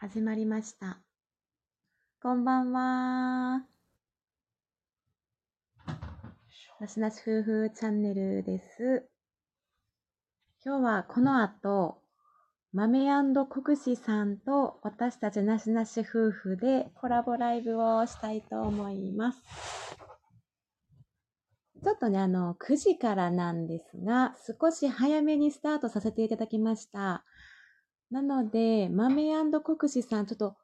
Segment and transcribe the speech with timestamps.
[0.00, 1.00] 始まりました。
[2.22, 3.64] こんばんは。
[6.78, 9.08] なしなし夫婦チャンネルです。
[10.64, 11.98] 今日はこの後、
[12.72, 13.08] 豆
[13.50, 19.42] 国士さんと私たちなしなし夫婦でコラボライブをしたいと思います。
[21.82, 27.24] ちょっとね、あの、9時からなんですが、少し早めにスタートさせていただきました。
[28.10, 30.56] なので、豆国士さん、ちょっと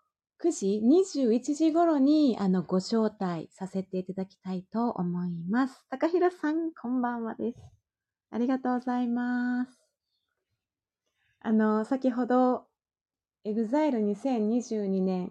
[0.42, 5.84] 9時、21時頃に、あの、ご招待させていただきたいと思います。
[5.90, 7.58] 高弘さん、こんばんはです。
[8.30, 9.78] ありがとうございます。
[11.40, 12.64] あの、先ほど、
[13.44, 15.30] EXILE2022 年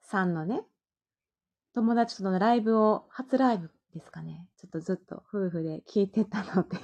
[0.00, 0.62] さんのね、
[1.74, 4.48] 友達とのライブを、初ライブですかね。
[4.56, 6.78] ちょっとずっと夫婦で聞いてたので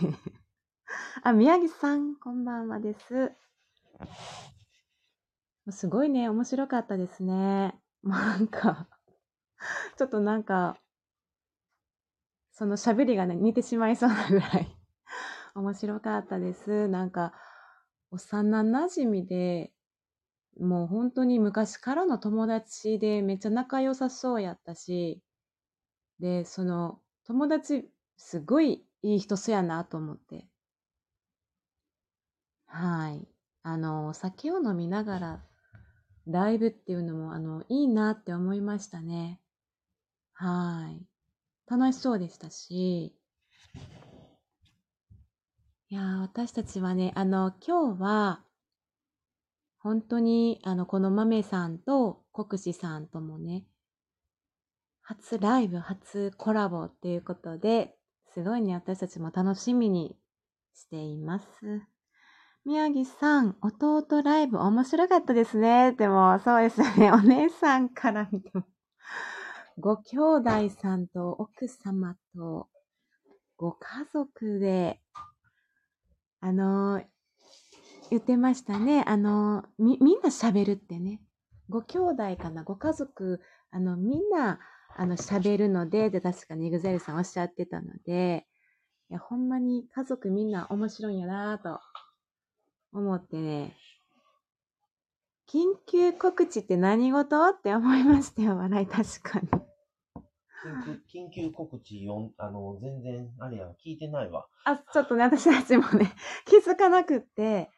[1.24, 3.32] あ、宮城さん、こんばんはです。
[5.70, 7.78] すごいね、面白かったですね。
[8.02, 8.88] なんか、
[9.96, 10.78] ちょっとなんか、
[12.52, 14.76] その喋りがね、似てしまいそうなぐらい
[15.54, 16.88] 面白かったです。
[16.88, 17.32] なんか、
[18.10, 19.72] 幼馴染で、
[20.58, 25.22] もう本当に昔からの友達でめっちゃ仲良さそうやったし、
[26.20, 30.48] で、その友達すごいいい人そやなと思って。
[32.66, 33.39] はい。
[33.62, 35.44] あの、酒を飲みながら
[36.26, 39.40] ライブっていうのも、あの、いいなって思いましたね。
[40.32, 41.06] はい。
[41.70, 43.14] 楽しそうでしたし、
[45.88, 48.44] いや、私たちはね、あの、今日は、
[49.78, 53.66] 本当に、あの、この豆さんと国士さんともね、
[55.02, 57.96] 初ライブ、初コラボっていうことで、
[58.32, 60.16] すごいね、私たちも楽しみに
[60.74, 61.46] しています。
[62.66, 65.92] 宮城さん、弟ライブ面白かったですね。
[65.92, 67.10] でも、そうですね。
[67.12, 68.64] お姉さんから見ても。
[69.78, 72.68] ご兄弟さんと奥様と
[73.56, 75.00] ご家族で、
[76.40, 77.02] あの、
[78.10, 79.04] 言ってましたね。
[79.06, 81.22] あの、み、みんな喋るってね。
[81.70, 82.62] ご兄弟かな？
[82.62, 83.40] ご家族、
[83.70, 84.58] あの、みんな、
[84.96, 88.46] あの、喋るので、で、確かに EXILE さんおっしゃってたので、
[89.08, 91.80] いや、ほんまに家族みんな面白いんやなぁと
[92.92, 93.76] 思ってね、
[95.48, 97.48] 緊急告知って何事？
[97.48, 99.48] って思いましたよ、笑い、確かに。
[100.86, 104.46] 緊急緊急告知よん、あの、全然、あれやん、聞いてないわ。
[104.64, 106.12] あ、ちょっとね、私たちもね、
[106.46, 107.70] 気づかなくって、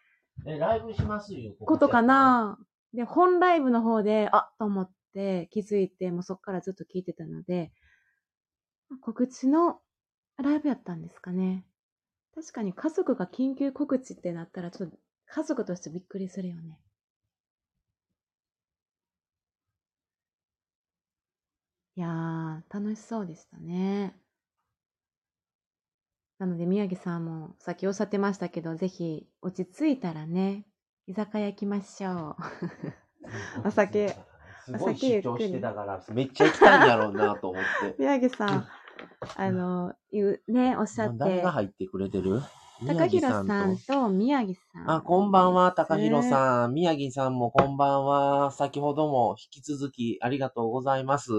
[0.47, 2.59] え、ライブしますよ、ことかな？
[2.93, 7.73] で、本ライブの方で、あと思って気づいて、もうそっからずっと聞いてたので、
[9.01, 9.81] 告知の
[10.37, 11.65] ライブやったんですかね。
[12.35, 16.79] 確かに家族が緊急告知ってなったら、ちょっと家族としてびっくりするよね。
[21.95, 24.17] いやー、楽しそうでしたね。
[26.39, 30.65] なので、宮城さんもさっきおっしゃってましたけど、ぜひ落ち着いたらね、
[31.07, 32.37] 居酒屋行きましょ
[33.65, 33.69] う。
[33.69, 34.17] お酒。
[34.65, 37.95] すごい主張してたから、めっちゃ行きたいんやろうなと思って。
[37.99, 38.67] 宮城さん、
[39.37, 42.41] あの、言う、ね、おっしゃって誰が、入ってくれてる？
[42.87, 44.87] 高弘さんと宮城さん。
[44.87, 44.93] と。
[44.93, 46.75] あ、こんばんは、高弘さん。
[46.75, 48.51] 宮城さんもこんばんは。
[48.51, 51.33] 先ほども引き続きありがとうございます。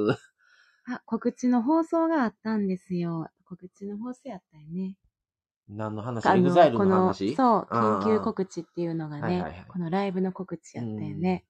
[0.86, 3.28] あ、告知の放送があったんですよ。
[3.46, 4.96] 告知の放送やったよね。
[5.68, 6.26] 何の話？
[6.26, 11.46] あエグザイルこの、の話そう、緊急告知っていうのがね、はいはいはいこのライブの告知やったよね。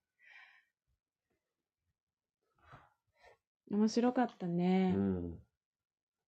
[3.72, 4.94] 面白かったね。
[4.96, 5.43] うん。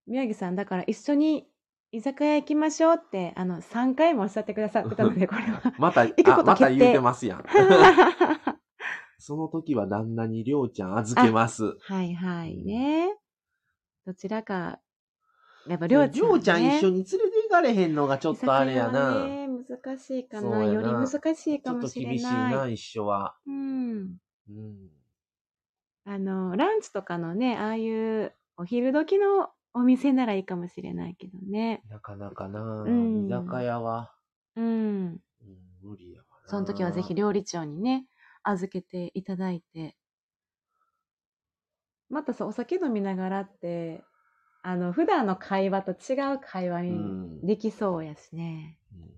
[0.07, 1.47] 宮城さん、だから一緒に
[1.91, 5.61] 居酒屋行きましょうって、あの、3回もおっしゃってくださってたので、これは。
[5.79, 7.45] また、行くことあ、また言うてますやん。
[9.17, 11.77] その時は旦那にりょうちゃん預けます。
[11.79, 13.17] はいはいね。
[14.05, 14.79] どちらか、
[15.67, 16.21] やっぱりょうちゃん、ね。
[16.21, 19.27] りょうちゃん一緒に連れて行かれへんのがちょっとあれや居酒屋はな。
[19.27, 20.41] ね、難しいかな。
[20.41, 22.51] そうやなより難しいちょっとかもしれ厳しいない。
[22.51, 23.35] な、一緒は。
[23.47, 24.17] うん。
[24.49, 24.89] うん。
[26.03, 31.83] あの、ランチとかのね、ああいうお昼時のお店ならいいかもしれないけどね。
[31.89, 34.15] なかなかな、うん居酒屋は、
[34.55, 34.63] うん。
[34.63, 35.19] うん、
[35.83, 36.49] 無理やわな。
[36.49, 38.05] その時はぜひ料理長にね、
[38.43, 39.97] 預けていただいて。
[42.09, 44.05] またさ、お酒飲みながらって、
[44.63, 47.45] あの、普段の会話と違う会話うにん。
[47.45, 48.79] できそうやしね。
[48.93, 49.09] うん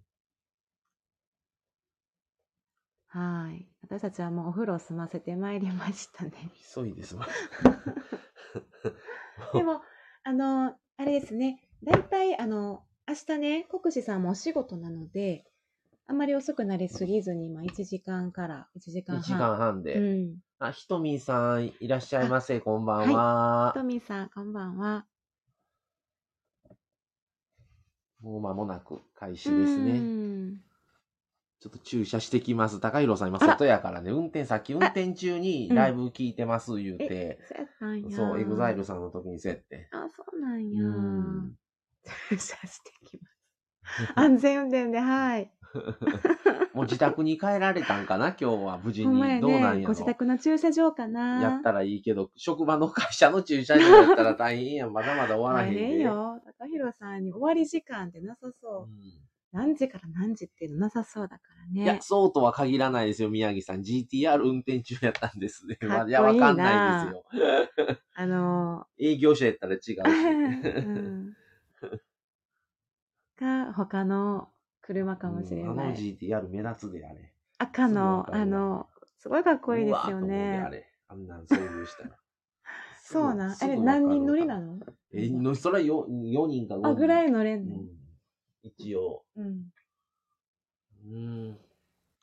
[3.09, 3.65] はい。
[3.81, 6.31] 私たちはもうお風呂を済ませてまいりましたね。
[6.75, 7.25] 急いですわ。
[9.53, 9.81] でも、
[10.27, 11.61] あの、あれですね。
[11.81, 15.45] だいたい、あの、明日ね、国士さんもお仕事なので、
[16.05, 19.37] あんまり遅くなりすぎずに、まあ1時間から1時間1半。
[19.37, 19.95] 時間半で。
[19.95, 20.35] うん。
[20.59, 22.59] あ、ひとみんさん、いらっしゃいませ。
[22.59, 23.71] こんばんは。
[23.73, 25.05] トミーさん、こんばんは。
[28.21, 30.66] もう間もなく開始ですうね。
[31.57, 32.79] んちょっと駐車してきます。
[32.79, 37.39] 高弘さん、今、外やからね、運転、さっき運転中にライブ聞いてます、言うて、
[37.79, 38.15] そうんや。
[38.15, 39.89] そう、エグザイルさんの時に設定。
[39.91, 40.83] あ、そうなんうや。
[40.83, 41.55] ん。
[42.29, 43.27] 駐車してきま
[44.05, 44.13] す。
[44.15, 45.51] 安全運転で、はい。
[46.73, 49.41] もう自宅に帰られたんかな、今日は無事に。
[49.41, 49.59] どうなんね。
[49.59, 51.41] やろご自宅の駐車場かな。
[51.41, 54.93] やったらいいけど、職場の会社の駐車場やったら大変やん。
[54.93, 55.87] まだまだ終わらへ大んで。
[55.87, 56.41] 変よ。
[56.59, 58.87] 高弘さんに終わり時間ってなさそうう。
[59.57, 61.81] 何時から何時っていうのなさそうだからね。
[61.81, 63.81] んいや、そうとは限らないですよ、宮城さん。
[63.81, 65.77] GTR 運転中やったんですね。
[65.81, 67.23] いいないや、わかんないですよ。
[68.15, 69.93] あの営業所やったら違うし。
[69.93, 71.33] ー、うん。
[73.37, 74.49] か、他の
[74.81, 75.95] 車かもしれうんあのない。
[75.95, 77.33] GTR 目立つであれ。
[77.59, 78.87] 赤の、あの、
[79.19, 80.69] すごいかっこいいですようわーと思うであね。
[80.69, 80.85] れ。
[81.09, 82.09] あんなん遭遇したら。
[83.03, 83.41] そうなん。
[83.41, 84.79] あれすぐわかる何人乗りなの？
[85.13, 86.87] え、のそれは 4, 4人か5人。
[86.89, 87.75] あ、ぐらい乗れうんの？
[87.77, 87.87] ん。
[88.67, 89.23] 一応。
[89.35, 89.71] うん。
[91.05, 91.57] うん。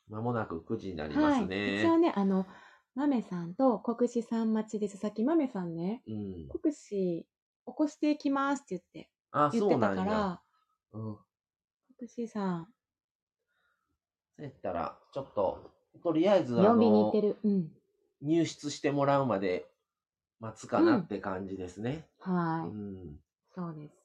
[0.09, 1.43] まもなく9時になりまはい。
[1.43, 1.83] すね。
[1.83, 2.47] 一応ね、あの、
[2.95, 4.97] 豆さんと国士さん待ちです。
[4.99, 6.49] さっき豆さんね、うん。
[6.49, 7.27] 国士起
[7.65, 9.75] こしていきますって言って、あ、言って。
[9.77, 10.43] たから、
[10.93, 11.19] うん。
[11.99, 12.69] 国士さん、
[14.37, 15.71] そうやったら、ちょっと、
[16.03, 17.37] とりあえず、あ呼びに行のって、る。
[17.43, 17.71] うん。
[18.21, 19.67] 入室してもらうまで
[20.41, 22.05] 待つかなって感じですね。
[22.21, 22.69] はい。
[22.69, 23.21] うん。
[23.55, 24.04] そうです。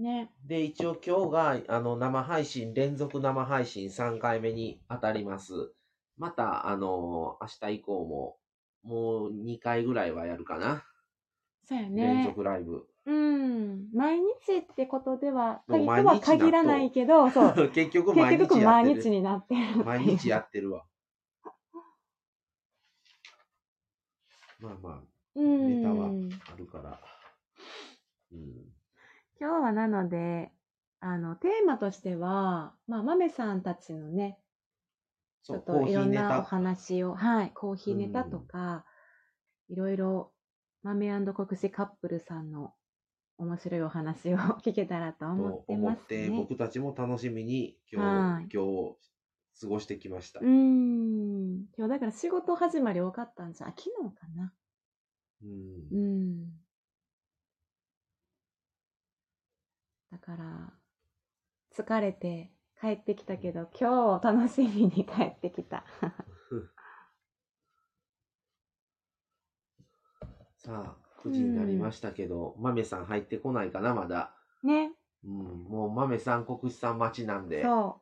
[0.00, 0.30] ね。
[0.46, 5.72] で、一応今日が、あの、生配信、連続生配信3回目に当たります。
[6.16, 8.36] また、あの、明日以降も、
[8.82, 10.84] もう2回ぐらいはやるかな。
[11.64, 12.24] そうや連ね。
[12.26, 12.86] 続ライブ。
[13.06, 13.88] うん。
[13.92, 17.70] 毎日ってことでは、とは限らないけど、そう。
[17.72, 18.94] 結局結毎局日やってる。
[18.94, 19.84] 毎日になってる。
[19.84, 20.84] 毎日やってるわ。
[24.60, 25.00] まあまあ、
[25.34, 25.76] うん。
[25.76, 26.10] ネタは
[26.52, 27.00] あるから。
[28.32, 28.79] うん。
[29.40, 30.52] 今日はなので、
[31.00, 34.38] あの、テーマとしては、まあ、豆さんたちのね、
[35.42, 36.42] ちょっといろんなおタ。
[36.42, 38.84] 話を、はい、コーヒーネタとか、
[39.70, 40.32] いろいろ、
[40.82, 42.74] 豆国士カップルさんの
[43.38, 46.36] 面白いお話を 聞けたらと思とってます思って、ね。
[46.36, 48.96] 僕たちも楽しみに今はい日、今日、
[49.62, 50.40] 過ごしてきました。
[50.40, 51.66] うーん。
[51.78, 54.52] 今日だから仕事始まり多かったんじゃ、あ、昨日かな。
[55.42, 56.59] うんうん。
[60.36, 60.72] から、
[61.76, 65.84] 疲れて帰ってきたけど、今日楽しみに帰ってきた。
[70.56, 74.36] さあ、9時になりましたけど、豆さん入ってこないかな、まだ。
[74.62, 74.92] ね。
[75.24, 77.62] うん、もう豆さん、国士さん待ちなんで。
[77.62, 78.00] そ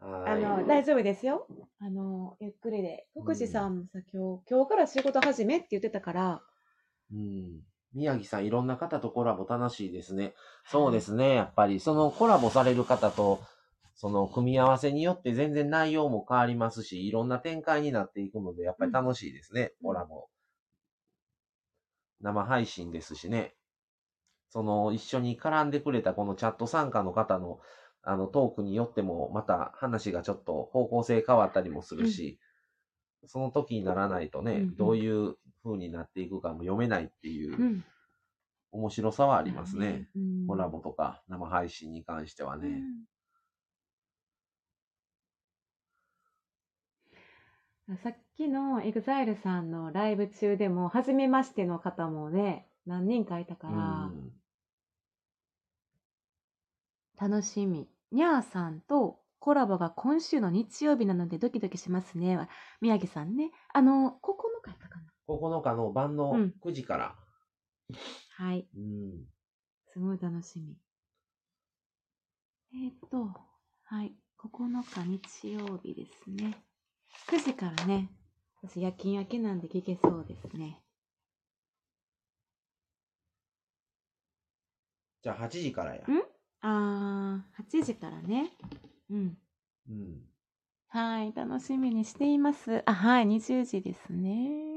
[0.00, 0.04] う。
[0.04, 1.48] はいあの、大丈夫ですよ。
[1.80, 3.08] あの、ゆっくりで。
[3.14, 6.42] 福士さんもさ、今日、今日から仕事始めって言ってたから、
[7.12, 7.64] うん。
[7.96, 10.34] 宮城さん、いろんな方とコラボ楽しいですね。
[10.66, 13.40] そうですね、やっぱり、そのコラボされる方と、
[13.94, 20.28] その組み合わせによって全然内容も変わりますし、いろんな展開になっていくので、やっぱり楽しいですね、うんコラボ。
[22.20, 23.54] 生配信ですしね。
[24.50, 27.60] その、一緒に絡んでくれたこのチャット参加の方の、
[28.02, 32.38] あの、トークによっても、また話がちょっと方向性変わったりもするし、
[33.26, 35.36] その時にならないとね、うんうんどういう
[35.66, 37.84] 風になっていくかも読めないっていううん。
[38.72, 40.08] 面白さはありますね。。
[40.16, 42.68] うんコラボとか生配信に関してはね。
[42.68, 43.04] うん
[48.02, 54.32] さっきの EXILE さんのライブ中でも、初めましての方もね、何人かいたかうら、ん
[57.16, 57.88] 楽しみ。
[58.10, 62.48] にゃーさんとコラボが今週の日曜日なのでドキドキしますね。
[62.80, 63.52] 宮城さんね。
[63.72, 64.55] あの、9日やったかな。
[65.28, 67.16] 9日の晩のうん9時から。
[68.30, 68.68] はい。
[68.76, 69.26] うん
[69.92, 70.76] すごい楽しみ。
[72.74, 73.30] えっ、と、
[73.84, 74.12] はい。
[74.38, 76.54] 9日日曜日ですね。
[77.28, 78.10] 9時からね。
[78.62, 80.82] 私夜勤明けなんで聞けそうですね。
[85.22, 86.02] じゃあ8時からや。
[86.02, 86.22] ん？
[86.60, 88.50] あー、8時からね。
[89.10, 89.38] うん。
[89.88, 90.20] うん。
[90.88, 91.32] はい。
[91.34, 92.82] 楽しみにしています。
[92.86, 93.26] あ、はい。
[93.26, 94.75] 20時ですね。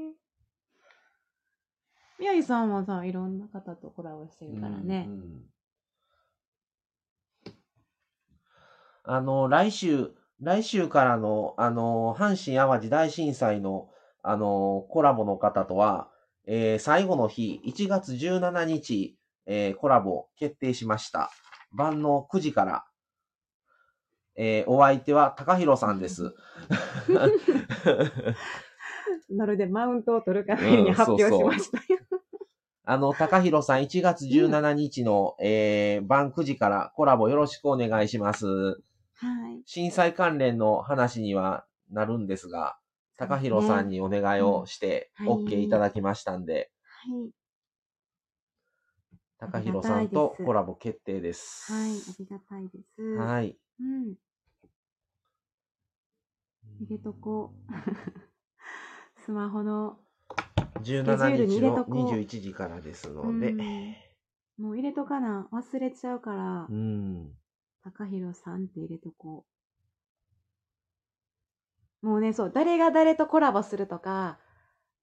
[2.20, 5.10] 宮城さんはさ、いろんな方とコラボしてるからねう。
[5.10, 5.50] ん
[9.04, 10.10] あの、来週、
[10.40, 13.88] 来週からの、あの、阪神淡路大震災の、
[14.22, 16.10] あの、コラボの方とは、
[16.46, 21.30] えー最後の日、1月17日、えーコラボ決定しました。
[21.72, 22.84] 晩の9時から、
[24.36, 26.34] えーお相手は高弘さんです。
[29.36, 32.00] まるでマウントを取るかのうんように発表しましたよ。
[32.84, 38.46] あの、高弘さん、1月17日の、えー晩9時からコラボよろしくお願いします。
[38.46, 39.62] はい。
[39.66, 42.78] 震災関連の話にはなるんですが、
[43.16, 47.30] 高弘さんにお願いをして、OK いただきましたんで、はい。
[49.38, 51.72] 高弘さんとコラボ決定です。
[51.72, 51.92] はい。
[51.92, 53.02] ありがたいです。
[53.16, 53.56] はい。
[53.80, 54.14] うん。
[56.80, 58.29] 入れとこう。
[59.24, 59.98] スマホの、
[60.82, 63.94] ジュール17日のに入れとこう21時からですので、うん
[64.58, 65.48] もう入れとかな。
[65.52, 67.30] 忘れちゃうからう、ん。
[67.82, 69.46] 高弘さんって入れとこ
[72.02, 72.06] う。
[72.06, 74.38] もうね、そう、誰が誰とコラボするとか、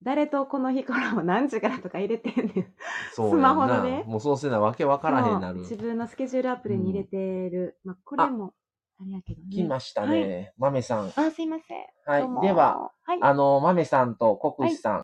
[0.03, 2.73] 誰とこの日コラボ何時からとか入れてんねん。
[3.13, 3.81] スマホな。
[3.81, 5.61] でねもうそうせなわけわからへんなる。
[5.61, 7.17] 自分のスケジュールアプリに入れて
[7.49, 7.79] る。
[7.83, 8.53] まあ、これも、
[8.99, 9.47] あれやけどね。
[9.51, 10.53] 来ましたね。
[10.57, 11.13] 豆さん。
[11.15, 11.85] あ、すいません。
[12.05, 13.19] はいでは、、はい。
[13.21, 15.03] あの、豆さんと国士さん。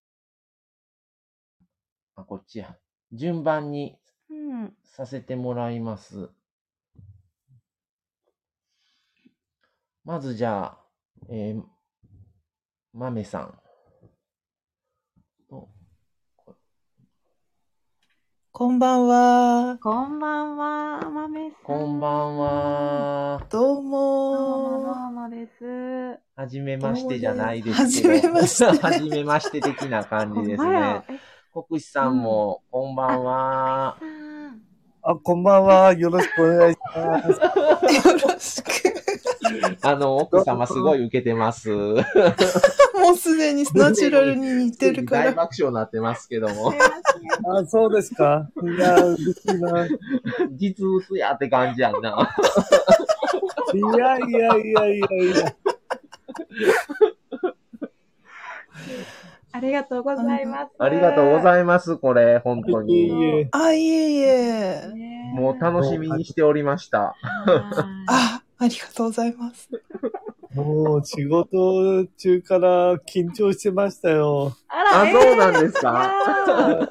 [2.16, 2.76] あ、こっちや。
[3.12, 3.98] 順番に
[4.30, 4.74] うん。
[4.84, 6.30] させてもらいます。
[10.04, 10.78] まずじゃあ、
[11.30, 11.64] えー、
[12.94, 13.63] 豆さん。
[18.56, 19.80] こんばんは。
[19.82, 21.60] こんばんは、豆さん。
[21.64, 22.38] こんばん。
[22.38, 23.48] は。
[23.50, 24.84] どうどうも、も。
[24.84, 26.20] どうもです。
[26.36, 28.14] はじめましてじゃないですけど。
[28.14, 31.04] はじめまして はじめまして的な感じですね。
[31.10, 31.20] え？
[31.68, 33.98] 国士さんも、こんばんは。
[35.02, 35.94] あ、こんばんは。
[35.94, 37.30] よろしくお願いします。
[38.08, 39.03] よろしく。
[39.82, 41.70] あの、奥様すごい受けてます。
[41.74, 45.32] もうすでにナチュラルに似てるか大ら。
[45.34, 46.72] 爆笑になってますけども
[47.58, 48.50] あ、そうですか。
[48.62, 49.86] いや、嬉しいな。
[49.86, 49.90] い
[50.52, 52.36] 実物やって感じやんな。
[53.74, 55.56] やいやいやいやいや。
[59.56, 60.72] ありがとうございます。
[60.80, 63.38] ありがとうごいざいます、これ、本当いえに。
[63.38, 63.48] いえ。
[63.52, 64.88] あ、いえいえ。
[64.94, 67.00] ねもう楽しみにしておりました。
[67.00, 67.16] はい
[68.08, 69.70] あ、ありがとうございます。
[70.56, 74.56] もう仕事中から緊張してましたよ。
[74.68, 76.90] あら、あ、えーそうなんですか？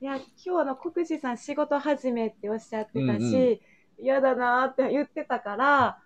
[0.00, 3.60] いや今日の国士さん仕事始めっておっしゃってたうんうんし、
[3.98, 5.98] 嫌だなーって言ってたから、あ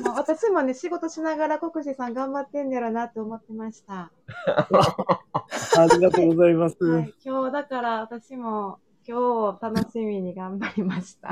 [0.00, 4.10] の私もね、仕事しながら国士さん頑張ってんだろうなって思ってました。
[5.78, 6.76] ありがとうございます。
[6.84, 8.78] はい、今日だから私も
[9.08, 11.30] 今日を楽しみに頑張りました。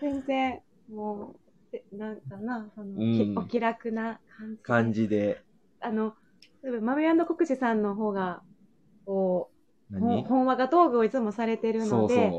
[0.00, 1.34] 全然、も
[1.72, 4.62] う、えなんかな、その、うんきお気楽な感じで。
[4.62, 5.42] 感じで。
[5.80, 6.14] あの、
[6.62, 8.42] 例えば、マメ国士さんの方が、
[9.04, 9.50] こ
[9.90, 12.30] う、本話がトークをいつもされてるそうので、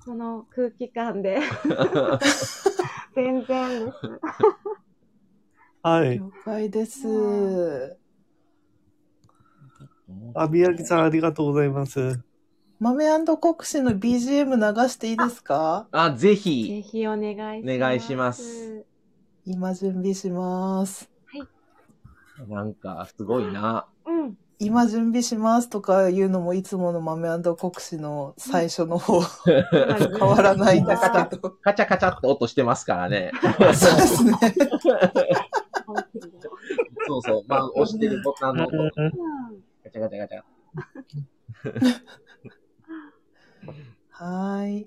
[0.00, 1.40] そその空気感で、う。
[3.14, 3.98] 全然です。
[5.82, 6.18] はい。
[6.18, 7.99] 了解です。
[10.34, 12.20] あ、宮城さんありがとうございます。
[12.78, 13.04] 豆
[13.36, 15.86] 国士の BGM 流していいですか？
[15.92, 16.66] あ、ぜひ。
[16.66, 17.76] ぜひお願いします。
[17.76, 18.84] お願いします。
[19.44, 21.10] 今準備します。
[22.48, 23.86] なんか、すごいな。
[24.06, 24.34] うん。
[24.58, 29.64] 今準備しますとかいうのもいつもの豆国士の最初の方、変
[30.18, 31.50] 変わらないんですけど。
[31.62, 33.30] カチャカチャって音してますからね。
[33.42, 34.32] そうですね。
[37.06, 37.44] そうそう。
[37.46, 38.76] まあ、押してるボタンの音。
[38.78, 38.90] うん
[39.90, 40.42] ガチャガチャガチャ。
[44.10, 44.86] はーい。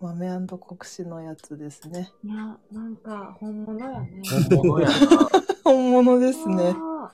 [0.00, 2.12] 豆国士のやつですね。
[2.24, 4.22] いや、なんか本物やね。
[4.50, 4.94] 本物やな。
[5.64, 6.74] 本物ですね。
[6.76, 7.12] あ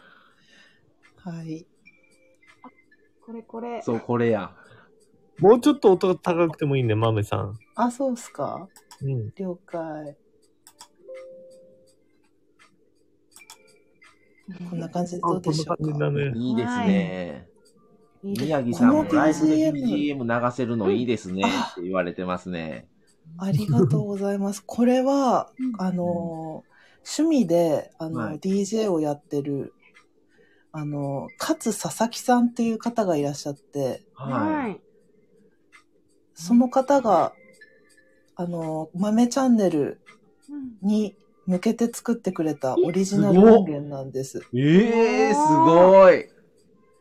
[1.16, 1.66] はい。
[1.66, 1.66] ー
[3.20, 3.82] これこれ。
[3.82, 4.56] そう、これや。
[5.38, 7.58] もうちょっと音が高くてもいいね、豆さん。
[7.76, 8.68] あ、そうっすか
[9.02, 9.32] うん。
[9.36, 10.16] 了解。
[14.70, 16.32] こんな感じであ、どうんでしょうかね。
[16.34, 17.48] いいですね。
[18.22, 22.88] いい宮城さんもライブで BGM 流せるのいいですねって言われてますね。
[23.36, 24.62] ありがとうございます。
[24.64, 26.64] これは、うんあの、
[27.04, 29.74] 趣味で、あの、はい DJ をやってる、
[30.72, 34.80] あの、勝佐々木さんっていう方がいらっしゃって、ははい。
[36.34, 37.32] その方が、
[38.34, 40.00] あの、豆チャンネル
[40.82, 44.38] うんに向けて作ってくれたオリジナル音源なんです。
[44.52, 44.58] い。
[44.58, 46.26] ええー、すごい。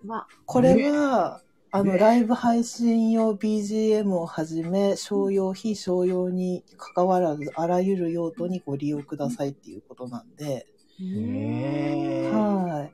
[0.08, 10.66] わ、これは、あの、ライブ配信用 BGM をはじめ、商用、非商用に関わらず、あらゆる用途にご利用くださいっていうことなんで、
[11.00, 12.92] へーはい。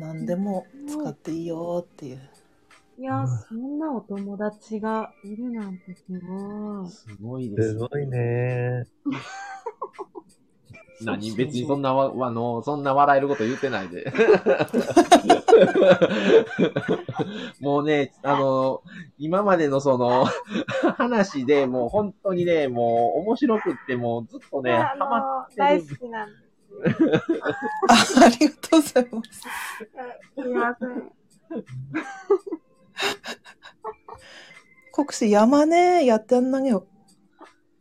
[0.00, 2.30] 何でも使っていいよっていう。
[2.98, 6.90] いや、そんなお友達がいるなんてすごい。
[6.90, 7.74] すごいですす。
[7.76, 8.84] ごいね。
[11.02, 11.32] 何？
[11.32, 14.12] 別にそんなわ、あの、そんな笑えること言ってないで。
[17.60, 18.82] もうね、あの、
[19.18, 20.26] 今までのその、
[20.96, 25.82] 話でもう本当にね、もう面白くって、もうずっとね、ハマってる。
[25.96, 26.48] きなんです。
[27.88, 29.40] あありがとうございます。
[29.40, 29.48] す
[30.48, 31.12] いません。
[34.92, 36.86] 国士山ね、やってあんなげよ。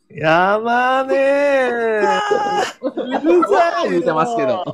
[0.10, 2.78] やまねー。
[2.82, 4.64] うるさい言うてますけど。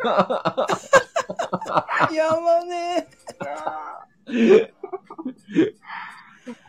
[2.14, 3.08] 山ね。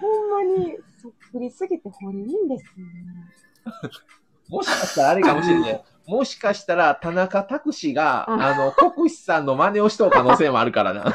[0.00, 2.92] ほんまにそっくりすぎて本人ですよね。
[4.48, 5.84] もしかしたらあれかもしれない。
[6.06, 11.14] もしかしたら田中拓司が、うんあの、国士さんの真似をしとう可能性もあるからな。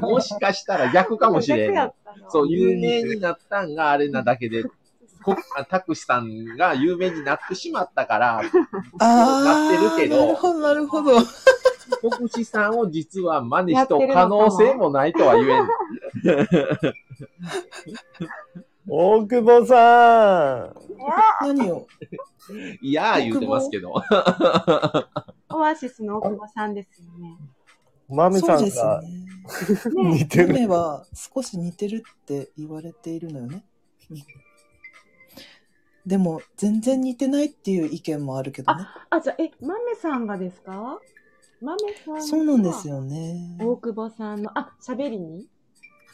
[0.00, 1.72] もしかしたら逆かもしれん。
[1.72, 4.64] 逆やったのそう、有名になったんがあれなだけで、
[5.22, 5.34] こ
[5.68, 8.42] タクシさんが有名になってしまったから、あ
[9.00, 9.44] あ。
[9.44, 11.12] なってるけどなるほど、なるほど。
[12.10, 15.68] 国士さんを実は真似しとう可能性もないとは言えん。
[18.88, 20.72] 大久保さ
[21.42, 21.46] ん。
[21.46, 21.86] 何を？
[22.80, 23.92] いやー言うてますけど。
[25.50, 27.36] オアシスの大久保さんですよね。
[28.08, 29.08] まみさそうんですがね。
[30.20, 30.54] 似てる。
[30.54, 33.64] 目は少し似てるって言われているのよね。
[34.10, 34.16] うん
[36.06, 38.86] でも、全然似てないっていう意見もあるけどね。
[39.10, 41.00] あ、じゃあ、え、マメさんがですか？
[41.60, 43.58] マメさんがそうなんですよね。
[43.60, 45.48] 大久保さんの、あ、喋りに？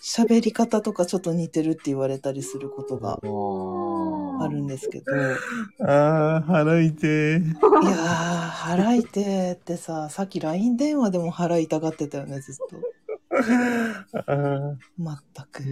[0.03, 5.13] 喋り方とかちょっと似てるって言われたりすることがあるんですけど。
[5.15, 5.19] い
[5.81, 7.11] ああ、腹痛い。
[7.35, 7.45] やー、
[8.49, 12.77] 腹痛いってさ、さっき LINE 電話でも腹痛がってたよね、ずっと。
[14.99, 15.63] まったく。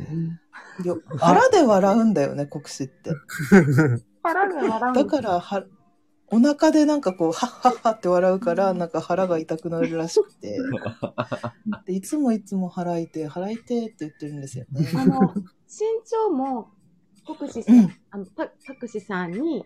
[0.85, 3.11] よ腹で笑うんだよね、国士って。
[4.23, 5.65] 腹で笑うだから、は、
[6.33, 10.59] お腹でなんかこう、はっはっはって笑うから、なんか腹が痛くなるらしくて。
[11.87, 14.87] でいつもいつも腹痛い、腹痛いって言ってるんですよね。
[14.97, 15.45] あの、身
[16.09, 16.71] 長も、
[17.27, 19.65] 国士さん、うんあの、た、たくしさんに、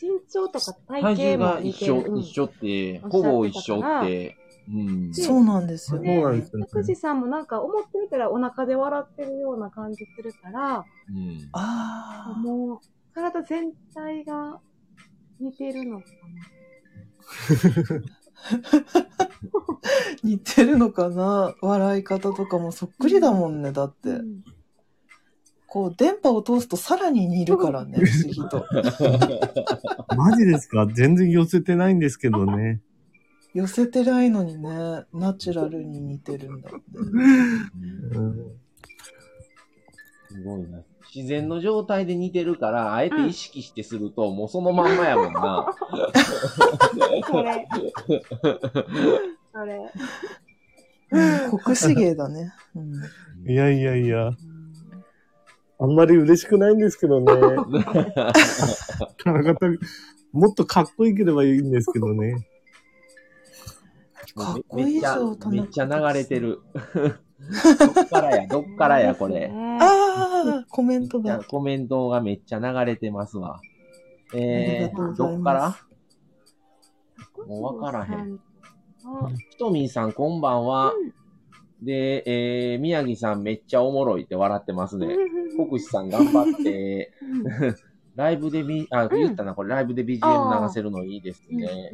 [0.00, 4.36] 身長とか体型も似一緒、一緒って、ほぼ一緒って、
[4.68, 5.14] うん。
[5.14, 6.00] そうなんですよ。
[6.00, 6.22] ね
[6.60, 12.38] たくしさんもなんか思ってみたらお腹で笑ってるような感じするから、うんああ。
[12.38, 12.80] もう、
[13.14, 14.60] 体全体が
[15.40, 16.06] 似てるのか
[20.22, 21.54] 似てるのかな？
[21.60, 24.08] 笑い方とかもそっくりだもんね、だって。
[24.10, 24.14] な。
[24.16, 24.44] うん
[25.68, 28.64] こう、電波を通すとさらに似るからね、 不思議と。
[30.16, 30.86] マジですか？
[30.86, 32.80] 全然寄せてないんですけどね。
[33.52, 36.84] 寄せてないのにね、ナチュラルに似てるんだもんね。
[38.12, 38.34] うん
[40.30, 40.82] すごいな。
[41.16, 45.66] 自然の状態で似てるから、あえて意識してすると、もうそのまんまやもんな。
[47.26, 47.66] それ。
[49.50, 49.90] それ。
[51.64, 52.52] 国士芸だね。
[52.74, 52.92] うん
[53.48, 54.32] いやいやいや、
[55.78, 57.32] あんまり嬉しくないんですけどね。
[60.32, 62.46] もっとかっこいいければいいんですけどね。
[64.34, 66.60] かっこいいじゃんめっちゃめっちゃ流れてる。
[67.94, 69.50] どっからや、どっからや、これ。
[69.54, 70.05] ああ、
[70.68, 71.42] コメントが。
[71.44, 73.60] コメントがめっちゃ流れてますわ。
[74.34, 75.76] えー、どっから？
[77.46, 78.38] もうわからへん。
[79.50, 80.92] ひとみんさんこんばんは。
[81.82, 85.08] で、えー、宮城さんめっちゃおもろいって笑ってますね。
[85.56, 87.12] 国士さん頑張って、
[88.16, 91.92] ライブでビ、あ、言ったな、これライブで BGM 流せるのいいですね。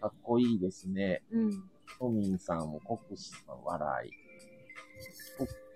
[0.00, 1.22] かっこいいですね。
[1.98, 4.10] トミンさんも国士さん笑い。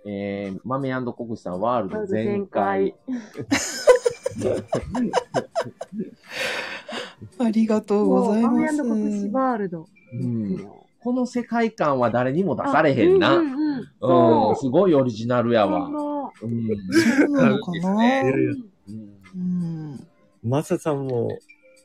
[0.03, 2.95] こえー、マメ国士さんワールド全開。
[7.39, 8.83] ありがとうございます。
[8.83, 9.87] マミ国士ワールド。
[10.13, 10.67] うん
[11.05, 13.37] この世界観は誰にも出されへんな。
[13.37, 13.57] うんう
[14.01, 15.91] うんうんすごいオリジナルやわ。
[16.39, 16.69] そうん。
[16.69, 18.23] そうなのかな？
[20.45, 21.39] マサさんも、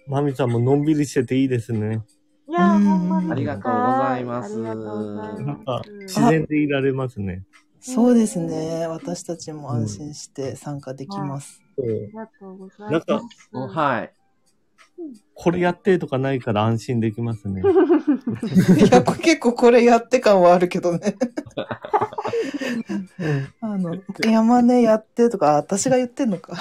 [0.07, 2.03] マミさんものんびりしてていいですね。
[2.47, 3.31] いやほんまに。
[3.31, 5.91] ありがとうございますありがとうございなんまかす。
[5.91, 7.43] 自然でいられますね。
[7.79, 8.85] そうですね。
[8.87, 11.63] 私たちも安心して参加できます。
[11.77, 13.25] ありがとうございなんかます。
[13.53, 14.13] うんはい。
[15.35, 17.61] これやってとかないから安心できますね。
[17.61, 17.65] い
[18.91, 21.15] や、結構これやって感はあるけどね。
[23.61, 26.57] あの、山根やってとか、あ私が言ってんのか。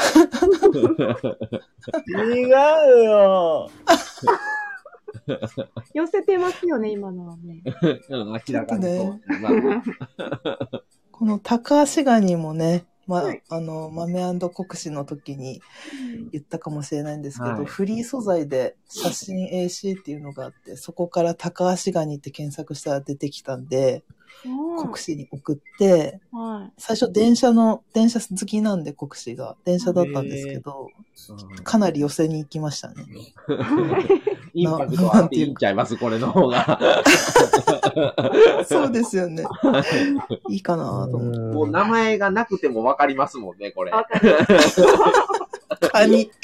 [2.06, 2.48] 違う
[3.04, 3.70] よ
[5.94, 7.62] 寄せてますよね、今のはね。
[8.10, 9.18] うん、明らかにそう。
[9.40, 9.82] まあま
[10.18, 10.82] あ
[11.18, 13.42] この高足ガニもね、ま、はい。
[13.48, 15.62] あの、豆国士の時に
[16.32, 17.64] 言ったかもしれないんですけど、はい。
[17.64, 24.04] フリー素材で写真 AC っていうのがあって、そこから高足ガニって検索したら出てきたんで、
[24.78, 30.90] 国士に送って、は最初電車の、電車好きなんで国士が、電車だったんですけど、
[31.64, 32.94] かなり寄せに行きましたね。
[34.56, 35.96] インパクトあっていいんちゃいます？
[35.98, 36.80] これの方が。
[38.66, 39.44] そうですよね。
[40.48, 41.38] いいかなと思って。
[41.38, 43.92] もう名前がなくてもわかりますもんね、これい。。
[43.94, 44.82] わかります。
[45.90, 46.30] カニ。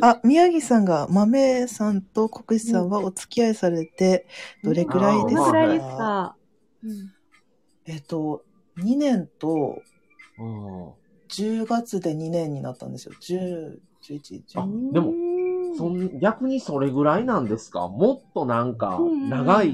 [0.00, 4.26] あ、宮城さんが豆さんと国士さんはお付き合いされて、
[4.62, 5.44] どれくらいですか？
[5.46, 6.36] どれくらいですか？
[6.84, 7.12] うん
[7.86, 8.44] えっと、
[8.78, 9.80] 2年と
[10.38, 10.88] うん
[11.30, 13.14] 10月で2年になったんですよ。
[13.20, 14.92] 10、11、あ12。
[14.92, 15.14] でも
[15.76, 17.88] そん逆にそれぐらいなんですか？
[17.88, 19.72] もっとなんかうん長い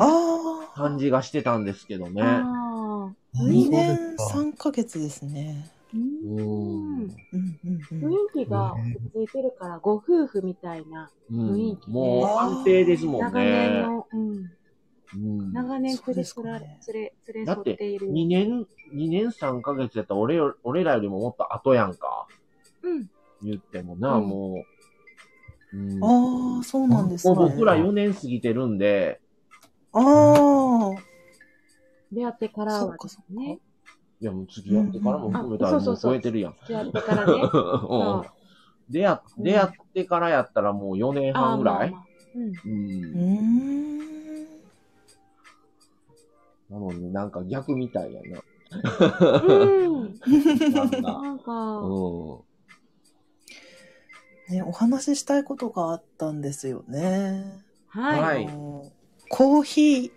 [0.75, 2.23] 感じがしてたんですけどね。
[2.23, 5.71] あー2年3ヶ月ですね。
[5.95, 8.15] うんうんうんうんうん。
[8.33, 8.75] 雰囲気が
[9.13, 13.83] くっついてるから、ご夫婦みたいな、うん雰囲気ねもう安定ですもん長年ね。
[13.83, 14.51] の、うん、
[15.15, 18.13] うん長年連れ添らですれ、連れ、連れだって添っている。
[18.13, 22.27] 2年、2年3ヶ月やったら俺よ俺らよりももっと後やんか。
[22.83, 23.09] うん。
[23.45, 24.65] 言ってもな、うんも
[25.73, 25.77] う。
[25.77, 27.35] うんああ、そうなんですね。
[27.35, 29.21] もう僕ら4年過ぎてるんで、
[29.93, 30.91] ああ、
[32.13, 33.33] 出会ってからはそっかそっか。
[33.33, 33.59] ね、
[34.21, 36.55] いやもう付き合ってからも含めたらもう超えてるやん。
[36.61, 37.43] 付き合ってからね。
[38.89, 41.95] 出会出会ってからやったらもう4年半ぐらい
[42.35, 43.13] うん。
[46.71, 48.43] なのになんか逆みたいやな。
[49.41, 49.53] う
[50.05, 50.21] ん。
[51.03, 52.54] なんか、うん。
[54.49, 57.45] ね、お話ししたいことがあったんですよね。
[57.89, 58.47] はい。
[59.29, 60.11] コーヒー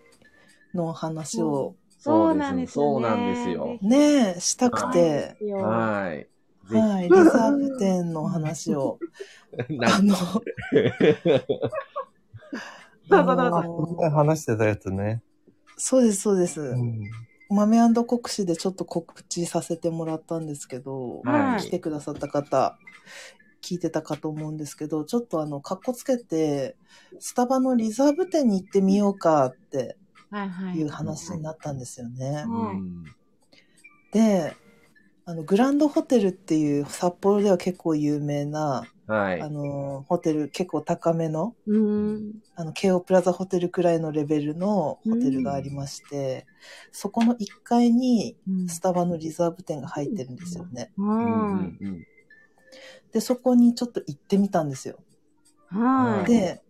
[0.74, 2.96] の話をそうなんですよ、ね。
[2.96, 3.78] そうなんですよ。
[3.82, 5.58] ね、したくそうなんてで、すよ。
[5.58, 6.28] はい。
[6.70, 9.00] はい、リ ザーブ店の話を、
[9.70, 10.16] なあの、
[13.10, 15.22] どうぞどうぞあの前話してたやつね。
[15.78, 16.62] そうです、そうです。
[16.62, 17.04] うん。
[17.50, 22.78] 豆国士でちょっと告知させてもらったんですけど、はい来てくださった方、
[23.68, 26.78] 聞いてたかと思うんですけど、ちょっとあの、かっこつけて、
[27.20, 29.98] スタバのリザーブ店に行ってみようかって
[30.30, 32.46] はいう話になったんですよね。
[32.48, 33.04] うん
[34.14, 34.56] で、
[35.26, 39.50] あの、グランドホテルっていう札幌では結構有名な、はいあ。
[39.50, 42.34] の、ホテル結構高めの、うん。
[42.56, 46.48] あの、京王プラザホテルくらいのレベルのホテルがありまして、
[46.94, 50.92] そこの1階にうんスタバのリザーブ店が入ってるんですよね。
[50.98, 51.04] う。
[51.04, 52.08] うんんうん
[53.18, 55.00] で、そこにちょっと行ってみたんですよ。
[55.70, 56.30] はい。
[56.30, 56.62] で、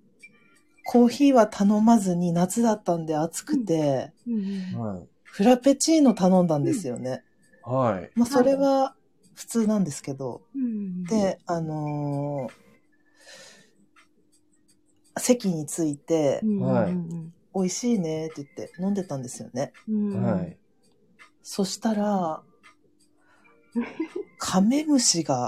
[0.85, 5.07] コーヒーは頼まずに夏だったんで暑くて、うんうんはい。
[5.23, 7.23] フラペチーノ頼んだんですよね。
[7.63, 8.09] はい。
[8.15, 8.95] まあ、それは
[9.35, 12.67] 普通なんですけど、うん、で、あのー
[15.19, 19.73] 席に着いて、うんはいうん美味しいねって言って飲んでたんですよね。
[19.89, 20.59] うんはい。
[21.41, 22.43] そしたら、
[24.37, 25.47] カメムシが、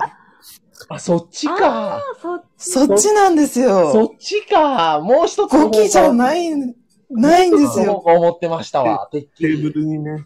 [0.87, 1.95] あ、そっちあか。
[1.97, 2.71] あ、そっち。
[2.71, 4.11] そっちなんですそよ。
[4.13, 4.99] っちか。
[5.01, 5.51] もう一つ。
[5.51, 6.51] ゴキじゃないい、
[7.09, 7.93] ないんですそうよ。
[8.05, 9.09] 思ってましたわ。
[9.11, 9.73] テーブり。
[9.73, 10.25] ルにね。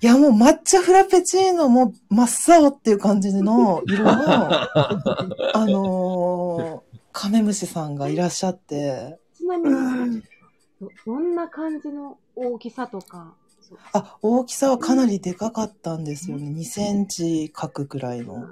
[0.00, 4.12] いや、もう抹茶フラペチーノも真っ青っていう感じの色の、
[5.54, 10.22] あのーカメムシさんがいらっしゃって、ちなみに、
[10.80, 13.34] どどんな感じの大きさとか？
[13.92, 16.48] あ、大きさはかなりでかかったんですよね。
[16.48, 18.36] 2センチ角くらいの。
[18.38, 18.46] へ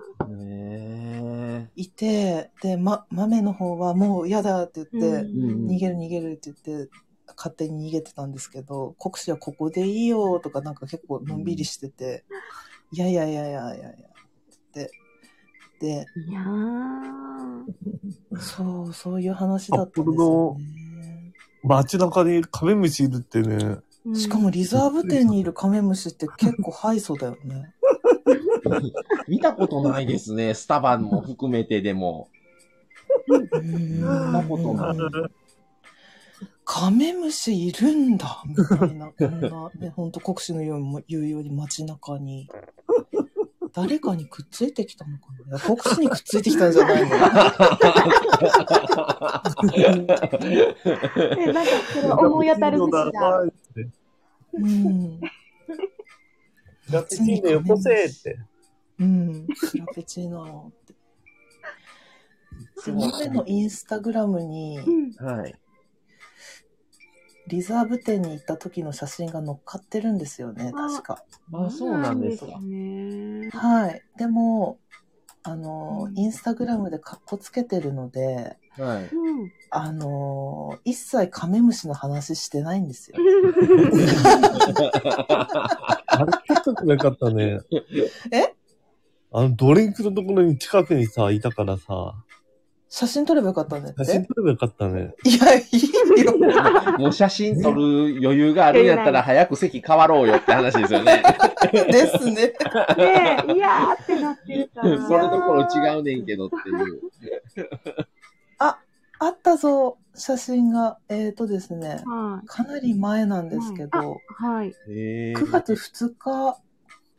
[1.77, 6.91] いて、で、ま、豆の方はもう嫌だって言って、うん逃げる逃げるって言って、
[7.37, 12.25] 勝手に逃げてたんですけど、国士はここでいいよとかなんか結構のんびりしてて、
[12.93, 14.91] いやいやいやいやいやいや、って。
[15.81, 17.65] で、いやー。
[18.41, 21.33] そう、そういう話だったんですよね。
[21.63, 23.55] 街中にカメムシいるってね。
[23.55, 23.83] うん
[24.15, 27.75] しかもリザーブ店にいるカメムシって結構ハイソだよね。
[28.69, 28.93] ー
[29.29, 30.55] 見たことないですね。
[30.55, 32.29] スタバも含めてでも。
[33.63, 34.97] 見なことない
[36.65, 42.49] カメムシいるんだみたいな、こんな、ね、ほんと国士のように言うように街中に。
[43.73, 45.59] 誰かにくっついてきたのかな？
[45.59, 47.17] 国士にくっついてきたんじゃないの
[51.39, 53.43] え、なんか、それ思い当たる節が。
[54.55, 55.21] うん。
[56.91, 58.39] ラペチーノよこせって。
[59.01, 59.47] うん。
[59.47, 60.95] フラペチーノって。
[62.87, 65.13] で豆のインスタグラムに、うん。
[65.13, 65.55] はい。
[67.47, 71.25] リザーブ店に行った時の写真が載っかってるんですよね、あ確か。
[71.53, 72.61] あ、そうなんですか。
[72.61, 73.51] ね。
[73.51, 74.03] はい。
[74.17, 74.79] でも、
[75.43, 79.09] あの、うんインスタグラムでカッコつけてるので、はい。
[79.15, 79.53] うん。
[79.71, 83.17] あの、一切カメムシの話してないんですよ。
[86.07, 87.61] あれ、撮っとくなかったね。
[88.31, 88.55] え？
[89.33, 92.15] あの、ドリンクのところに近くにさ、いたからさ、
[92.93, 95.15] 写真撮ればよかったんだって写真撮ればよかったね。
[95.25, 96.37] いや、いいよ。
[96.99, 101.23] もう写真撮る余裕があるんやったら早く席変わろうよって話ですよね。
[101.71, 102.33] ですね。
[102.35, 102.53] ね
[103.49, 105.31] え、いやーってなってるか それら。
[105.31, 107.69] どころ違うねんけどっていう。
[108.59, 108.79] あ、
[109.21, 110.99] あったぞ、写真が。
[111.09, 114.45] えっ、ー、とですね、はかなり前なんですけど、い。
[114.45, 114.75] はい。
[114.89, 116.59] へ9月2日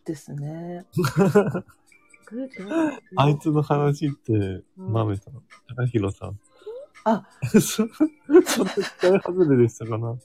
[0.04, 0.86] ですね。
[3.15, 4.38] あいつの話って、う
[4.84, 5.34] んマメさん、
[5.76, 6.39] 高弘さん？
[7.04, 10.15] あ、そうちょっと期待外れでしたかな？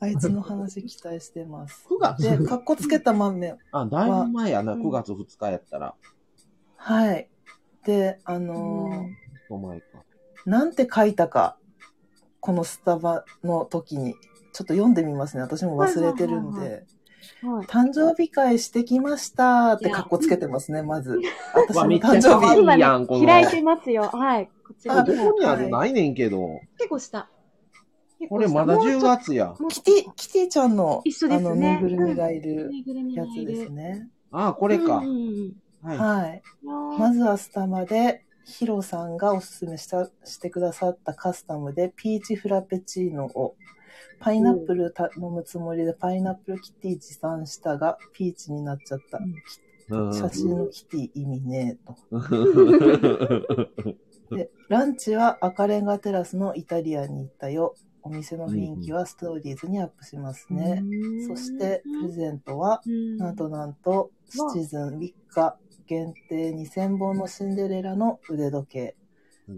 [0.00, 1.86] あいつの話期待してます。
[1.88, 3.54] 9月で、かっこつけた豆。
[3.72, 5.94] あ、だいぶ前やな、うん9月2日やったら。
[6.76, 7.28] はい。
[7.84, 9.86] で、あのーお前か。
[10.44, 11.56] なんて書いたか、
[12.40, 14.14] このスタバの時に。
[14.52, 15.42] ちょっと読んでみますね。
[15.42, 16.86] 私も忘れてるんはいはいはいで。
[17.46, 17.66] はい。
[17.66, 21.20] 誕生日会してきましたっていやかっこつけてますね、 まず。
[21.54, 22.60] 私の誕生日。
[22.60, 24.02] 今やんこのね、開いてますよ。
[24.02, 24.50] はい。
[24.66, 25.62] こちらあどこにある？
[25.64, 26.60] はいないねんけど。
[26.78, 27.28] 結構下。
[28.18, 28.78] 結これまだ10。
[28.78, 29.54] もうちょっ月や。
[29.58, 32.70] とキティ、キティちゃんの、一緒ですねあの、ぬいぐるみがいる
[33.14, 34.08] やつですね。
[34.32, 35.04] あ、これかうん。
[35.04, 35.98] うんうんはい。
[35.98, 36.42] はい。
[36.98, 43.54] まずはスタバで、ヒロさんがおすすめした、してくださったカスタムで、ピーチフラペチーノを、
[44.20, 49.18] パイナップル頼むつもりでパイナップルキティ持参したが、ピーチになっちゃった。
[49.18, 49.34] うん
[49.88, 51.96] 写真のキティ意味ねえと。
[54.34, 57.76] で、ランチは赤レンガテラスのイタリアンに行ったよ。
[58.02, 60.82] お店の雰囲気はストーリーズにアップしますね。
[60.82, 68.96] うんそして、プレゼントは、うんなんとなんと、シチズン3日限定2000本のシンデレラの腕時計。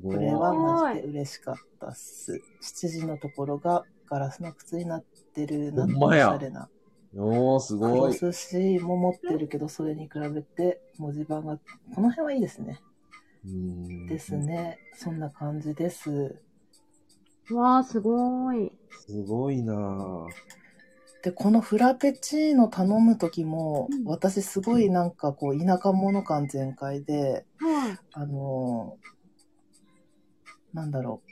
[0.02, 2.42] これはマジで嬉しかったっす。
[2.60, 6.68] 7時のところがガラスの靴になってる、なんとおしゃれな。
[7.16, 7.98] おー、すクごい。
[8.08, 11.58] ロス C も持ってるけど、それに比べて文字盤が、
[11.94, 12.80] この辺はいいですね。
[13.44, 14.36] うんです。
[14.36, 14.78] ね。
[14.94, 16.40] そんな感じです。
[17.50, 18.72] わあ、すごい。
[19.06, 20.26] すごいなぁ。
[21.22, 27.98] で、このフラペチーノ頼む時も、うん私すごいなんかこう、田舎者感全開で、はい。
[28.12, 29.08] あのー
[30.74, 31.27] なんだろう。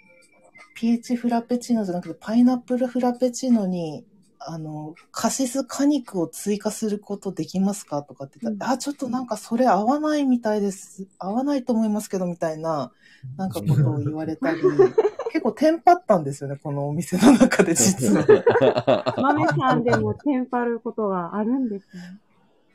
[0.76, 4.04] ピーチフラペチーノじゃなくて、パイナップルフラペチーノに、
[4.38, 11.08] あの、カシス果肉を追加することできますかとかって言ったら、あ、ちょっとなんかそれ合わないみたいです。
[11.18, 12.92] 合わないと思いますけど、みたいな、
[13.38, 14.60] なんかことを言われたり、
[15.32, 19.14] 結構テンパったんですよね、このお店の中で実は。
[19.16, 22.20] 豆さんでもテンパることがあるんですね。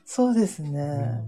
[0.06, 1.22] そうですね。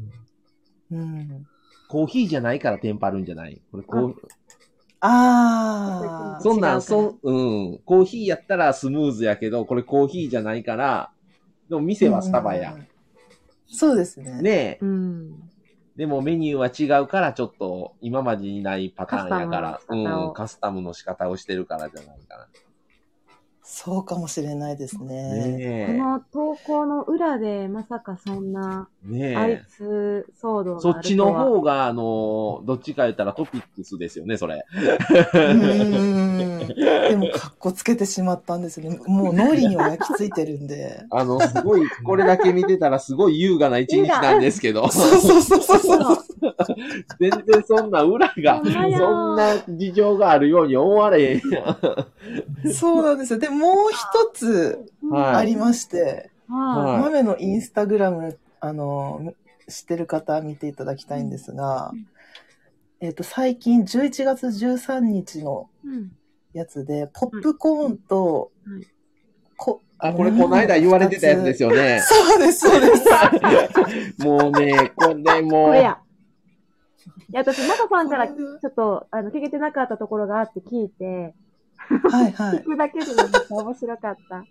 [0.92, 1.48] うん。
[1.88, 3.62] コーヒーじゃないからテンパるんじゃない？
[3.72, 4.14] これコー
[5.06, 6.42] ああ。
[6.42, 7.80] そんなん、そ、うん。
[7.86, 11.12] コーヒーやったらスムーズやけど、これコーヒーじゃないから、
[11.68, 12.76] でも店はスタバや
[13.68, 14.42] そうですね。
[14.42, 14.78] ねえ。
[14.82, 15.50] うん。
[15.98, 22.48] でもメニューは違うから、ちょっと今までにないパターンやから、カスタムの仕方をうん、カスタムの仕方をしてるからじゃないか
[23.76, 25.06] そうかもしれないですな。
[25.06, 25.48] ね。
[25.58, 29.12] ねこの投稿の裏でまさかそんなえ。
[29.12, 29.66] ねあいえ。
[29.68, 34.64] つ騒動があるとはそっちの方が、あの、どっちか言ったらトピックスですよね、それ。
[34.72, 36.68] うーん。
[36.68, 39.00] でも、かっこつけてしまったんですよね。
[39.08, 41.04] もう脳裏には焼き付いてるんで。
[41.10, 46.23] あの、すごい、これだけ見てたらすごい優雅な一日なんですけど、 そうそうそうそうそう。
[47.20, 51.78] 全然そんな裏が、そんな事情があるように思われへんや
[52.66, 52.72] ん。
[52.74, 53.40] そうなんですよ。
[53.40, 59.34] で、もう一つはいありまして、ははい豆のインスタグラム、あの、
[59.68, 62.08] 知ってる方は見ていただきたいんですがうん、
[63.00, 65.70] えっと、最近11月13日の。
[66.54, 68.88] やつで、ポップコーンとはい、
[69.58, 72.00] こあ、これこの間言われてたやつですよね。
[72.06, 74.24] そうです、そうです。
[74.24, 75.74] もうね、これもう、
[77.34, 77.42] や。
[77.42, 78.36] いや、私、マカさんからちょ
[78.68, 81.34] っと、あの、聞けてなかったところがあって聞いて、
[82.10, 82.64] はいはい聞。
[82.64, 84.46] くだけでもめっちゃ面白かった。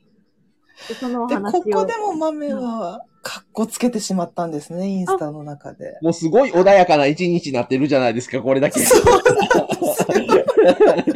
[0.89, 1.63] で、そのおで、話を。
[1.63, 5.99] ここでも豆は、かっこつけてしまったんですね、インスタの中で。
[6.03, 8.81] もうすごい穏やかな一日になってるじゃないですか、これだけ。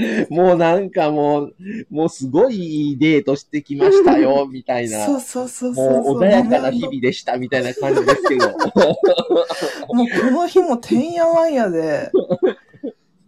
[0.31, 1.55] もうなんかもう、
[1.91, 5.05] もうすごいいいデートしてきましたよ、 みたいな。
[5.07, 6.03] そうそうそうそう。
[6.03, 8.49] もう穏やかな日々でした、みたいな感じですけど。
[9.95, 12.11] もうこの日もてんやわんやで、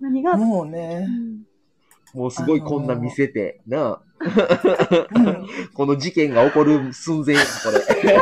[0.01, 1.48] 何や、もううね、ん
[2.19, 8.19] もうすごいこんな見せて、なあ、うんこの事件が起こる寸前、これ。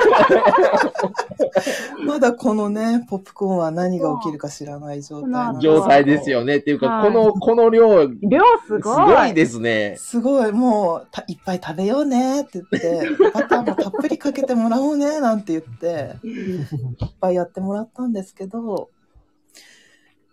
[2.04, 6.56] まだこのね、ポップコーンは何が起きるか知らない状態状態ですよね。
[6.58, 9.14] っていうか、はいこの、この量、す量すごい。
[9.14, 9.96] ごいですね。
[9.96, 18.90] すごい、もうた、いっぱい食べようねって言って、バターもたっぷりかけてもらおうねなんて言って、いっぱいやってもらったんですけど、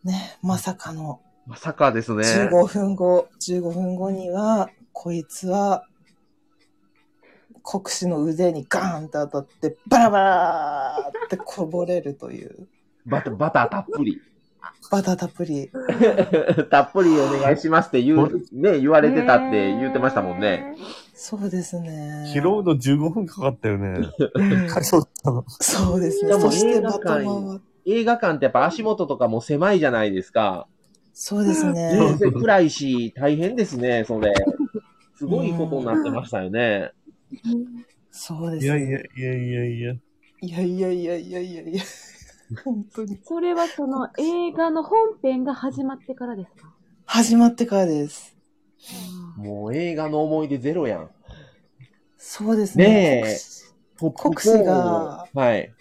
[0.04, 2.24] ね、まさかのまさかですね。
[2.24, 5.86] 15分後、15分後には、こいつは、
[7.64, 12.68] 国士の腕にガーンって当たって、バラバラーってこぼれるという、
[13.06, 14.22] バタバターたっぷり。
[14.90, 15.70] バターたっぷり。
[16.72, 20.76] たっぷりお願いしますって言う、ね、言われてたって言ってましたもんね。
[21.14, 22.32] そうですね。
[22.34, 24.10] 拾うの15分かかったよね。
[24.82, 25.44] そうったの。
[25.48, 26.30] そうですね。
[26.30, 30.68] でもそして映画館映画館ってやっぱ足元とかも狭いじゃないですか。
[31.14, 32.18] そうですねね。
[32.18, 34.34] で暗いし、大変ですね、それ。
[35.16, 36.92] すごいことになってましたよね。
[38.12, 39.10] そうですいやいやね。
[39.16, 39.94] いやいやいや。
[40.42, 41.84] いやいやいやいやいやいや。
[42.66, 43.20] 本当に。
[43.24, 46.74] それはその映画の本編が始まってからですか？
[47.06, 48.36] 始まってからです。
[49.38, 51.10] もう映画の思い出ゼロやん。
[52.18, 52.86] そうですね。
[52.86, 53.38] ねえ
[54.00, 55.72] 国士がはい。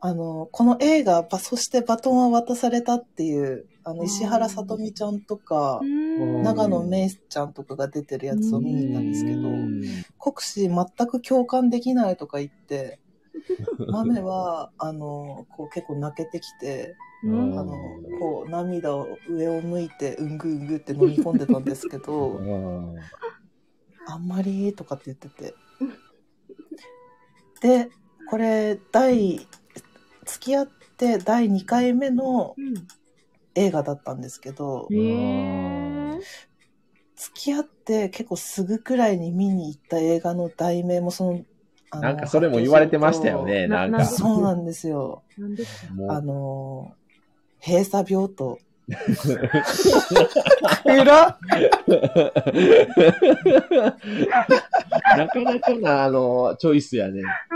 [0.00, 6.42] あの、この映画、ばそしてバトンは渡されたっていう、あの、石原さとみちゃんとか、ん。
[6.42, 9.80] 長野めいちゃんとかが出てるやつを見に行ったんですけどう、ん。
[10.18, 12.98] 国士全く共感できないとか言って、
[13.88, 17.58] 豆は、あの、こう結構泣けてきて、うん。
[17.58, 17.74] あの、
[18.18, 22.40] こう涙を上を向いて、うんぐうんぐって飲み込んでたんですけど、
[24.08, 25.54] あんまりとかって言ってて。
[27.60, 27.88] で、
[28.28, 29.46] これ、第、
[30.24, 32.56] 付き合って第2回目の
[33.56, 34.86] 映画だったんですけど
[37.16, 41.44] 付き合って結構すぐくらいに見に行った映画の題名もその、
[41.90, 44.04] あのなんかそれも言われてましたよね、なんか。
[44.04, 45.22] そうなんですよ。
[46.08, 46.92] あの、
[47.64, 48.58] 閉鎖病棟。
[50.86, 51.36] えら
[55.16, 57.22] なかなかな、あの、チョイスやね。
[57.50, 57.54] う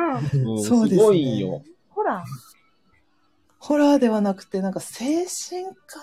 [0.48, 1.62] んうんそうですねすごいんよ。
[1.90, 2.24] ほら。
[3.60, 6.00] ホラーではなくて、なんか精神科？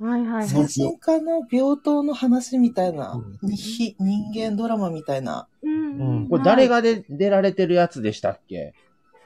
[0.00, 0.48] はいはいはい。
[0.48, 5.48] 精神科の病棟の話みたいなう、に非人間ドラマみたいな。
[5.62, 8.74] うんこれ誰がで出られてるやつでしたっけ？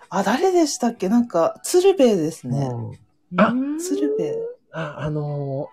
[0.08, 1.10] あ、誰でしたっけ？
[1.10, 2.70] なんか、鶴瓶ですね。
[3.36, 4.32] あうん鶴瓶。
[4.72, 5.68] あ、あの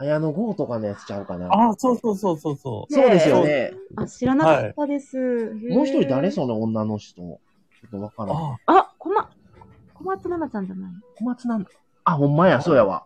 [0.00, 1.48] ー、綾野剛とかのやつちゃうかな。
[1.52, 3.72] あ、そうそうそうそうそそうですよね。
[3.94, 5.16] あ、知らなかったです。
[5.16, 6.30] もう一人誰？
[6.32, 7.22] そその女の人。
[7.22, 7.38] ちょ
[7.86, 8.26] っとわかう。
[8.26, 8.36] らん。
[8.36, 9.30] あ、あ、こま、
[10.00, 10.90] 小松菜奈ちゃんじゃない？
[11.18, 11.70] 小松なんだ。
[12.04, 13.04] あ、ほんまや、そうやわ。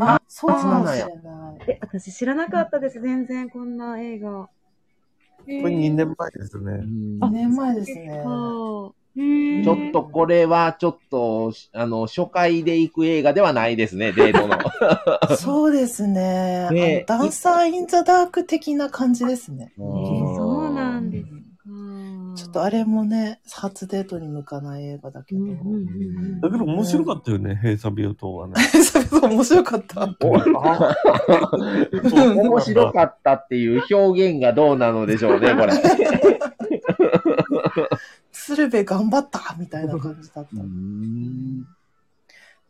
[0.00, 1.70] あ、そうかもし松菜れ奈ない。
[1.70, 3.00] え、私知らなかったです。
[3.00, 4.30] 全然こんな映画。
[4.30, 4.48] こ
[5.46, 6.72] これ2年前ですね。
[7.20, 8.22] 2年前ですね。
[9.16, 14.56] ちちょっとこれは、ちょっと、あの、初回で行く映画ではないですね、デートの。
[15.36, 17.04] そうですね。
[17.06, 19.72] ダンサー・イン・ザ・ダーク的な感じですね。
[22.48, 25.40] ょっとあれもね、初デートに向かない映画だけど。
[25.40, 25.66] うんうんうんう
[26.36, 28.54] んだけど面白かったよね、閉鎖病棟はね。
[28.64, 30.06] そうそう、面白かった。
[32.42, 35.72] 面白かったっていう表現がどうなのでしょうね、これ。
[38.32, 40.50] 鶴瓶頑張ったみたいな感じだった。
[40.56, 41.66] うっん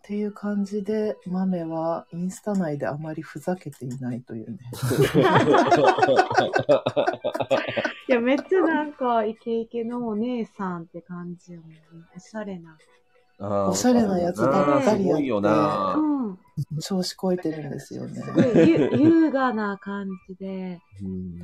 [0.03, 4.59] ていう感じで、豆はインスタ内であまりふざけていないというね。
[8.09, 11.83] いや、めっちゃなんか、イケイケのお姉さんって感じよね。
[12.17, 12.79] おしゃれな。
[13.39, 16.39] おしゃれなやつばっかりやってすごいよなうん。
[16.81, 18.21] 調子こいてるんですよね。
[18.21, 20.81] すごいゆ優雅な感じで。
[21.03, 21.39] うん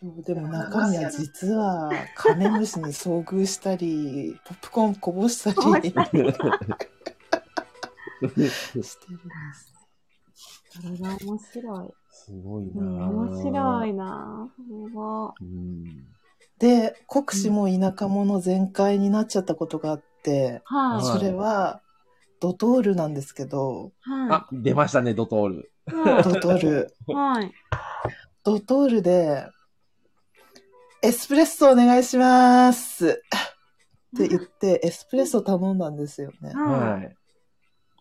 [0.00, 5.56] そうでも中身は実はカメムシに遭遇したり、ポップコーンこぼしたり
[5.90, 6.34] してるんで
[8.80, 9.74] す。
[10.70, 11.97] それが面白い。
[12.24, 15.34] すごいなうん、面白いなそれは。
[15.40, 16.08] うん
[16.58, 21.18] で、国士も田舎者全開になっちゃったことがあって、はい。
[21.18, 21.80] それは
[22.40, 25.72] ドトールなんですけど、はあ、出ましたね、ドトール。
[25.86, 25.92] い。
[25.92, 26.96] はドトール。
[27.06, 27.14] い。
[27.14, 27.52] はい。
[28.44, 29.46] ドトールで、
[31.02, 33.22] エスプレッソお願いします
[34.16, 36.52] って言って、エスプレッソ頼んだんですよね。
[36.54, 37.16] ははい。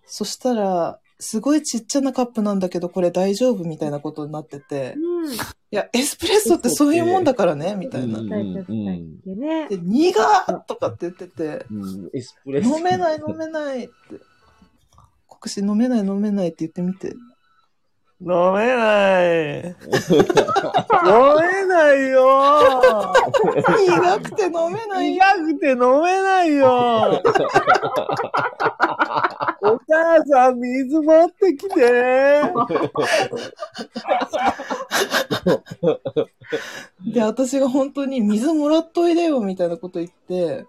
[0.05, 5.33] そしたら、すごいちっちゃなカップなんだけど、これ大丈夫みたいなことになっててい。、うん。
[5.33, 5.37] い
[5.71, 8.23] や、エスプレッソってそういうもんだからね、みたいなう。
[8.23, 9.67] ん大丈夫だっけね。
[9.69, 12.77] で、苦っとかって言ってて、うんエスプレッソ。
[12.77, 13.93] 飲めない飲めないって。
[15.39, 17.15] 国士飲めない飲めないって言ってみて。
[18.19, 19.57] 飲めない。
[19.59, 19.75] 飲
[21.35, 23.13] めないよ。
[23.53, 25.11] 苦くて飲めない。
[25.13, 25.21] 苦
[25.53, 27.21] くて飲めないよ。
[29.61, 32.41] お母さん、水持ってきて。
[37.13, 40.65] で、私が本当に水もらっといでよみたいなこと言って、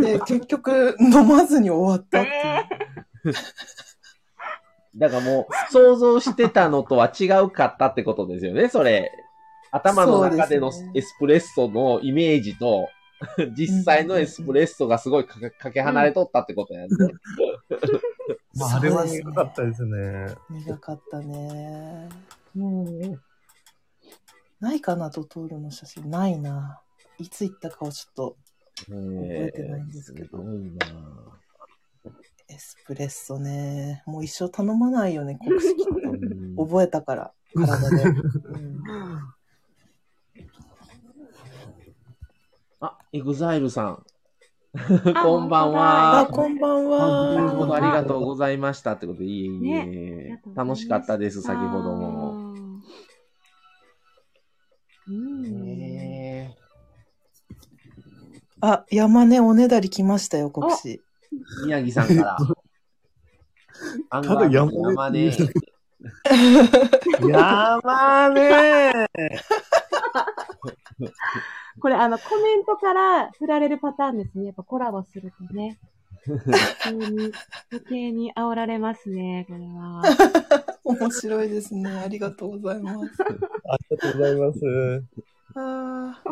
[0.00, 2.28] で、結局飲まずに終わったって
[3.28, 3.34] いう。
[4.96, 9.12] だからもう、想像してたのとは違うかったってことですよね、それ。
[9.70, 12.88] 頭の中でのエスプレッソのイメージと、
[13.56, 16.88] 実際のエスプレッソがすごいかけかけ離れとったってことやね。
[18.54, 20.34] まあ、あれは苦かったですね。
[20.50, 22.08] 苦かったね。
[22.54, 23.20] もう、
[24.60, 26.10] ないかな、ドトールの写真。
[26.10, 26.80] ないな。
[27.18, 28.36] いつ行ったかをちょっと、
[28.86, 30.86] 覚えてないんですけどすごいな
[32.48, 34.02] エスプレッソね。
[34.06, 35.74] もう一生頼まないよね、 国式。
[35.82, 38.02] うん覚えたから、体で。
[38.08, 38.82] うん
[42.80, 44.04] あ、エグザイルさん。
[45.14, 46.26] あこんばんあ、は。
[46.26, 47.80] こんばん先ほどあは。
[47.80, 52.54] りがとうございましたってことで、いえいえ、ね楽しかったです、先ほども。。
[55.08, 55.42] うん。
[55.42, 56.56] ね
[58.60, 61.02] あ、山根おねだり来ましたよ、国士。
[61.32, 62.36] え宮城さんから。
[64.10, 65.26] アンガールの山根。
[67.28, 69.08] やまね
[71.80, 74.46] これ、あの、コメントから振られるパターンですね。
[74.46, 75.78] やっぱコラボするとね。
[76.26, 76.42] 余
[76.82, 77.32] 計に、
[77.70, 80.02] 余計に煽られますね、これは。
[80.84, 81.90] 面白いですね。
[81.90, 83.22] ありがとうございます。
[83.22, 85.04] ありがとうございます。
[85.54, 86.22] あ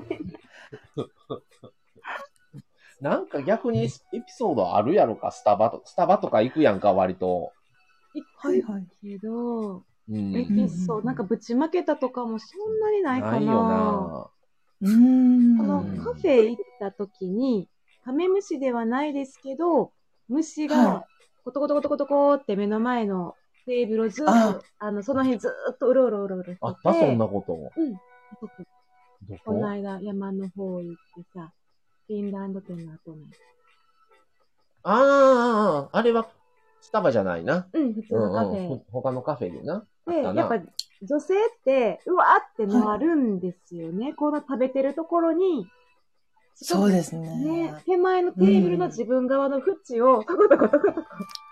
[3.01, 3.93] なんか逆にエピ
[4.29, 7.53] ソードあるやろか、スタバと、スタバとか行くやんか、割と。
[8.39, 8.87] はいはい。
[9.03, 10.37] けど、うん。
[10.37, 13.37] エピソード、なんかぶちまけたとかもそんなにないかな。
[13.37, 14.31] ないよな。
[14.81, 14.89] うー
[15.55, 15.59] ん。
[15.59, 17.69] このうんカフェ行った時に、
[18.05, 19.93] カメムシではないですけど、
[20.29, 21.07] 虫はが
[21.45, 23.35] コトコトコトコトコって目の前の
[23.67, 26.59] テーブルをずっと、ああの、その辺ずっとうろうろうろうろしてて。
[26.63, 27.53] あった、そんなこと。
[27.77, 27.93] うん。
[27.93, 27.99] ど
[29.45, 29.53] こ？
[29.53, 30.99] のこ間山の方行って
[31.35, 31.53] さ、
[32.07, 33.27] フィンランド店の後に。
[34.83, 36.29] ああ、あれは、
[36.81, 37.67] スタバじゃないな。
[37.73, 38.69] うん、普通うんのカフェ。
[38.69, 38.83] うん。
[38.93, 39.85] 他のカフェでな。
[40.07, 40.61] で、やっぱ
[41.03, 44.15] 女性って、うわーってなるんですよね。
[44.15, 45.67] この食べてるところに、
[46.55, 51.03] そうですねね。、手前のテーブルの自分側の縁を、トコトコトコト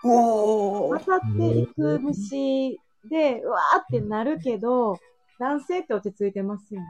[0.01, 0.99] コおー。
[0.99, 4.97] 渡っていく虫で、うわーってなるけど、
[5.37, 6.87] 男性って落ち着いてますよね。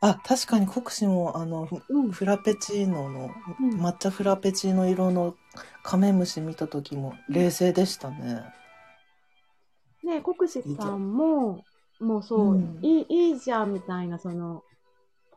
[0.00, 2.10] あ、確かに国士も、あの、うん。
[2.10, 3.30] フラペチーノの、
[3.60, 5.34] うん抹茶フラペチーノ色の
[5.82, 8.42] カメムシ見た時も冷静でしたね。
[10.04, 11.64] ね、国士さんも、
[12.00, 14.62] もうそう、うんいい、いいじゃんみたいな、その、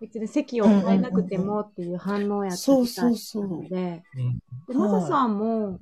[0.01, 5.79] 別に席を変えなくてもっていう反応やったそうみたいそうそうなので、うんでマサさんも、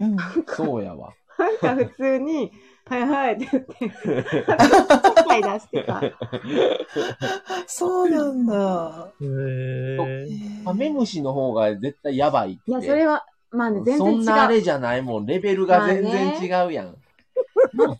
[0.00, 0.16] うん。
[0.48, 1.14] そうやわ。
[1.38, 2.52] なんか普通に、
[2.86, 4.24] はいはいって言って、
[5.36, 6.02] 出してた。
[7.66, 9.12] そうなんだ。
[9.20, 12.62] へーカメムシの方が絶対やばいって。
[12.66, 14.24] いや、それは、まあね、全然違う。
[14.24, 15.26] そんなあれじゃないもん。
[15.26, 16.96] レベルが全然違うやん。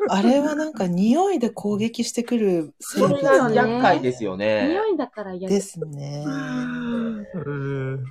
[0.09, 4.69] あれはなんか匂いで攻撃してくる生そ物れがね厄介ですよね。
[4.69, 5.73] 匂いだから嫌でです。
[5.73, 6.25] すね。
[6.27, 8.05] うん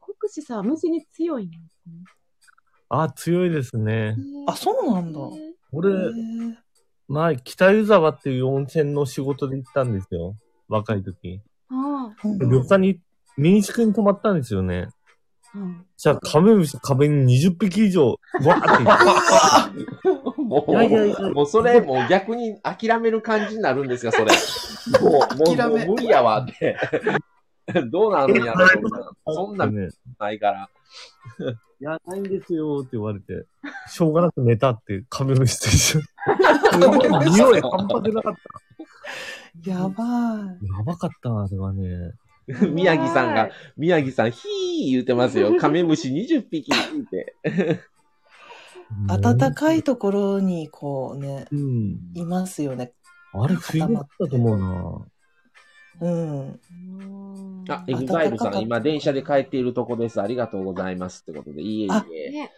[0.00, 2.04] 国士さんは虫に強いんですね。
[2.88, 4.16] あ、強いですね。
[4.46, 5.20] あ、そうなんだ。
[5.20, 5.22] へ
[5.72, 5.90] 俺、
[7.10, 10.36] へー前、北湯沢っていう温泉の仕事で行ったんですよ。
[10.68, 11.40] 若い時。
[11.70, 13.00] あうん旅館に、
[13.36, 14.88] 民宿に泊まったんですよね。
[15.54, 15.86] あ、うん。
[15.96, 24.32] じゃあ、カメムシ壁に20匹以上、わーってもう、いやいやいやもうそれ、もう逆に諦める感じになるんですか、それ。
[25.00, 26.76] もう、もう、諦めもう無理やわって。
[27.90, 28.66] どうなるんやろ、
[29.26, 29.66] そんな。
[29.66, 29.88] そんな。
[30.18, 30.68] ないから。
[31.80, 33.46] いや、ないんですよって言われて、
[33.88, 36.00] しょうがなく寝たってカメムシと一緒。
[37.30, 38.34] 匂い半端でなかっ
[39.64, 39.70] た。
[39.70, 42.12] やばやばかった、あれはね。
[42.72, 45.56] 宮城さんが、宮城さん、ひー言うてますよ。
[45.58, 47.34] カメムシ20匹って。
[47.44, 49.20] い。
[49.22, 51.98] 暖かいところにこうね、うん。
[52.14, 52.92] いますよね。
[53.32, 55.06] あれ、不意だったと思うな。
[56.00, 56.60] うん。
[57.68, 60.20] あ、エグザイルさん、今電車で帰っているとこです。
[60.20, 61.22] ありがとうございます。
[61.22, 62.50] ってことで、いえいあえ。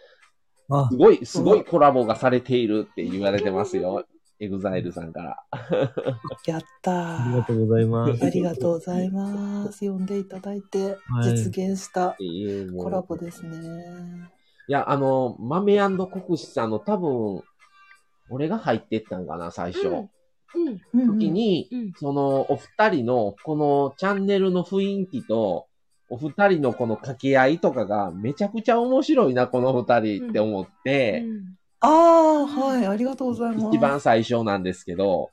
[0.89, 4.05] す、ごい、すごいコラボがされているって言われてますよ。
[4.39, 5.37] エグザイルさんから。
[6.47, 6.95] やったー。
[6.95, 8.25] ありがとうございます。
[8.25, 9.87] ありがとうございます。
[9.87, 12.17] 呼んでいただいて、はい実現した
[12.77, 13.57] コラボですね。
[14.67, 15.77] いや、あの、豆
[16.07, 17.43] 国士さんの多分、
[18.29, 19.87] 俺が入ってったんかな、最初。
[19.87, 20.09] うん。
[20.55, 21.93] うん時に、うん。
[21.95, 25.67] その、お二人の、このチャンネルの雰囲気と、
[26.09, 31.25] お二人のこの掛け合いとかがめちゃくちゃ面白いな、この二人って思って、
[31.79, 33.75] ああ、はい、ありがとうございます。
[33.75, 35.31] 一番最初なんですけど、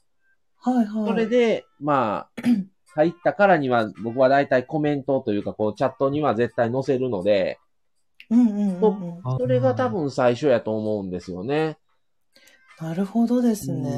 [0.59, 1.09] はいはい。
[1.09, 2.43] それで、まあ、
[2.95, 7.59] 入ったからには、僕は大体コメントというか、こう、チャットには絶対載せるので、
[8.31, 9.21] うんうんうんうん。
[9.25, 11.79] あそれが多分最初やと思うんですよね。
[12.81, 13.91] なるほどですね。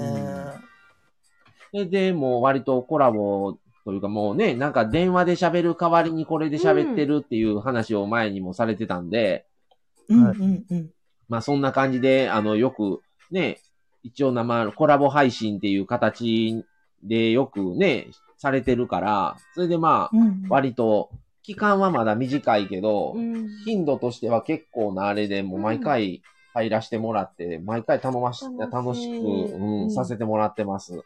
[1.73, 9.47] それで、もう割とコラボというかもうね、なんか電話で喋る代わりにこれで喋ってるっていう話を前にもされてたんで、
[10.09, 10.91] うんうんうん。
[11.29, 13.01] まあそんな感じで、あの、よく
[13.31, 13.59] ね、
[14.03, 16.65] 一応生、コラボ配信っていう形
[17.03, 21.11] でよくね、されてるから、それでまあ、うん割と、
[21.43, 23.49] 期間はまだ短いけど、うん。
[23.65, 26.23] 頻度としては結構なあれでもう毎回
[26.55, 31.03] 入らせてもらって、毎回頼まし、楽しい楽しく、ううんん、させてもらってます。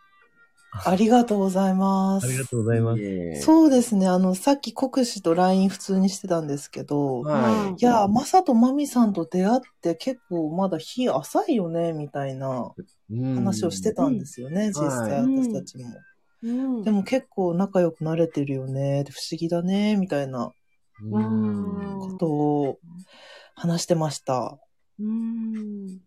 [0.84, 2.26] ありがとうございます。
[2.26, 3.42] ありがとうございます。
[3.42, 4.06] そうですね。
[4.06, 12.72] あの、さっき国士と LINE 普通にしてたんですけど、はいや、マサとマミさんと出会って結構まだ日浅いよね、みたいな
[13.08, 15.84] 話をしてたんですよね、ん実際私たちも。
[16.42, 16.82] うん。
[16.82, 20.52] でも結構仲良くなれてるよね、不思議だね、みたいな。
[21.02, 22.78] ことを
[23.54, 24.58] 話してました。
[24.98, 26.00] うん。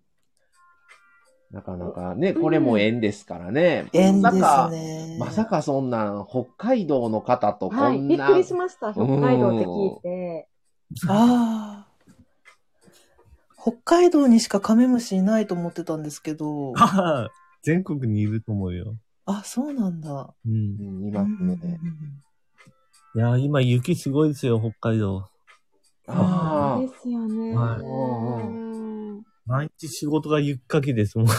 [1.51, 3.87] なかなかね、これも縁ですからね。
[3.91, 4.35] 縁です
[4.69, 5.17] ね。
[5.19, 7.99] まさかそんなん、北海道の方とこはい。
[7.99, 8.93] んな、びっくりしました。
[8.93, 10.47] 北海道って聞いて。
[11.07, 11.87] ああ。
[13.59, 16.73] 北海道にしかカメムシいないと思ってたんですけど。
[17.63, 18.95] 全国にいると思うよ。
[19.25, 20.33] あ、そうなんだ。
[20.45, 20.53] うん。
[20.53, 20.55] う
[21.05, 21.79] ん、いますね。
[23.15, 25.25] いや、今雪すごいですよ、北海道。
[26.07, 27.55] ああで、すよね。
[27.55, 28.68] はいうん
[29.49, 31.27] 毎日仕事が雪かきですもん。
[31.27, 31.33] えー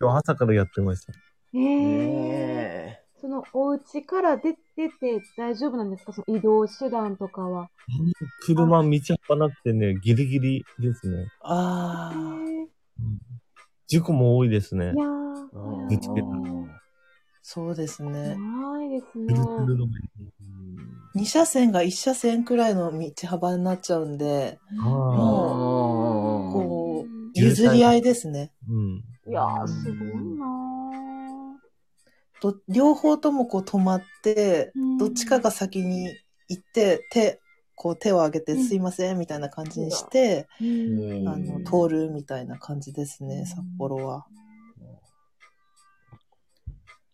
[0.00, 1.12] 今日朝からやってました。
[1.54, 6.12] えーねそのお家から出出て大丈夫なんですか？
[6.12, 7.68] その移動手段とかは。
[8.46, 11.26] 車道幅なくてね、ギリギリですね。
[11.40, 12.38] ああ。
[12.54, 12.68] え
[13.86, 14.98] 事故も多いですねーい。
[14.98, 15.88] やえー。
[15.88, 16.26] ぶつけた
[17.42, 18.36] そうですね。
[18.36, 19.24] ないですね。
[19.34, 19.86] ぐるの
[21.16, 24.84] 2車線が1車線くらいの道幅になっちゃうんで、ああ。
[24.84, 25.77] こう、うん
[27.38, 28.52] 譲り合いですね。
[28.68, 29.04] うん。
[29.26, 30.08] いやー、すごい
[30.38, 31.60] な
[32.40, 36.08] ど両方ともこう止まって、ーどっちかが先に
[36.48, 37.40] 行って、手、
[37.74, 44.26] こう手を挙げてうんすいませんみたいな感じにして、うんあの、通るみたいな感じですね、札幌は。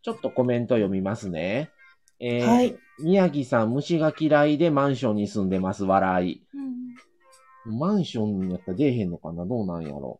[0.02, 1.70] ちょっとコメント読みますね。
[2.20, 2.76] えーはい。
[3.00, 6.46] 宮城さん、虫が嫌いでマンションに住んでます、笑い。
[6.54, 6.74] うん
[7.66, 9.46] マンションやったら出えへんのかな？
[9.46, 10.18] どうなんやろ？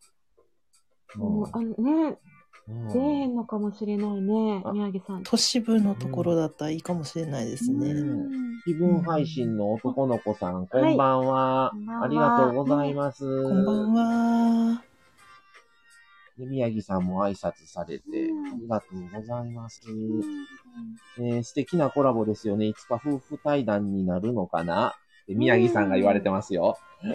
[1.17, 2.19] もうあのね、
[2.69, 5.23] うん出えへんのかもしれないねあ、宮城さん。
[5.23, 7.91] 都市部のところだったらいいかもしれないですね。
[7.91, 11.71] うん気分配信の男の子さん、こんばんは。
[11.73, 13.43] こんばんはありがとうございます。
[13.43, 14.83] こんばんは。
[16.39, 19.83] で宮城さんも挨拶されて、うんありがとうございます。
[21.19, 22.65] えー素敵なコラボですよね。
[22.67, 24.95] いつか夫婦対談になるのかな？
[25.29, 26.77] 宮城さんが言われてますよ。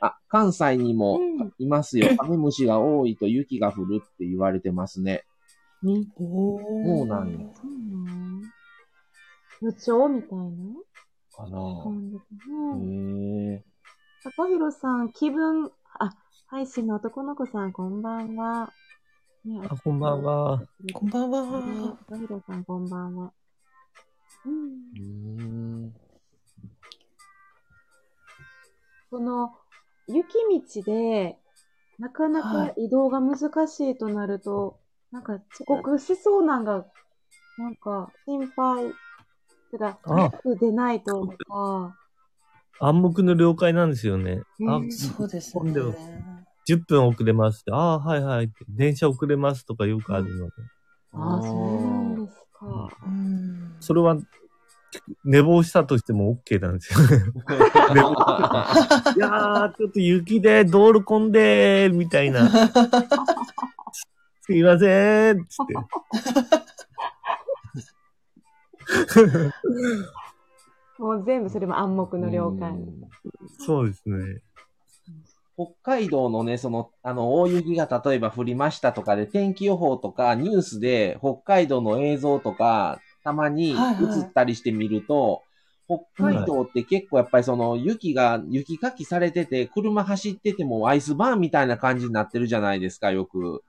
[0.00, 2.16] あ、関西にもうんいますよ。
[2.16, 5.24] カメムシが多いと雪が降るって言われてますね。
[5.82, 5.88] そ
[7.04, 7.38] うなんや。
[7.54, 7.70] そう
[8.04, 8.42] なん
[9.60, 10.44] 予兆みたいな？
[11.36, 11.50] かな
[11.82, 12.76] 感じかな。
[12.78, 12.80] へ
[13.54, 13.64] え。
[14.24, 16.10] 高弘さん、気分、あ、
[16.48, 18.72] 配信の男の子さん、こんばんは。
[19.44, 20.22] ねあ、こんばん。
[20.22, 20.62] は。
[20.92, 21.96] こんばんは。
[22.08, 23.32] 高弘さん、こんばんは。
[24.48, 25.94] うん。
[29.10, 29.54] その、
[30.06, 30.34] 雪
[30.74, 31.38] 道で、
[31.98, 34.78] なかなか移動が難しいとなると、
[35.10, 36.86] なんか遅刻しそうなんが、
[37.56, 38.92] なんか心配。
[39.70, 39.98] てか、
[40.44, 41.98] 出ないとか、
[42.80, 44.42] 暗黙の了解なんですよね。
[44.66, 45.94] あうん、そうですね混んでる。
[46.64, 47.72] 10分遅れますって。
[47.72, 48.64] ああ、はいはいって。
[48.68, 50.52] 電車遅れますとかよくあるので。
[51.12, 52.88] ああ、そうなんですか。
[53.06, 53.76] うん。
[53.80, 54.18] それは、
[55.24, 57.06] 寝坊したとしても OK なんですよね。
[57.94, 58.14] 寝坊い
[59.18, 62.48] やー、ちょっと雪で道路混んでー、みたいな。
[64.40, 65.74] すいません、つって。
[70.98, 72.70] もう全部それも暗黙の了解。
[72.70, 73.08] うん
[73.58, 74.40] そうですね。
[75.58, 85.42] 北海道のね、その、あの、大雪が例えば降りましたとかで、天気予報とかニュースで北海道の映像とか、たまにはいはい映ったりしてみると、
[85.88, 93.64] 北海道って結構やっぱりその雪が、雪かきされてて、車走っててもアイスバーンみたいな感じになってるじゃないですか、よく。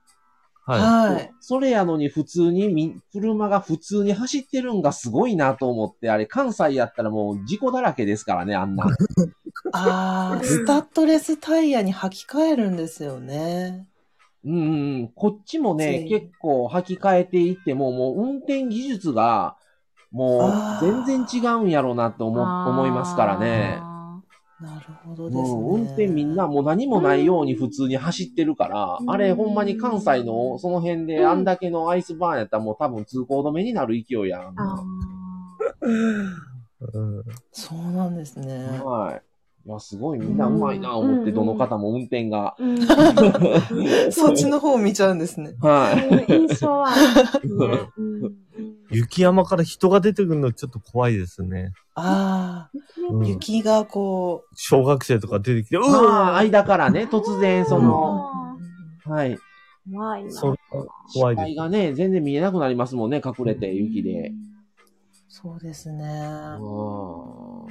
[0.66, 0.78] は
[1.12, 1.30] はい。
[1.40, 8.84] それやのに普通にみ、車が普通に走ってるんがすごいなと思って、あれ関西やったらもう事故だらけですからね、あんな。
[9.72, 13.86] ああ、スタッドレスタイヤに履き替えるんですよね。
[14.44, 15.12] うん。
[15.14, 19.56] こっちもね、結構履き替えていっても、もう運転技術が、
[20.10, 23.89] もう全然違うんやろうなって思思いますからね。
[24.62, 25.60] あなるほどですね。
[25.62, 34.54] 運転みんなもう何もないように普通に走ってるから、うんあれほんまに関西のその辺であんだけのアイスバーンやったらもう多分通行止めになる勢いやん。
[35.80, 38.80] うんそうなんですね。
[38.82, 39.20] は
[39.64, 39.68] い。
[39.68, 42.56] いや、すごいみんなうまいな思って、うんどの方も運転が。
[44.10, 45.54] そっちの方を見ちゃうんですね。
[45.60, 46.08] はい。
[46.08, 46.94] うん印象はあ
[47.42, 48.30] りますね。
[48.90, 51.72] 雪山から人が出てくるのちょっと怖いですね。
[51.94, 52.70] あ
[53.10, 56.00] うんあ、雪がこ小学生とか出てきて、うまあ、
[56.32, 58.56] わ間からね、突然その、
[59.06, 59.32] あはい。
[59.32, 59.38] ー
[59.92, 60.30] 怖いな。
[60.32, 60.56] そう
[61.12, 61.46] 視怖いです。
[61.46, 64.28] 界がね、全然見えなくなりますもんね、隠れて、雪で。
[64.30, 64.32] う、
[65.28, 66.04] そうですね。
[66.60, 67.64] うん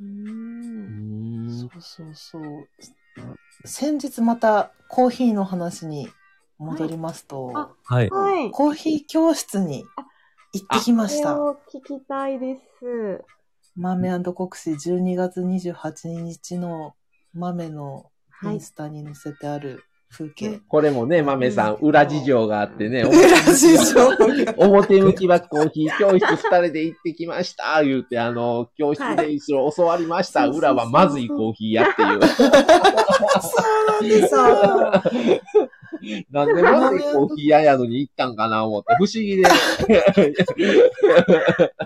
[0.00, 2.42] ううんんそうそうそう。
[3.64, 6.08] 先日またコーヒーの話に
[6.58, 8.10] 戻りますと、あはい。
[8.10, 8.50] はい。
[8.50, 9.84] コーヒー教室に
[10.52, 11.42] 行ってきまこれした。
[11.42, 13.24] を聞きたいです。
[13.74, 16.94] 豆国士12月28日の
[17.32, 18.60] 豆のはいイン。
[18.60, 20.60] スタに載せてある風景。
[20.68, 23.14] これもね、豆さん、裏事情があってね、裏
[23.54, 24.18] 事情が
[24.58, 32.20] 表向きはコーヒー教室二人で行ってきました、言うて、あの、教室で一緒教わりました、はい裏はまずいコーヒーやっていう。
[34.28, 34.42] そう
[36.30, 39.44] なんでまずいコーヒー屋やのに行ったんかな思って、不思議で。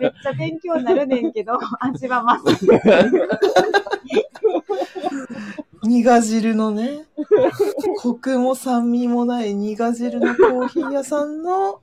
[0.01, 2.69] めっちゃ勉強になるねんけど、味はまずい。
[5.89, 7.07] 苦汁のね、
[7.99, 11.81] コクも酸味もない苦汁のコーヒー屋さんの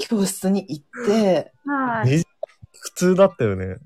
[0.00, 2.18] 教室に行って、はい。
[2.18, 2.24] ね
[2.82, 3.76] 普通だったよね。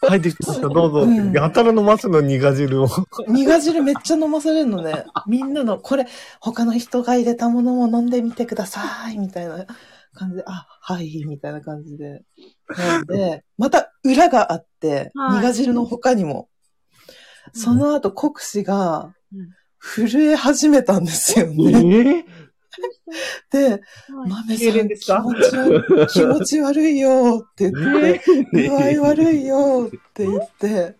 [0.00, 1.00] 入ってきました、どうぞ。
[1.02, 2.88] うんやたら飲ますの苦汁を。
[3.26, 5.04] 苦汁めっちゃ飲まされるのね。
[5.26, 6.06] みんなの、これ、
[6.40, 9.66] 他の人が入れたものも飲んでみてください、みたいな
[10.14, 12.22] 感じで、あ、はい、みたいな感じで。
[12.68, 16.48] なんで、また裏があって、はい苦汁の他にも。
[17.52, 22.26] その後、国士がうん、震え始めたんですよえね。
[23.50, 25.22] で、はい豆さんですか？
[25.22, 28.20] 気持ち悪い、気持ち悪いよって言って、
[28.52, 28.68] 具
[29.00, 30.96] 合悪いよって言って、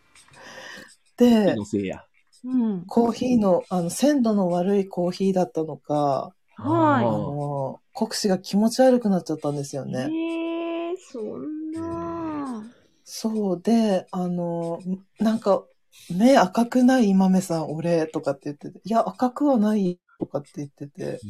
[1.16, 2.04] で気、のせいや。
[2.44, 2.84] うん。
[2.86, 9.92] コーヒーの、あの、鮮度の悪いコーヒーだったのか、あはの、国士が気持ち悪くなっちゃったんですよい。
[9.92, 10.00] ね。
[10.00, 12.64] えー、そんな。
[13.04, 14.80] そうで、あの、
[15.20, 15.62] なんか、
[16.10, 17.14] 目赤くない？
[17.14, 21.20] 豆さん、俺、とかって言ってて、いや、赤くはない、とかって言ってて、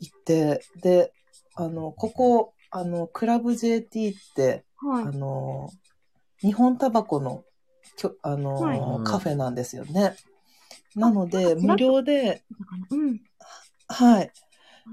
[0.00, 1.12] 言って、で、
[1.54, 5.10] あの、ここ、あの、クラブ JT って、はいあ。
[5.12, 5.70] の、
[6.40, 7.44] 日本タバコの、
[7.96, 10.14] きょあの、はいカフェなんですよね。
[10.94, 12.42] なので、無料で、
[12.90, 13.20] うん。
[13.88, 14.30] はい。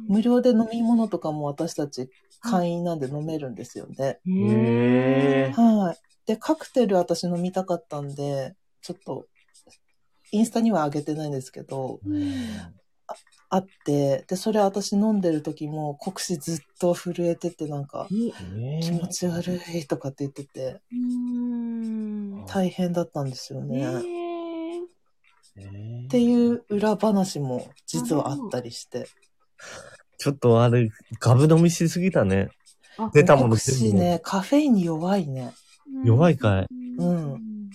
[0.08, 2.10] 無料で飲み物とかも私たち
[2.42, 4.20] 会員なんで飲めるんですよね。
[4.26, 6.05] へへはい。
[6.26, 9.26] で、カクテル私飲みたかったんで、ちょっと、
[10.32, 12.00] インスタには上げてないんですけど、
[13.50, 22.46] あって、で、それ私飲んでる時も、国士ずっと震えてて、なんか、気持ち悪いとかって言ってて、うん。
[22.48, 23.82] 大変だったんですよね。
[25.58, 29.08] へっていう裏話も実はあったりして。
[30.18, 32.50] ちょっとあれ、ガブ飲みしすぎたね。
[32.98, 35.54] ー出たもの国士ね、カフェインに弱いね。
[36.04, 36.68] 弱いかい
[36.98, 37.70] うん。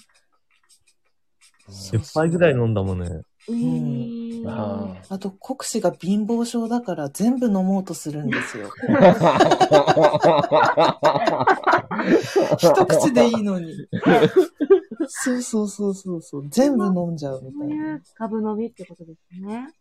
[1.68, 3.22] 10杯ぐらい飲んだもんね。
[3.48, 4.48] うん。
[4.48, 8.70] ああと、国士が貧乏症だから全部飲もうとするんですよ。
[12.58, 13.74] 一口でいいのに。
[15.08, 16.48] そうそうそうそうそう。
[16.48, 17.94] 全部飲んじゃうみそういたいな。
[17.94, 19.72] う株伸びってことですね。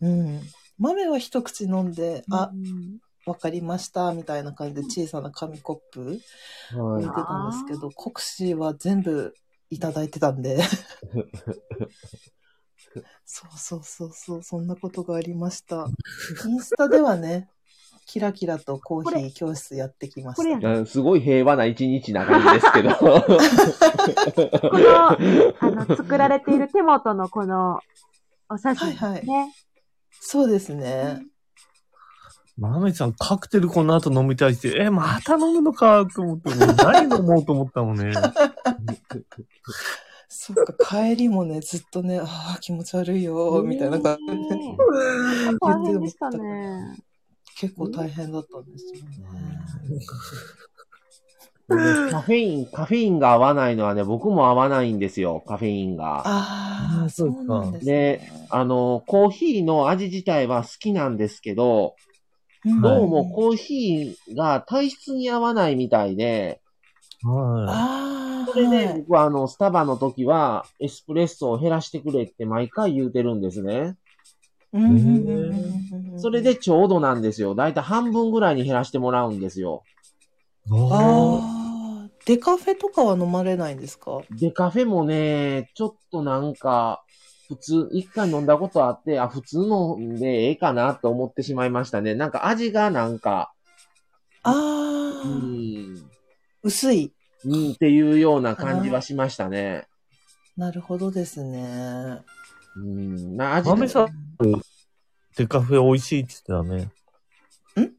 [0.00, 0.40] うん。
[0.78, 6.20] 豆は一口飲んで、あう、んわかりました、みたいな感じで小さな紙コップ
[6.74, 9.34] 置いてはたんですけど、国士は全部
[9.70, 10.58] いただいてたんで。
[13.24, 15.86] そうそうそうそう、そんなことがありました。
[16.46, 17.48] インスタではね、
[18.06, 20.80] キラキラとコーヒー教室やってきましこれやた。
[20.80, 20.86] い。
[20.86, 22.94] すごい平和な一日な感じですけど。
[22.94, 23.06] こ
[24.78, 25.16] の、あ
[25.70, 27.80] の、作られている手元のこの、
[28.48, 29.08] お写真ですね。
[29.08, 29.24] はい
[30.26, 31.20] そうですね。
[32.56, 38.12] マメさん、カクテルこの後飲みたいして、え、また飲むのかと思って、もう何飲もうと思ったもんね。
[40.28, 44.76] そっか、帰りもね、ずっとね、ああ、気持ち悪いよ、みたいな感じで、ね
[45.60, 46.96] 大変でしたね。
[47.56, 49.00] 結構大変だったんですよね。
[51.66, 51.76] で
[52.10, 56.18] カフェイン、カフェインが合わないのはね、僕も合わないんですよ、カフェインが。
[56.18, 62.13] ああ、あそそううかでね。、あの、コーヒーの味自体は好きなんですけど、うん
[62.64, 66.62] どうもコーヒーが体質に合わないみたいで、
[67.22, 73.96] はああ、それではい僕はあの、スタバの時はエスプレッソを減らしてくれって毎回言うてるんですね。
[76.16, 77.54] それでちょうどなんですよ。
[77.54, 79.82] だいたい半分ぐらいに減らしてもらうんですよ。
[80.66, 80.72] い。
[80.72, 84.22] あああ、デカフェとかは飲まれないんですか？
[84.30, 87.03] で、カフェもね、ちょっとなんか、
[87.48, 92.14] 普通、一回飲んだことあって、あ、普通飲んでええかなと思ってしまいましたね。
[92.14, 93.52] なんか味がなんか、
[94.42, 96.10] あうあ、ん、
[96.62, 97.12] 薄い。
[97.44, 99.86] うんっていうような感じはしましたね。
[100.56, 102.22] なるほどですね。
[102.76, 104.08] うん、な味豆さん
[105.36, 107.84] デカフェ美味しいって言ってたね。
[107.86, 107.92] ん？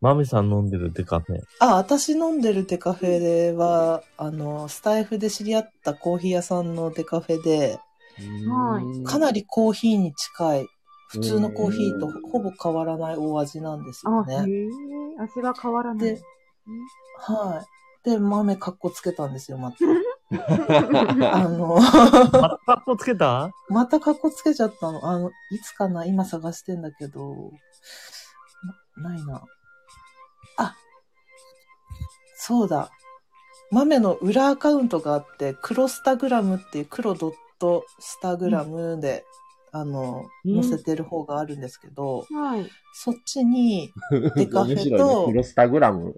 [0.00, 1.42] 豆さん飲んでるデカフェ。
[1.60, 7.78] あ、私飲んでるデカフェでは、あの、スタイフで知り合ったコーヒー屋さんのデカフェで、はい
[9.04, 10.66] かなりコーヒーに近い、
[11.08, 14.68] 普通のコーヒーとうんほぼ変わらないお味なんですあよ、へね。
[15.18, 16.14] え、味は変わらない。
[16.14, 16.20] で
[17.18, 17.62] は
[18.04, 18.08] い。
[18.10, 19.76] で、豆かっこつけたんですよ、また。
[21.34, 23.50] あの、またカッコつけた？
[23.68, 25.06] またかっこつけちゃったの。
[25.06, 27.52] あの、いつかな今探してんだけど、
[28.96, 29.42] なないな。
[30.56, 30.74] あ、
[32.36, 32.90] そうだ。
[33.70, 37.32] 豆の裏アカウントがあって、クロスタグラムっていう黒ドッ
[37.62, 39.24] トスタグラムで、
[39.70, 42.68] あの、うん載せてる方があるんですけど、はい。
[42.92, 43.90] そっちに
[44.36, 45.26] デカフェね。
[45.26, 46.14] クロスタグラム。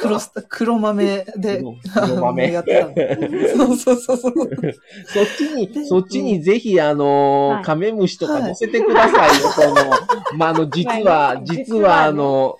[0.00, 3.66] 黒スタ、黒豆で黒、黒豆やってたの。
[3.68, 4.32] そうそうそうそう。
[5.06, 9.74] そっちに、でそっちにぜひ、あのーはいカメムシとか載せてくださいよ、 その、
[10.36, 12.56] まあ、あの、実は、はい実は、あの、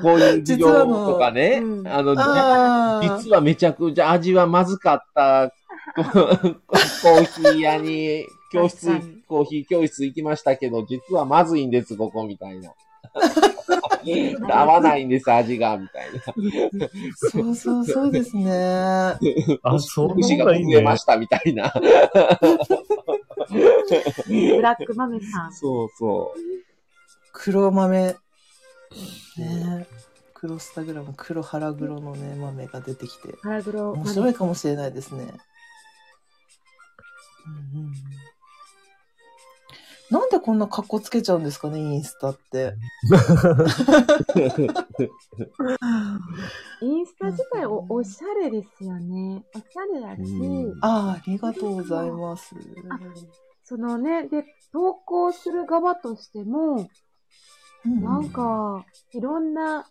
[0.00, 5.52] こういう授業とかね、実はねあの、あー実はめちゃくちゃ味はまずかった、
[5.96, 8.86] コーヒー屋に、教室
[9.26, 12.72] コーヒー教室行きましたけど、実はまずいんです、ここ、みたいな。
[14.48, 16.88] 合わないんです、味が、みたいな。
[17.16, 19.18] そうそうそうですね。
[19.62, 20.74] あ、その牛が方がいいね。
[20.74, 21.72] 増えました、みたいな。
[24.28, 25.52] ブラック豆さん。
[25.52, 26.40] そうそう。
[27.32, 28.16] 黒豆。
[29.38, 29.86] ね
[30.34, 33.34] 黒スタグラム、黒腹黒のね、豆が出てきて。
[33.42, 35.26] 腹黒面白いかもしれないですね。
[37.46, 37.92] うん
[40.08, 42.74] なんでこんな格好つけちゃうんですかね、インスタって。
[46.80, 49.44] インスタ自体おおしゃれですよね。
[49.52, 52.54] おしゃれやし、うんああ、ありがとうございます。
[52.88, 53.00] あ
[53.64, 56.88] そのね、で、投稿する側としても、
[57.84, 59.88] うんなんか、いろんな、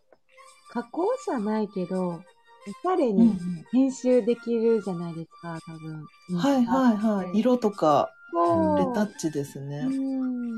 [0.69, 2.21] 加工じゃないけど、
[2.67, 3.37] おしゃれに
[3.71, 6.05] 編集できるじゃないですか、多分。
[6.37, 7.39] はいはいはい。
[7.39, 8.11] 色とか、
[8.77, 9.79] レタッチですね。
[9.79, 10.51] うん。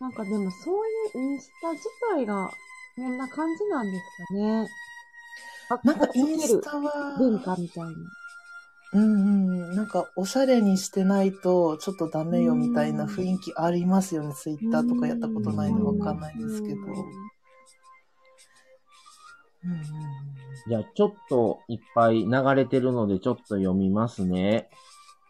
[0.00, 0.74] なんかでもそう
[1.18, 1.84] いうインスタ自
[2.14, 2.50] 体が
[2.96, 4.68] こんな感じなんですかね。
[5.84, 7.90] なんかインスタタは、文化みたいな。
[8.92, 14.32] うんうん、なんかおしゃれにしてないとちょっとダメよみたいな雰囲気ありますよね。
[14.34, 16.76] ツイッターとかやったことないんでわかんないですけど。
[19.66, 19.86] うんうんうん
[20.68, 24.68] じゃあ、ちょっといっぱい流れてるので、ちょっと読みますね。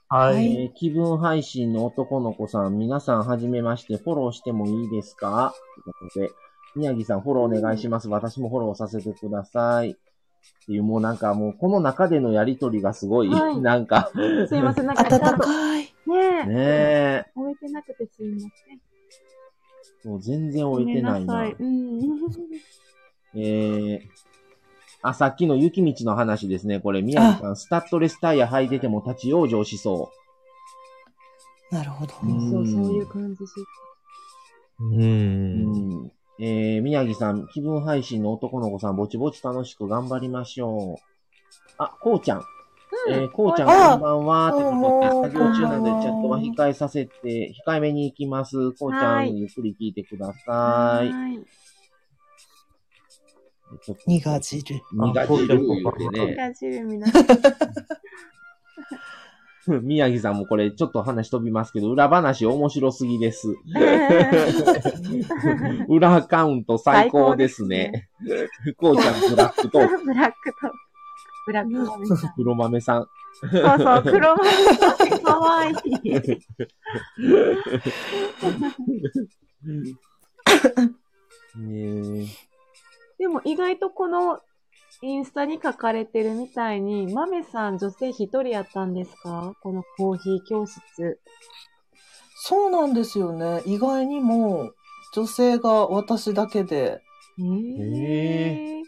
[0.09, 5.53] はいえー気分配信の男の子さん、皆さんはじめまして、フォローしてもいいですか？
[5.85, 6.31] ということで、
[6.77, 8.09] 宮城さんフォローお願いします。
[8.09, 9.91] 私もフォローさせてください。
[9.91, 9.95] っ
[10.67, 14.11] ていう、もうなんかもう、この中でのやりとりがすごい、はいなんか、
[14.49, 15.83] すいません、なんか ちゃ暖んと、かい。
[15.83, 20.11] ねえ、ねえ、終えてなくてすいません。
[20.11, 21.35] もう全然終えてないな。
[21.35, 21.63] ごめんさい。
[21.63, 23.39] うん。
[23.39, 24.01] えー、
[25.09, 26.81] あ、さっきの雪道の話ですね。
[26.81, 30.11] これ、宮城さん、スタッドレスタイヤ履いてても立ち往生しそ
[31.71, 32.15] なるほど。
[32.25, 33.51] うんそう、そういう感じし。
[34.81, 34.85] う。
[34.85, 34.89] う。
[34.89, 36.13] うんん。
[36.41, 41.03] えー、宮城さん、気分配信の男の子さん、ぼちぼち楽しく頑張りましょう。
[41.79, 42.43] あ、こうちゃん。
[43.09, 44.49] えー、こうちゃん、あこんばんは。
[44.49, 48.73] ってこともで、作業中なので、チャットは控えさせて、控えめに行きます。
[48.73, 51.13] こうちゃん、はいゆっくり聞いてください。
[51.13, 51.66] はい。
[53.83, 54.81] ちょっと苦汁。
[54.93, 56.35] 苦汁言うてね。
[56.37, 57.27] ガジル皆さん。
[59.83, 63.57] 宮城さんもこれちょっと話飛びますけど、裏話面白すぎです。
[65.89, 68.09] 裏アカウント最高ですね。
[68.77, 70.73] こうちゃんブラックとブラックと、
[71.47, 72.33] ブラック豆さん。
[72.37, 73.09] 黒豆さん。
[73.41, 75.21] そうそう、黒豆さん。
[75.21, 75.73] かわい
[76.05, 76.11] い。
[81.59, 82.27] ね
[83.19, 84.41] でも意外とこの
[85.03, 89.55] インスタに書かれてるみたいに、豆さん女性一人やったんですか？
[89.63, 91.21] このコーヒー教室。
[92.39, 93.63] そうなんですよね。
[93.67, 94.73] 意外にも
[95.15, 97.03] 女性が私だけで、
[97.39, 98.83] えー、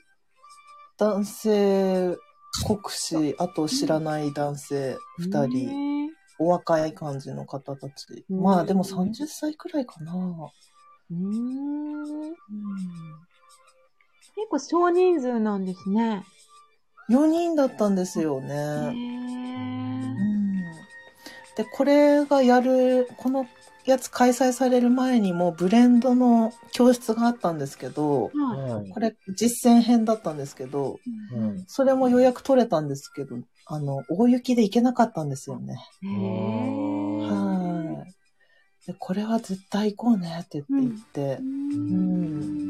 [0.98, 2.16] 男性、
[2.66, 6.08] 国士、あと知らない男性二人、人。
[6.38, 8.24] お若い感じの方たち。
[8.30, 10.14] うんまあでも30歳くらいかな。
[10.14, 12.34] うーん。
[14.38, 16.22] 結構少人数なんですね。
[17.10, 18.54] 4人だったんですよへね。
[18.54, 20.62] ーうん
[21.56, 23.48] で、これがやる、この
[23.84, 31.00] やつ開催される前にもブレンドの教室があったんですけど、はいはいこれ実践編だったんですけど、
[31.34, 35.74] うんそれも予約取れたんですけど、あの、大雪で行けなかったんですよね。
[36.02, 38.14] はい。
[38.86, 40.96] で、これは絶対行こうねって言って言
[41.34, 42.67] って、うん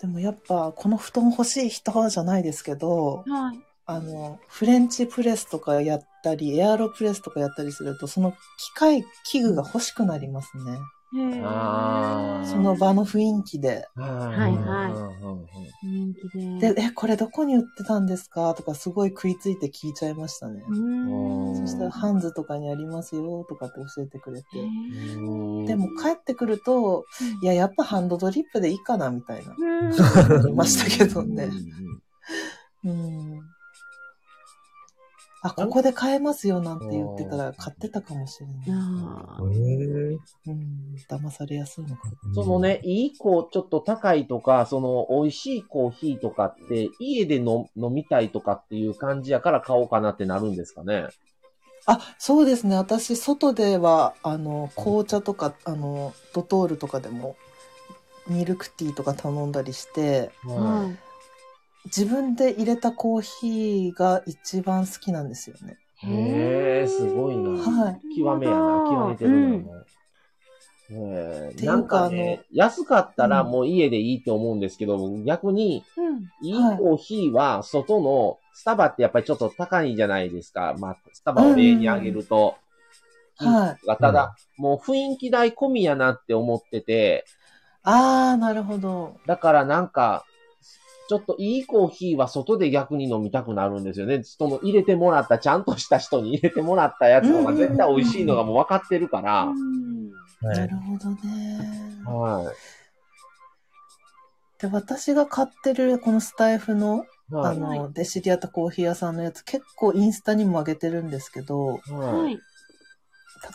[0.00, 3.58] でもやっぱこの布団欲しい人じゃないですけど、はい。
[3.88, 10.78] あの、フレンチプレスとかやったり、エアロプレスとかやったりすると、その機械、器具が欲しくなりますね。
[11.12, 13.86] その場の雰囲気で。
[13.96, 15.16] はいはい
[15.82, 16.28] 人気
[16.60, 16.74] で。
[16.74, 18.54] で、え、これどこに売ってたんですか？
[18.54, 20.62] とかすごい食いついて聞いちゃいましたね。
[20.68, 24.46] うーんそしたらハンズとかにありますよとかって教えてくれて。
[25.66, 27.04] でも帰ってくると、
[27.42, 29.54] いや、やっぱハンドドリップでいいかなみたいな。
[30.54, 31.50] ましたけどね。
[32.84, 33.55] うんうん。
[35.46, 38.56] あ、ここで買えますよなんて言ってたら買ってたかもしれない。
[38.70, 40.18] あーへ
[40.48, 40.96] うん。
[41.08, 42.34] 騙されやすいのかな。
[42.34, 51.06] そのね、いいこう、ちょっと高いとか、その、美味しいコーヒーとかって、家で飲飲みたいとかっていう感じやから買おうかなってなるんですかね？
[51.86, 52.76] あ、そうですね。
[52.76, 57.36] 私、外では、あの、紅茶とか、あの、ドトールとかでも、
[58.26, 60.90] ミルクティーとか頼んだりして、は
[61.86, 65.76] 自分で入れたコーヒーが一番好きなんですよね。
[66.02, 66.06] い。
[66.06, 69.36] へーすごいなはい極めやな、極めてるな。
[69.36, 69.66] うん
[70.88, 71.02] も
[71.50, 76.26] うへていうかーなんかね、安かったらもう家でいいと思うんですけど、逆に、うん。
[76.42, 80.76] いいコーヒーは外の、スタバってやっぱりちょっと高いじゃないですか。
[80.78, 82.56] まあ、スタバを例に挙げると。
[83.36, 83.96] はい。
[84.00, 87.24] ただ、もう雰囲気代込みやなって思ってて、
[87.82, 89.16] あー、なるほど。
[89.26, 90.24] だからなんか、
[91.08, 94.22] ちょっといいコーヒーは外で逆に飲みたくなるんですよね。
[94.24, 99.44] その入れてもらった、ちゃんとした人に入れてもらったやつの方が絶対美味しいのがもう分かってるから。
[99.44, 100.10] うん
[100.42, 101.18] はないるほどね。
[102.04, 102.52] は
[104.58, 107.34] で、私が買ってるこのスタイフの、い。
[107.34, 107.56] はい。
[107.56, 112.34] あの、で知り合ったコーヒー屋さんのやつ、結構インスタにも上げてるんですけど、ははい。
[112.34, 112.40] い。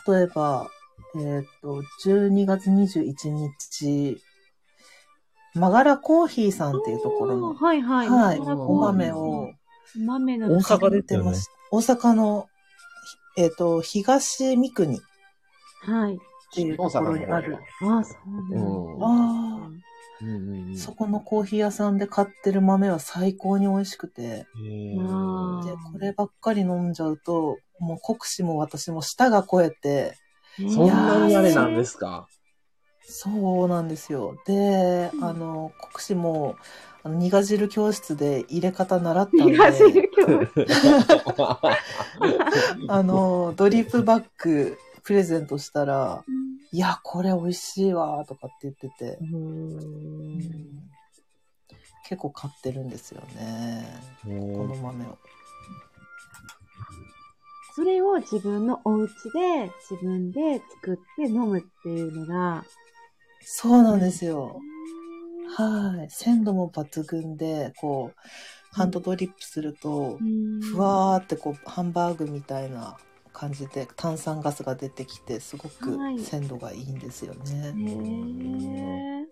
[0.07, 0.69] 例えば、
[1.15, 4.21] えっ、と、12月21日、
[5.53, 8.09] マガラコーヒーさんっていうところの、はいはい。
[8.09, 9.51] はい、お豆を。
[9.97, 12.47] 豆の大阪てまし大阪の、
[13.37, 14.97] えっ、と、東三国。
[14.97, 14.99] っ
[15.83, 16.19] はい。
[16.53, 19.69] ていうところにある、ああ、そうあ
[20.21, 20.25] うん。
[20.25, 30.71] うんうんそこのコーヒー屋さんで買ってる豆は最高に美味しくて、で、こればっかり飲んじゃうと、もう国士も私も舌が超えて、ー。
[30.71, 32.27] そんなにあれなんですか？
[33.11, 34.37] そうなんですよ。
[34.45, 36.55] で、うんあの、国士も、
[37.03, 40.65] あの、苦汁教室で入れ方習ったんで、苦汁教室。
[42.87, 46.23] あの、ドリップバッグプレゼントしたら、
[46.71, 50.39] いや、これ美味しいわ、とかって言ってて、うん
[52.07, 53.85] 結構買ってるんですよね。
[54.23, 55.17] この豆を。
[57.73, 62.65] それを自分のお家で自分で作って飲むっていうのが、
[63.53, 64.61] そうなんですよ。
[65.57, 66.09] はい。
[66.09, 68.19] 鮮度も抜群で、こう、
[68.71, 70.17] ハンドドリップすると、
[70.61, 72.95] ふわーってこう、ハンバーグみたいな
[73.33, 77.73] 感じで炭酸ガスが出てきて、すごくはい鮮度がいいんですよー。
[77.73, 79.25] ね。
[79.25, 79.27] へ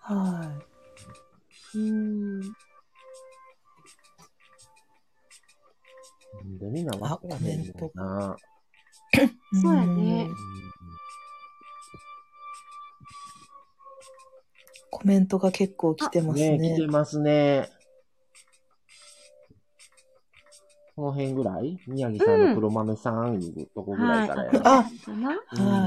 [0.00, 2.40] はーうん。
[6.58, 7.40] でみんな分かんもん
[7.94, 8.36] な。
[9.14, 9.16] い。
[9.62, 10.28] そうやね
[14.92, 16.74] コメントが結構来てますねね。
[16.76, 17.70] 来てますね。
[20.94, 21.78] この辺ぐらい？
[21.86, 24.60] 宮城さんの黒豆さんいうとこぐらいからやな。
[24.78, 24.88] あは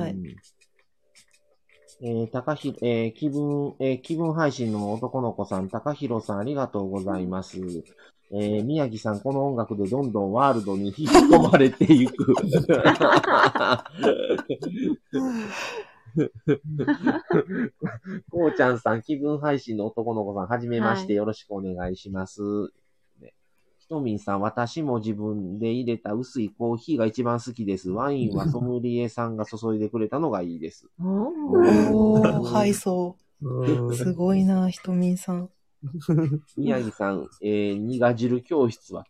[0.07, 0.23] いうん。
[2.01, 7.59] えー、高ひ、えー、気分、えー、気分配信の男の子さん、高弘さんありがとうございます。
[8.33, 12.33] えー、宮城さん、この音楽でどんどんワールドに引き込まれていく。
[18.31, 22.41] こうちゃんさん、気分配信の男の子さん、はじめまして、はいよろしくお願いします。
[23.21, 23.33] ね
[23.79, 27.89] ひとみんさん、私も自分で入れた薄いコーヒーが一番好きです。
[27.89, 30.87] ワインはソムリエさんが注いでくれたのがいいです。
[30.99, 33.17] おおーー、配送。
[33.41, 35.49] うんすごいな、ひとみんさん。
[36.57, 39.05] 宮城さん、えー、苦汁教室は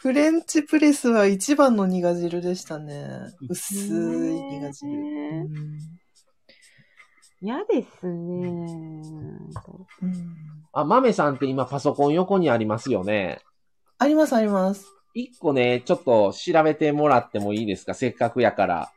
[0.00, 3.08] フレンチプレスは一番の苦汁でしたね。
[3.48, 4.90] 薄い苦汁。
[4.90, 5.78] ねうん
[7.42, 8.12] 嫌ですね。
[8.12, 10.36] うん
[10.72, 13.40] あ、豆さんって今パソコン横にありますよね。
[13.98, 14.86] あります、あります。
[15.14, 17.94] 一個ね、ちょっと調べてもらってもいいですか？
[17.94, 18.92] せっかくやから。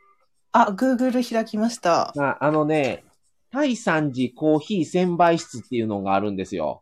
[0.51, 2.13] あ、Google 開きました。
[2.17, 3.05] ああのね、
[3.49, 6.82] 第三次コーヒー専売室っていうのがあるんですよ。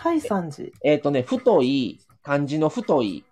[0.00, 0.70] 大三寺。
[0.84, 3.24] えっ、とね、太い、漢字の太い、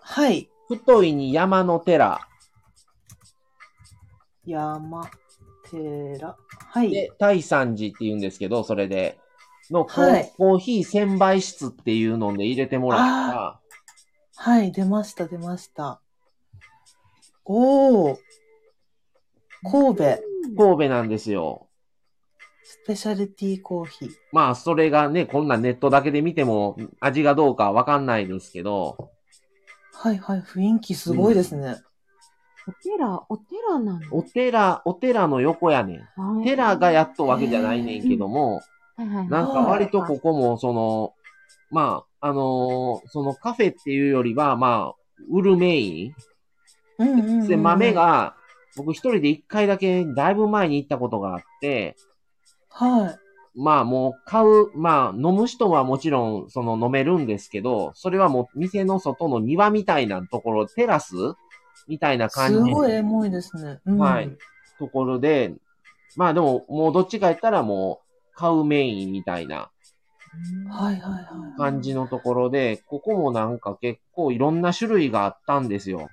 [0.00, 0.48] はい。
[0.68, 2.26] 太いに山の寺。
[4.44, 5.08] 山、
[5.70, 6.36] 寺。
[6.48, 6.90] はい。
[6.90, 9.20] で、第三次って言うんですけど、それで、
[9.70, 13.60] のコー,、はいコーヒー専売室っていうので入れてもらった。
[14.34, 16.00] はい、出ました、出ました。
[17.44, 18.16] おー。
[19.62, 20.04] 神戸、
[20.56, 21.67] 神戸なんですよ。
[22.70, 24.10] スペシャルティーコーヒー。
[24.30, 29.08] まあ、それがね、こんなネットだけで見ても味がどうかわかんないですけど、
[29.94, 31.76] はいはい、雰囲気すごいですね。
[32.68, 36.44] お寺、お寺なのお寺、お寺の横やねん。
[36.44, 38.56] 寺がやっとわけじゃないねんけども、
[38.96, 41.14] はいはいはいなんか割とここも、その、
[41.70, 44.94] まあ、あのーそのカフェっていうよりは、まあ、
[45.30, 46.14] 売るメイン。
[46.98, 47.94] うんうんうんうんで、豆。
[47.94, 48.34] が、
[48.76, 51.96] 僕一人で一回だけだいぶ前に行ったことがあって、
[52.78, 53.18] はい。
[53.60, 61.14] まあもう買う、まあ飲む人はもちろんその飲めるんですけど、それはもう店の外の庭みたいなところ、テラス
[61.88, 63.80] みたいな感じすのごいエモいですね。
[63.84, 64.36] うんはい。
[64.78, 65.54] ところで、
[66.14, 69.70] まあでももうどっちか言ったらもう買うメインみたいな
[70.68, 71.24] はいはいはい。
[71.56, 76.08] 感じのところで、ここもなんか結構いろんな種類があったんですよ。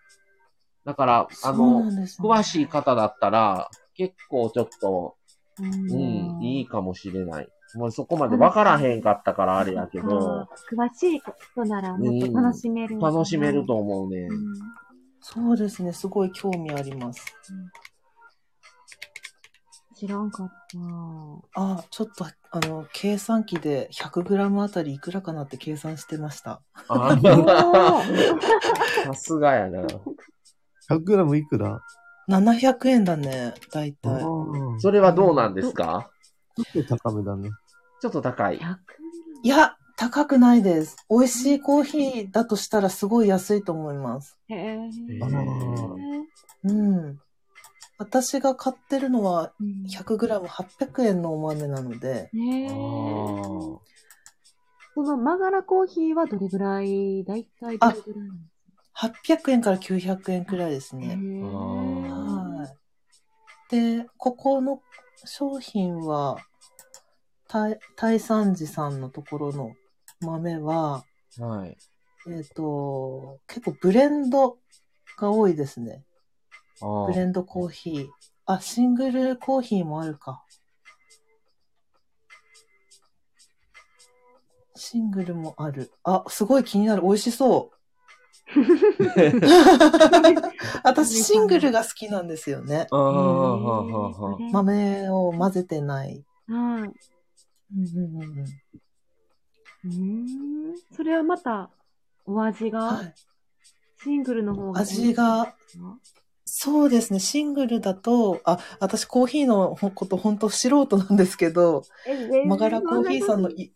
[0.86, 5.16] だから、あの、ね詳しい方だったら、結構ちょっと、
[5.60, 7.48] ううん、いいかもしれない。
[7.76, 14.28] もうそこまで分からへんかったからあれやけど、詳しい人ならもっと楽しめる、楽しめると思うね。
[14.30, 14.86] うん
[15.28, 17.26] そうですね、すごい興味あります。
[19.96, 20.48] 知らんかっ
[21.56, 21.60] た。
[21.60, 26.62] あ、ちょっと、あの、計算機で 100g あたりいくらかなって計算してました。
[26.90, 27.18] あ
[29.04, 29.88] さすがやな。
[30.92, 31.82] 100g いくら？
[32.28, 34.24] 700円だね、だいたい。
[34.24, 34.26] ち
[34.80, 36.10] それはどうなんですか？
[36.58, 37.50] ょっと高めだね。
[38.02, 38.58] ちょっと高い。
[38.58, 38.78] 100
[39.44, 40.98] いや、高くないです。
[41.10, 44.38] 美味しいコーヒーだとしたらすごい安いと思います。
[44.50, 44.78] へえ。
[45.22, 45.28] あ
[46.64, 47.20] うん。
[47.98, 52.68] 私が買ってるのはうん 100g800 円のお豆なので、ねえ。
[52.70, 53.78] あー
[54.98, 58.30] そのマガラコーヒーはどれぐらい、だいたいどれぐらい
[58.96, 61.18] 800円から900円くらいですね。
[61.42, 62.68] は
[63.70, 63.76] い。
[64.00, 64.82] で、ここの
[65.26, 66.38] 商品は、
[67.48, 69.76] 大大山寺さんのところの
[70.22, 71.04] 豆は、
[71.38, 71.78] はい。
[72.28, 74.58] えっ、と、結構ブレンド
[75.18, 76.04] が多いですね。
[76.80, 78.08] ブレンドコーヒー。
[78.46, 80.44] あ、シングルコーヒーもあるか。
[84.76, 85.92] シングルもある。
[86.04, 87.02] あ、すごい気になる。
[87.02, 87.78] 美味しそう。
[90.84, 92.88] 私、シングルが好きなんですよね。
[94.52, 96.24] 豆を混ぜてない。
[96.48, 96.92] はい。
[97.76, 98.46] うんうんうんうん
[99.86, 99.92] うー
[100.74, 100.76] ん。
[100.96, 101.70] それはまた、
[102.26, 103.14] お味が、はい、
[104.04, 104.82] シングルの方が。
[104.82, 105.56] 味が、
[106.46, 107.20] そうですね。
[107.20, 111.84] シングルだと、あ、私コーヒーのこと本当素人なんですけど、
[112.48, 113.75] マガラコーヒーさんのい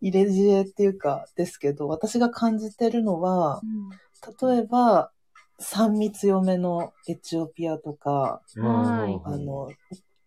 [0.00, 3.90] 入れ知恵っていうかですけど、私が感じてるのはう、ん
[4.50, 5.10] 例えば、
[5.58, 9.72] 酸味強めのエチオピアとか、はいあの、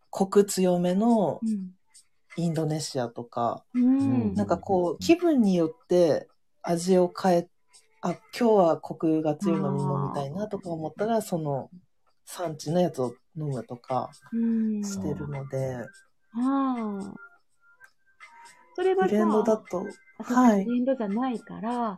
[0.09, 1.73] コク強めのうん。
[2.35, 4.33] インドネシアとか、うん。
[4.33, 6.27] なんかこう、気分によって
[6.63, 7.49] 味を変え、
[8.01, 11.69] あ、今日はコクが強いのに飲みたいなとか思ったら、その
[12.25, 14.83] 産地のやつを飲むとかうん。
[14.83, 15.77] してるので、
[16.33, 17.13] あ
[18.75, 19.87] それはさブレンドだと、
[20.19, 20.65] あそうはい。
[20.65, 21.97] ブレンドじゃないから、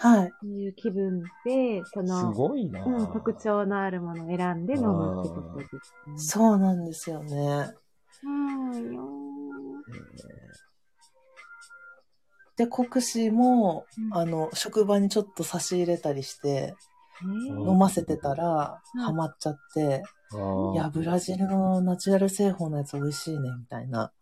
[0.00, 0.32] はい。
[0.40, 2.84] そういう気分で、そすの、ごいな。
[2.84, 6.18] うん、特徴のあるものを選んで飲むってことですね。
[6.18, 7.74] そうなんですよね。
[8.24, 9.08] うんよ
[12.56, 14.16] で、国士も、うん。
[14.16, 16.74] あの、職場にちょっと差し入れたりして、
[17.22, 19.00] うん飲ませてたら、うん。
[19.02, 20.02] ハマっちゃって、
[20.74, 24.12] いや、ブラジルのナチュラル製法のやつ美味しいね、みたいな、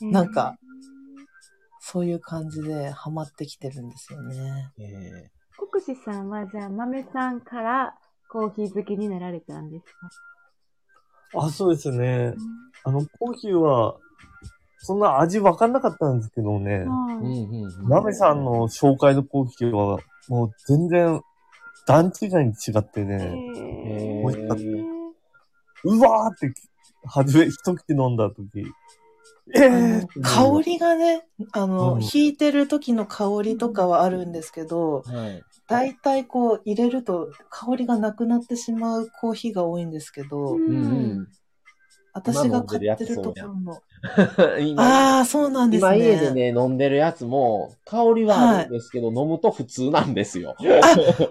[0.00, 0.56] ねなんか、
[1.84, 4.70] そういう感じでハマってきてるんですよね。
[4.78, 7.98] え国士さんは、じゃあ、豆さんから
[8.30, 9.84] コーヒー好きになられたんです
[11.32, 11.40] か？
[11.40, 12.34] あ、そうですね。
[12.84, 13.96] あの、コーヒーは、
[14.78, 16.84] そんな味わかんなかったんですけどね。
[16.84, 17.06] ーうん。
[17.06, 17.88] はいうんうん。
[17.88, 21.20] なべさんの紹介のコーヒーは、もう全然、
[21.84, 23.18] 段違いに違ってね、
[23.86, 24.62] え美味しかった
[25.84, 26.54] うわーって、
[27.06, 28.64] 初め、一口飲んだ時、
[29.50, 35.42] 香りがね、あの、うん引いてる時の香りとかはあるんですけど、はい。
[35.68, 41.28] 大体こう入れると香りがなくなってしまうコーヒーが多いんですけど、うん。
[42.14, 43.82] 私が買ってるところの。
[44.60, 45.96] 今ああ、そうなんですね。
[45.96, 50.54] 今家でね、飲んでるやつも、香りはあるんですけど、飲むと普通なんですよ。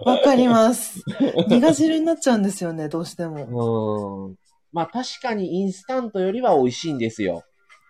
[0.05, 1.03] わかります。
[1.49, 4.29] 苦汁になっちゃうんですよね、どうしても。
[4.29, 4.35] うん。
[4.71, 7.43] まあ確かにインスタントよりは美味しいんですよ。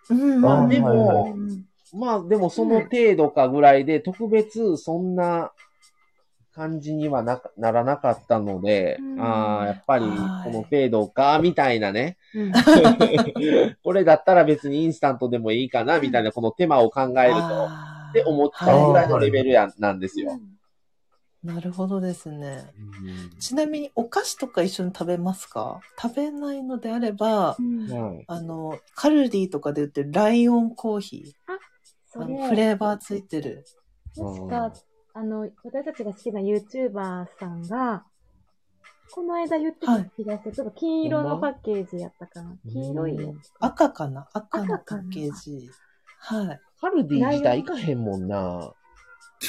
[0.10, 0.42] うん。
[0.42, 1.36] まあでも、
[1.94, 5.52] まあでもその程度かぐらいで、特別そんな
[6.54, 9.22] 感じにはなかならなかったので、うん。
[9.22, 10.52] ああ、やっぱりはい。
[10.52, 12.18] この程度か、みたいなね。
[12.34, 12.52] うん。
[13.84, 17.40] これだったら別にインスタントでもいいかな、みたいなこの手間を考えると、
[18.10, 20.40] って思っちゃうぐらいのレベルや、なんですよ。
[21.44, 22.72] なるほどですね。
[22.78, 25.80] うんちなみにお菓子とか一緒に食べますか？
[26.00, 31.58] 食べないのであれば、うんはいあの、カルディとかで売ってるライオンコーヒー。
[32.14, 33.66] それフレーバーついてる。
[34.16, 34.74] 確か、
[35.14, 38.04] あの、私たちが好きな YouTuber さんが、
[39.12, 40.52] この間言ってた気がする。
[40.52, 42.56] ちょっと金色のパッケージやったかな。
[42.70, 43.52] 黄色いやつ。
[43.60, 44.28] 赤かな？
[44.34, 45.70] 赤のパッケージ。
[46.20, 46.60] はい。
[46.80, 48.74] カルディ自体行かへんもんな。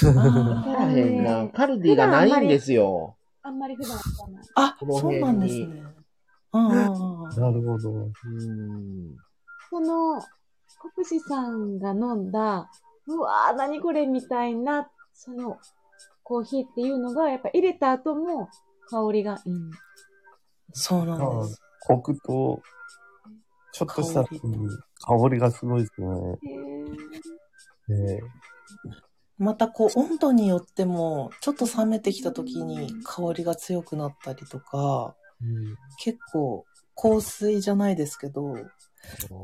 [0.05, 1.49] あ行ーかへんな。
[1.49, 3.17] カルディがないんですよ。
[3.43, 4.45] あんまり普段わかんない。
[4.55, 5.85] あそうなんですね。
[6.53, 7.41] うんうんうん。
[7.41, 7.91] なるほど。
[7.91, 9.17] うん。
[9.71, 10.23] その、
[10.95, 12.71] 国士さんが飲んだ、
[13.07, 15.59] うわー、何これみたいな、その、
[16.23, 18.49] コーヒーっていうのが、やっぱ入れた後も
[18.89, 19.55] 香りがいい。
[20.73, 21.61] そうなんです。
[21.81, 22.63] コクと、
[23.73, 26.07] ちょっとした、香りがすごいですね。
[26.09, 28.21] へーね
[29.43, 36.65] またこう温度によっても、ちょっと冷めてきた時に香りが強くなったりとか、うん結構
[36.95, 38.55] 香水じゃないですけど、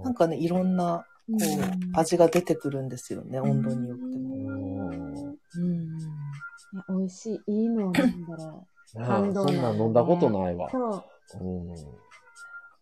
[0.04, 5.34] なんかね、いろんな、こう、味が出てくるんですよね、温度によっても。
[5.56, 5.98] うん。
[5.98, 7.52] いや美味しい。
[7.52, 8.44] いいのを飲んだら。
[8.96, 10.70] ああ感動そんなん飲んだことないわ。
[10.70, 11.04] そ
[11.40, 11.64] う。
[11.64, 11.74] う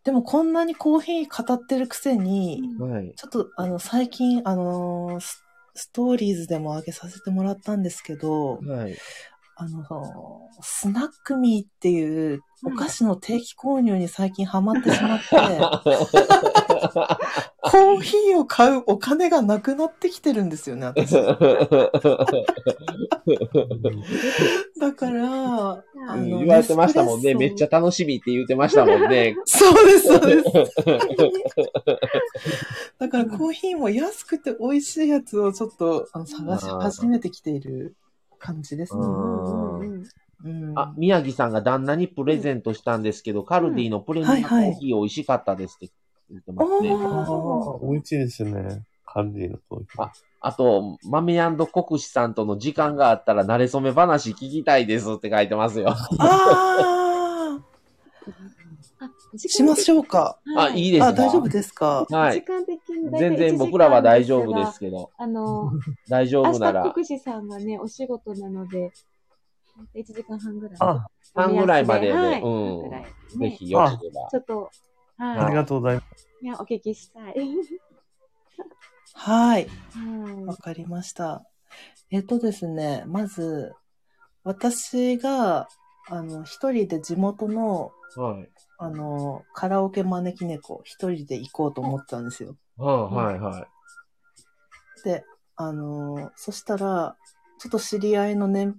[0.04, 2.78] でもこんなにコーヒー語ってるくせに、ん。
[2.78, 3.12] はい。
[3.16, 5.45] ちょっとあの、最近、あのース、
[5.76, 8.96] ストーリーズでも上げさせてもらったんですけど、はい。
[9.58, 9.82] あの、
[10.60, 15.24] スナックミーっていうお菓子の定期購入に最近ハマってしまって、
[17.62, 21.14] コーヒーを買うお金がなくなってきてるんですよね、私。
[24.78, 25.82] だから、あ
[26.14, 27.34] うんの言われてましたもんね。
[27.34, 29.36] めっちゃ楽しみって言ってましたもんね。
[29.46, 30.50] そうです、そうです。
[33.00, 37.96] だからコーヒーも安くて美味しいやつをちょっとあの探し始めてきている
[38.38, 39.00] 感じですね。
[39.00, 40.06] うんうんうん
[40.44, 45.94] うんあ、宮城さんが旦那にプレゼントしたんですけど、カルディのプレミアムコーヒー美味しかったですって
[46.30, 46.90] 言ってますね。
[47.82, 48.82] 美味しいですね。
[49.06, 50.02] カルディのコーヒー。
[50.02, 55.88] ああと、豆国士さんとの時間があったら、慣れ初め話聞きたいですって書いてますよ。
[55.88, 57.05] ああー、
[59.38, 60.38] しましょうか。
[60.56, 62.06] あ、いいですかあ、大丈夫ですか？
[62.10, 65.70] はい時間的に全然僕らは大丈夫ですけど、あの、
[66.08, 68.92] 大丈明夫なら日、国士さんはね、お仕事なので、
[69.94, 70.76] 1時間半ぐらい。
[70.80, 73.06] あ、3ぐらいまでで、はいうんね
[73.38, 74.28] ぜひよければ。
[74.30, 74.70] ちょっと、
[75.18, 76.28] ありはがとうございます。
[76.42, 76.44] い。
[76.44, 77.34] いや、お聞きしたい。
[79.14, 79.66] はい。
[79.92, 81.44] はわかりました。
[82.10, 83.74] えっとですね、まず、
[84.44, 85.68] 私が、
[86.08, 88.48] あの、一人で地元の、はい。
[88.78, 92.56] あの、カラオケ招き猫、一人で行こうと思ってたんですよ。
[92.76, 95.02] はい、はい、はい。
[95.04, 95.24] で、
[95.56, 97.16] あの、そしたら、
[97.58, 98.76] ちょっと知り合いの年、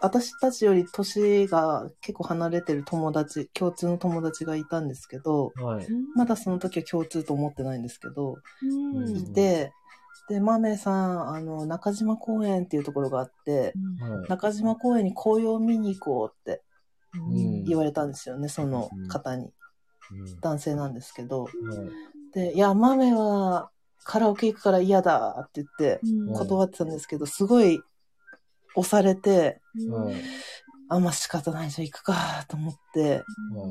[0.00, 5.88] 私たちより年が結構離れてる友達、共通の友達がいたんですけど、はいい。。
[6.14, 9.72] まだその時は共通と思ってないんですけど、うんうんいて、
[10.28, 16.67] で、豆さん、あの、中島公園っていうところがあって、はい中島公園に紅葉見に行こうってうん
[17.66, 19.52] 言われたんですよね、その方に。
[20.10, 20.40] うん。
[20.40, 21.44] 男性なんですけど。
[21.44, 21.54] はい
[22.34, 23.70] で、いや、豆は
[24.04, 26.34] カラオケ行くから嫌だって言ってうん。
[26.34, 27.80] 断ってたんですけど、すごい
[28.74, 29.60] 押されて、
[29.90, 30.14] はい
[30.90, 33.16] あ、まあ仕方ないじゃん行くかと思って、は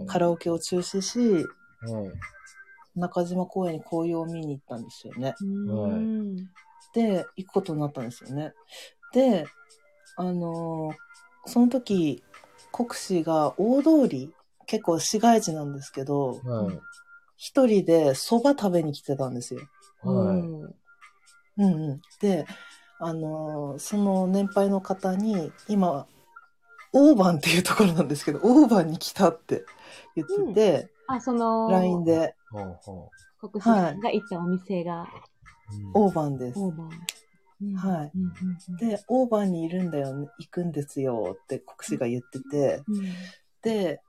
[0.03, 1.45] いカラオケを中止し、はい
[2.95, 5.35] 中島公園に紅葉を見に行ったんですよね。
[5.39, 6.35] うん。
[6.93, 8.53] で、行くことになったんですよね。
[9.13, 9.45] で、
[10.15, 10.95] あのー
[11.49, 12.23] その時、
[12.77, 14.31] 国司が大通り、
[14.67, 16.79] 結構市街地なんですけど、はい
[17.39, 19.61] 一人で蕎麦食べに来てたんですよ。
[20.01, 22.01] はいうんうん。
[22.19, 22.47] で、
[22.99, 26.07] あのーその年配の方に、今、
[26.93, 29.65] オーバンっていうところなんですけど、オーバンに来たって
[30.15, 33.11] 言ってて、あ、その、LINE で、ほうほ
[33.49, 35.03] 国士さんが行ったお店が、
[35.93, 36.59] うオーバンです。
[36.59, 37.16] オーバー。
[37.61, 38.11] うんはい。
[38.79, 43.05] で、オーバーにいるんだよ、行くんですよって国士が言ってて、うん
[43.63, 43.99] で、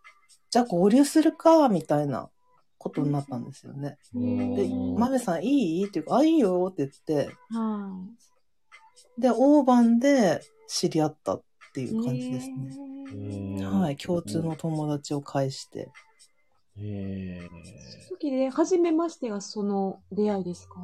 [0.50, 2.30] じゃあ合流するか、みたいな
[2.76, 3.98] ことになったんですよね。
[4.14, 4.54] うん。
[4.54, 4.94] で、うん。
[4.98, 5.86] マメさんいい？
[5.86, 8.06] っていうか、あ、いいよって言って、は
[9.18, 11.42] で、オーバンで知り合ったっ
[11.74, 13.64] ていいう感じですね。
[13.64, 15.80] はい、共通の友達を介して。
[15.80, 15.88] へ
[16.76, 20.74] えその時で、初めましてがその出会いですか？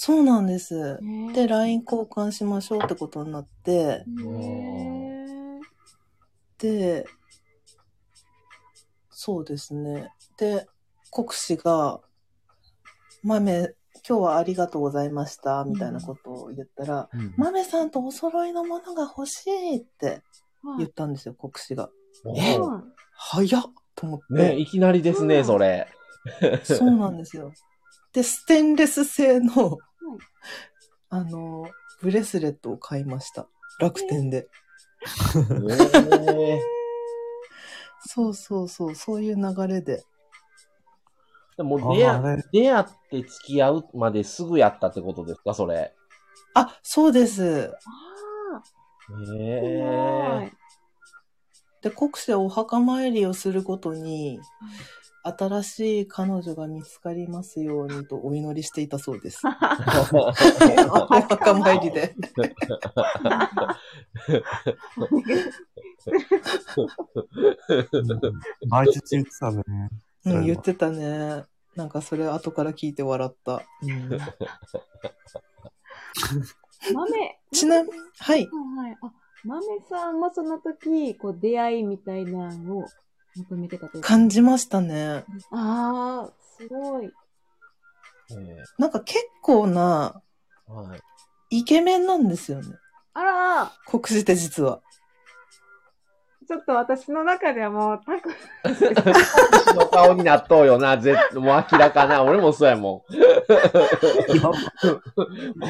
[0.00, 1.00] そうなんです。
[1.02, 4.04] へで、LINE 交換しましょうってことになって、
[6.56, 7.04] で、
[9.10, 10.12] そうですね。
[10.36, 10.68] で、
[11.10, 12.00] 国士が、
[13.24, 13.74] 豆、
[14.08, 20.22] 今日はありがとうございました、みたいなことを言ったら、うん豆さんとお揃いのものが欲しいって
[20.62, 21.90] はい言ったんですよ、国士が。
[22.36, 22.82] えはい
[23.14, 23.62] 早っ
[23.96, 24.34] と思って。
[24.34, 25.88] ね、いきなりですね、それ。
[26.62, 27.52] そうなんですよ。
[28.12, 29.78] で、ステンレス製の、
[31.10, 31.68] あの、
[32.00, 33.48] ブレスレットを買いました。
[33.80, 34.48] 楽天で。
[38.06, 40.04] そうそうそう、そういう流れで。
[41.56, 45.92] でも出あ会れ出会って付き合うまですぐやったってことですか、それ。
[46.54, 47.72] あ、そうです。
[47.84, 48.62] あ
[49.10, 50.52] へーえ。
[51.82, 54.40] で、国士はお墓参りをするごとに、
[55.22, 59.42] 新しい彼女が見つかりますようにとお祈りしていたそうです。
[59.46, 59.50] お
[61.06, 62.14] 墓参りで。
[68.66, 69.62] 毎日言ってたね。
[70.24, 71.44] うん、言ってたね。
[71.76, 73.62] なんかそれ後から聞いて笑った。
[73.82, 74.18] うん、
[76.92, 78.46] 豆、ちなみに、はい。
[78.46, 78.96] はいはい。
[79.02, 79.12] あ、
[79.44, 82.86] 豆さんもその時、こう、出会いみたいなのを
[83.38, 85.24] 求めてたというか感じましたね。
[85.50, 87.10] ああ、すごい。
[88.78, 90.20] なんか結構な
[90.66, 90.96] は
[91.50, 91.58] い。
[91.58, 92.76] イケメンなんですよね。
[93.14, 94.80] あら国士って実は。
[96.48, 98.30] ちょっと私の中ではもう、たく、
[98.64, 102.24] 私の顔になっとうよな、ぜもう明らかな。
[102.24, 102.82] 俺もそうやもん。
[102.82, 103.04] も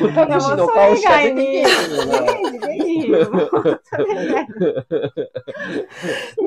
[0.06, 2.16] うタクシーの顔しか出てけえへんよな。
[2.16, 3.26] イメー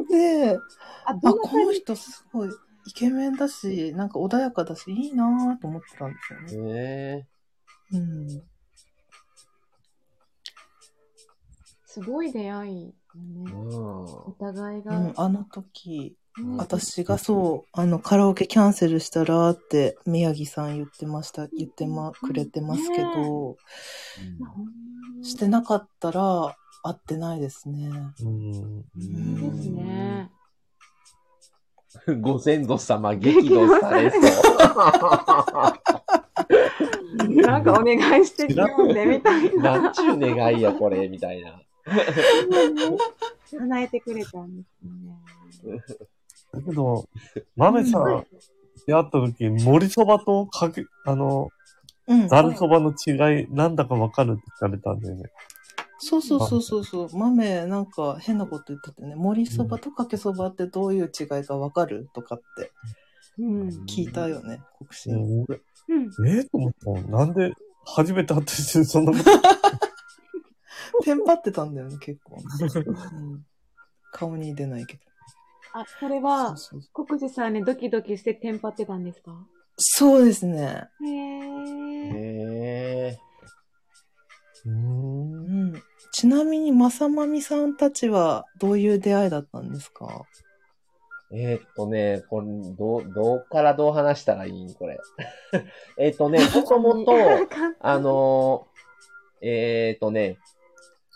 [0.07, 0.57] ジで
[1.03, 2.49] あ、この人すごい
[2.85, 6.17] イケメンだし、なんか穏やかだし、いいなぁと思ってたんで
[6.47, 6.71] すよね。
[6.71, 7.25] へ
[7.91, 8.43] えうん。
[11.85, 13.51] すごい出会いね。
[13.53, 14.35] おん。
[14.39, 14.97] 互いが。
[14.97, 23.57] うん、あの時、ね私がそう、あの、カラオケキャンセルしたらって、宮城さん言ってました、言ってま、くれてますけど、ほん
[25.19, 27.89] ましてなかったら、会ってないですね。
[28.23, 28.81] うん。
[28.81, 29.01] で
[29.61, 30.31] すね。
[32.21, 34.21] ご先祖様激怒されそう。
[37.41, 39.77] なんかお願いしてきよんでみたいな。
[39.81, 41.61] なんちゅう願いや、これ、みたいな。
[43.57, 45.83] 叶えてくれたんですね。
[46.53, 47.07] だけど、
[47.55, 48.25] 豆さん、
[48.87, 51.49] 出会った時、森そばとかけ、あの、
[52.07, 52.27] うん。
[52.27, 55.31] ざるそばの違い、なんだかわかるって聞かれたんだよね。
[55.99, 57.17] そうそうそうそうそう。
[57.17, 62.71] 豆、なんか変なこと言っててね、森そばとかけそばってどういう違いがわかるとかって
[63.37, 63.67] うん。
[63.87, 65.11] 聞いたよね、国士。
[65.11, 67.53] えー、と思ったなんで、
[67.85, 69.23] 初めて会った人にそんなこと、
[71.03, 72.37] テンパってたんだよね、結構。
[72.37, 73.45] うん、
[74.11, 75.03] 顔に出ないけど。
[75.73, 76.55] あ、それそは
[76.93, 79.31] 国士さんにドキドキしてテンパってたんですか？
[79.77, 80.89] そうですね。
[81.01, 82.13] へー。
[82.13, 83.19] へえ。
[84.65, 85.83] うーんうん。
[86.11, 90.25] ちなみに、まさまみさんたちはどういう出会いだったんですか？
[91.33, 94.99] えーっとね、これ、どう、どうからどう話したらいいんこれ。
[95.97, 97.13] えーっとね、もともと、
[97.79, 100.37] あのー、えーっとね、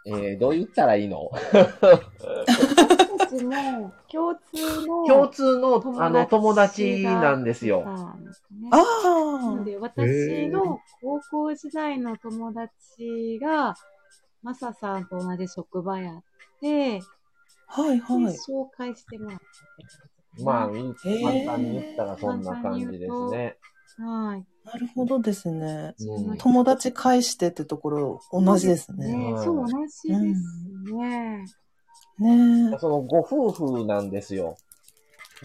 [0.06, 1.32] えー、どう言ったらいいの？
[1.32, 7.84] 私たちも共通の共通の、あの、友達なんですよ。
[7.86, 8.16] あな
[8.72, 13.76] あので、私の高校時代の友達が、
[14.44, 16.24] マサさんと同じ職場やっ
[16.62, 17.02] て、
[17.68, 18.26] はいはい。
[18.26, 20.94] で紹介してもらったって感じですねまあ、ー
[21.46, 23.58] 簡単に言ったらそんな感じですね。
[23.98, 24.46] はい。
[24.66, 25.94] なるほどですね。
[26.00, 29.08] うん友達返してってところ同じですね。
[29.08, 31.46] ねそう、同じですね。
[32.18, 32.80] ねえ。
[32.80, 34.58] そのご夫婦なんですよ。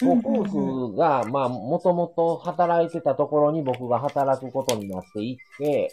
[0.00, 5.92] ご夫婦が、まあ、もともと働いてたところに僕が働くことになっていって、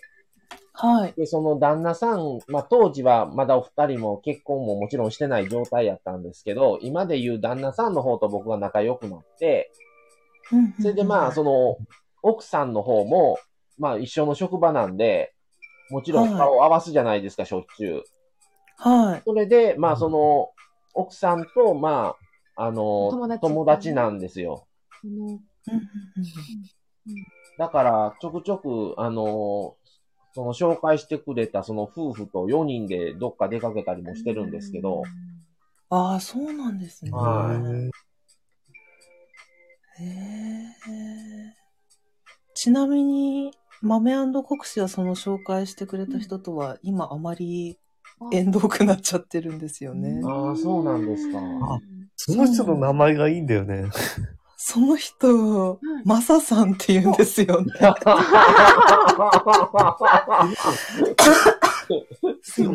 [0.80, 1.14] はい。
[1.18, 9.72] で、その旦那さん、まあ当時はまだお二人も結婚ももちろんしてない状態やったんですけど、今で言う旦那さんの方と僕が仲良くなって、
[10.80, 11.78] それでまあ、その、
[12.28, 13.38] 奥さんの方も、
[13.78, 15.34] まあ一緒の職場なんで、
[15.90, 18.04] もちろん顔を合わすじゃないですか、しょっちゅう。
[18.78, 19.22] はい。
[19.26, 20.50] それで、まあその、
[20.94, 22.16] 奥さんと、ま
[22.56, 24.68] あ、あの、友達友達なんですよ。
[25.04, 25.40] うん
[27.58, 29.76] だから、ちょくちょく、あの、
[30.34, 35.02] その紹介してくれたその夫婦と4人でどっか出かけたりもしてるんですけど、
[35.90, 37.12] ああ、そうなんですね。
[37.12, 37.98] はい
[40.00, 41.67] へえ。
[42.58, 43.52] ちなみに、
[43.84, 47.78] 豆国士はその紹介してくれた人とは、今あまり
[48.34, 50.24] 縁遠くなっちゃってるんですよね。
[50.26, 51.38] ああ、そうなんですか。
[51.38, 51.80] あ
[52.16, 53.86] その人の名前がいいんだよね。
[54.58, 57.72] その人、マサさんって言うんですよね。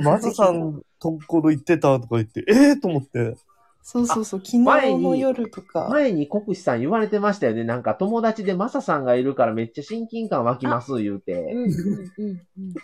[0.01, 3.37] マサさんところ行ってたとか言って、ええー、と思って。
[3.83, 4.59] そうそうそう、昨日
[4.99, 5.89] の夜とか。
[5.91, 7.65] 前に国士さん言われてましたよね。
[7.65, 11.33] なんか友達でマサさんがいるからめっちゃ親近感湧きます、言うて。
[11.33, 12.75] うんうんうんうん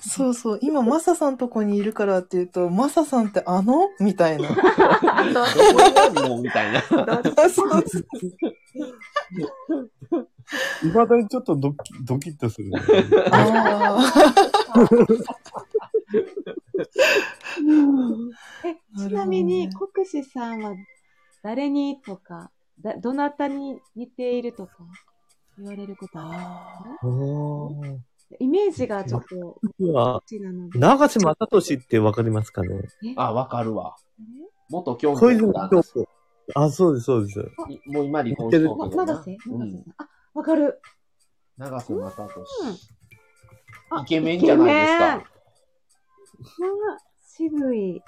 [0.00, 3.90] そうそう、今マサさんとこにいるからって言うと、マサさんってあの？
[4.00, 4.48] みたいな。
[4.48, 4.60] どこ
[6.22, 6.40] にの？
[6.40, 6.80] みたいな。
[6.82, 7.84] そうそう
[10.86, 12.80] いまだにちょっとドキドキッとする、ね。
[13.32, 13.98] あ
[14.78, 14.84] え、
[18.96, 20.74] ちなみに、国士さんは
[21.42, 22.50] 誰にとか、
[22.80, 24.72] だどなたに似ているとか
[25.58, 27.06] 言われることああ。
[27.06, 27.08] る？
[27.08, 27.98] おー
[28.40, 30.20] イメージがちょっと、僕は。
[30.74, 32.68] 長瀬正俊ってわかりますかね？
[33.04, 33.14] え？
[33.16, 33.96] あ、わかるわ。
[34.68, 36.08] 元京小泉京子。
[36.54, 37.38] あ、そうです、そうです。
[37.86, 38.68] もう今離婚してる？
[38.68, 39.36] 長瀬？
[39.46, 39.94] うん長瀬さん。
[39.98, 40.80] あ、わかる。
[41.56, 42.44] 長瀬正俊。
[43.90, 45.35] あイケメンじゃないですか。
[46.38, 48.02] な渋い。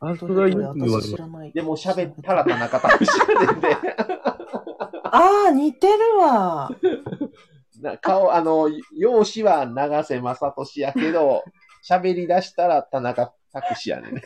[0.00, 1.16] あ、それはよく言われます私知。
[1.16, 1.52] らない。
[1.52, 3.76] でも喋ったら田中拓司やねんで。
[5.04, 6.70] ああ、似てるわ。
[7.80, 11.44] な顔、あの、容姿は長瀬正俊やけど、
[11.88, 14.14] 喋り出したら田中拓司やねん。
[14.14, 14.22] やっ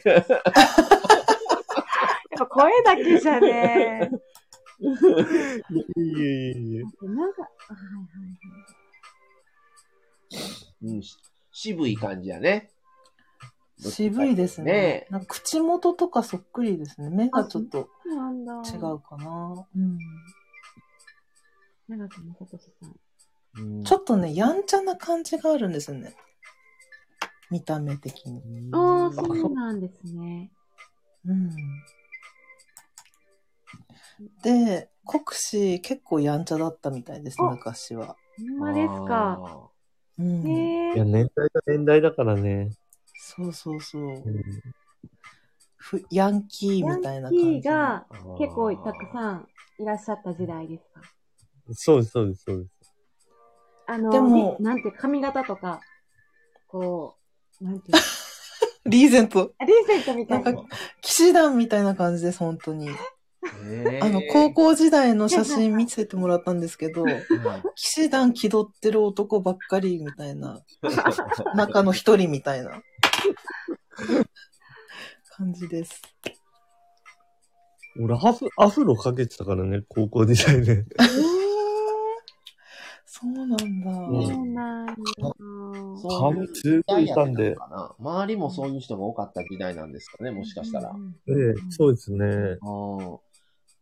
[2.38, 4.10] ぱ声だけじゃね。
[4.80, 4.86] い
[5.96, 6.82] えいえいえ。
[7.06, 7.48] なんか、は
[10.82, 11.16] いうん、し
[11.52, 12.70] 渋い感じやね。
[13.78, 14.72] 渋いですね。
[14.72, 17.10] ねなんか口元とかそっくりですね。
[17.10, 17.88] 目がちょっと。
[18.08, 19.00] 違う。
[19.00, 19.66] かな。
[19.76, 19.98] うん。
[23.84, 26.14] ちょっとね、やんちゃな感じがあるんですよね。
[27.50, 28.70] 見た目的に。
[28.72, 30.50] ああ、そうなんですね。
[31.26, 31.50] うん。
[34.42, 38.16] で、国士結構やんちゃだったみたいです、あ昔は。
[38.38, 39.71] ほんまですか。
[40.18, 40.46] あうん。
[40.46, 42.70] いや、年代が年代だからね。
[43.14, 44.02] そうそうそう。
[44.02, 44.42] うん
[45.84, 47.50] ふヤンキーみたいな感じの。
[47.50, 49.48] ヤンキーがー結構たくさん
[49.80, 51.00] いらっしゃった時代ですか？
[51.74, 52.94] そうです、そうです、そうです。
[53.88, 55.80] あの、でもりなんて髪型とか、
[56.68, 57.16] こ
[57.60, 58.02] う、なんていうの？
[58.86, 59.52] リーゼント。
[59.58, 60.52] あリーゼントみたいな。
[60.52, 60.68] なん
[61.00, 62.88] 騎士団みたいな感じです、本当に。
[64.00, 67.08] あの、高校時代の写真見せてもらったんですけど、うん
[67.74, 70.62] 騎士団気取ってる男ばっかりみたいな、
[71.56, 72.82] 中の一人みたいな
[75.36, 76.00] 感じです。
[78.00, 80.72] 俺、アフアフロかけてたからね、高校時代で。
[80.72, 80.84] え
[83.04, 83.56] そうなんだ。
[83.56, 84.94] ー、そううんなんや。
[85.18, 87.54] そういう髪すごいいたんで。
[87.54, 90.90] かな周りもそういう人が多かった時代なんですかね、もしかしたら。
[90.90, 92.24] うんうんええ、そうですね。
[92.24, 93.18] うん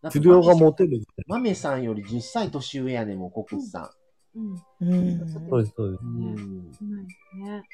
[0.09, 1.25] 不良がモテる時代。
[1.29, 3.93] 豆さんより10歳年上やねん、もう、国士さ
[4.35, 4.63] うん。
[4.81, 5.29] うん。
[5.29, 6.05] そうです、そうです。
[6.05, 6.09] ん。
[6.09, 7.07] うん。
[7.45, 7.65] ね。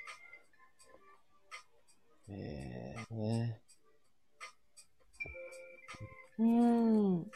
[2.29, 3.61] えーね
[6.39, 7.27] うん。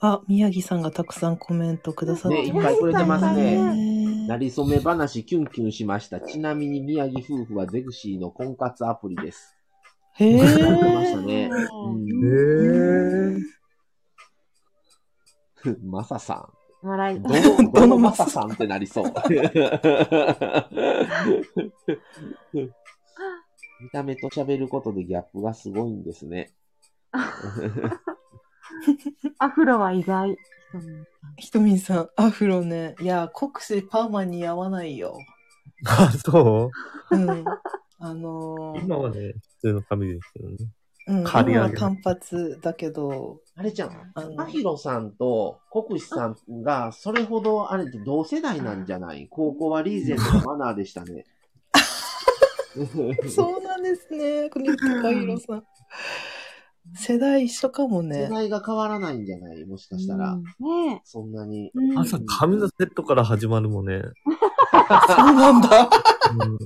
[0.00, 6.20] あ、宮城さんがたくさんコメントくださってねいっぱいくれてますねねなりそめ話キュンキュンしました。
[6.20, 9.55] ちなみに宮城夫婦はゼグシーの婚活アプリです。
[10.18, 10.38] へえ。
[10.38, 10.58] まし
[11.12, 11.34] たね。
[11.34, 11.50] へえ。
[15.64, 15.78] うん。
[15.90, 16.56] マサさん。
[16.86, 17.20] 笑い。
[17.20, 19.12] どの、どのマサさんってなりそう。
[22.52, 22.70] 見
[23.90, 26.54] た目と喋ることでギャップがすごいんですね。
[29.38, 30.36] アフロは意外。
[31.36, 32.94] ひとみんさん、アフロね。
[33.00, 35.18] いや、国士パーマに合わないよ。
[35.86, 36.70] あ、そ
[37.10, 37.44] うん。
[37.98, 40.56] あうのー今はね、普通の髪ですけどね。
[41.08, 49.28] うん、刈り上げ今は単発だけど、あれちゃん、あのアヒロさんと国士さんがそれほどあれって同世代なんじゃない？
[49.30, 51.24] 高校はリーゼントのマナーでしたね。
[53.30, 54.50] そうなんですね。
[54.50, 55.64] 国士高弘さん。
[56.94, 58.28] 世代一緒かも世ね。
[58.28, 59.64] 代が変わらないんじゃない？
[59.64, 60.32] もしかしたら。
[60.32, 60.42] うん
[60.88, 61.70] ねそんなに。
[61.96, 64.02] 朝髪のセットから始まるもんね。
[65.08, 65.88] そうなんだ。
[66.44, 66.58] うん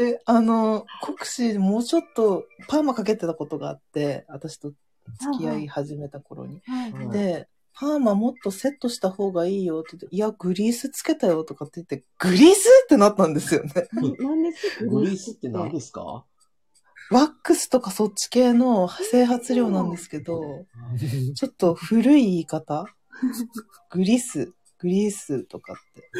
[0.00, 4.78] で、あの、国士もうちょっとパーマかけてたことがあって、私と付
[5.40, 6.60] き合い始めた頃に。
[6.66, 13.72] はいうんで、パーマもっとセットした方がいいよって言って、いや、グリースつけたよとかって言って、グリースってなったんですよね。
[13.92, 14.02] な
[14.34, 16.24] んですグリースって何ですか？
[17.10, 20.64] ワックスとかそっち系の整髪料なんですけど、
[21.34, 22.86] ちょっと古い言い方？
[23.90, 26.10] グリス、グリースとかって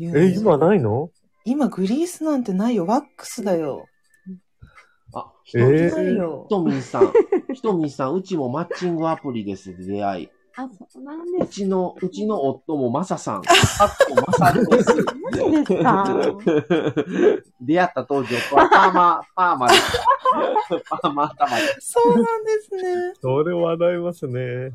[0.00, 0.34] え。
[0.36, 1.10] 今ないの？
[1.44, 2.86] 今グリースなんてないよ。
[2.86, 3.86] ワックスだよ。
[5.14, 6.50] あ、ひえとみーないよひ。
[6.50, 7.12] とみんさん。
[7.54, 10.28] ひとみん さん、うちもマッチングアプリです、出会い。
[10.56, 11.52] あ、そうなんうです。
[11.52, 13.42] ちの、うちの夫もマサさん。
[13.42, 14.94] かっこマサルです。
[15.30, 16.08] 何ですか
[17.60, 19.98] 出会った当時、夫はパーマ、パーマです。
[20.90, 21.62] パーマ頭で。
[21.78, 22.82] そうなんですね。
[23.22, 24.72] それ笑いますね。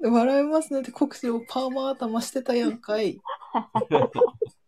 [0.00, 3.18] 笑いますねって国士をパーマ頭してたやんかい。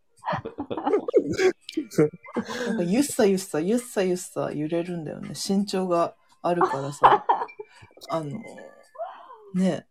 [2.66, 5.30] なんかゆっさゆっさ、ゆっさゆっさ揺れるんだよね。
[5.30, 7.24] 身長があるからさ。
[8.10, 8.40] あの、
[9.54, 9.86] ね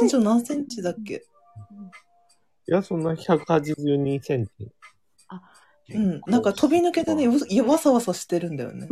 [0.00, 1.14] 身長何センチだっけ？
[1.16, 4.52] いや、そんな182センチ。
[5.90, 6.20] うん。
[6.26, 8.88] なんか飛び抜けてね、わさわさしてるんだよね。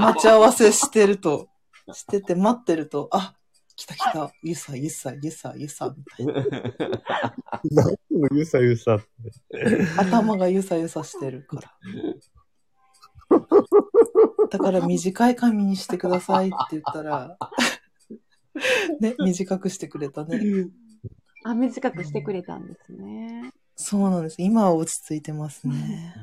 [0.00, 1.50] 待ち合わせしてると、
[1.92, 3.34] してて待ってると、あ、
[3.76, 6.44] 来た来た、ゆっさゆっさゆっさゆっさみたいな。
[7.70, 9.06] 何のゆさゆさって。
[9.96, 11.72] 頭がゆさゆさしてるから。
[14.50, 17.38] だから短い髪にしてくださいって言ったら、
[19.00, 20.68] ね、短くしてくれたね。
[21.44, 23.52] あ、短くしてくれたんですね。
[23.74, 24.36] そうなんです。
[24.40, 26.14] 今は落ち着いてますね。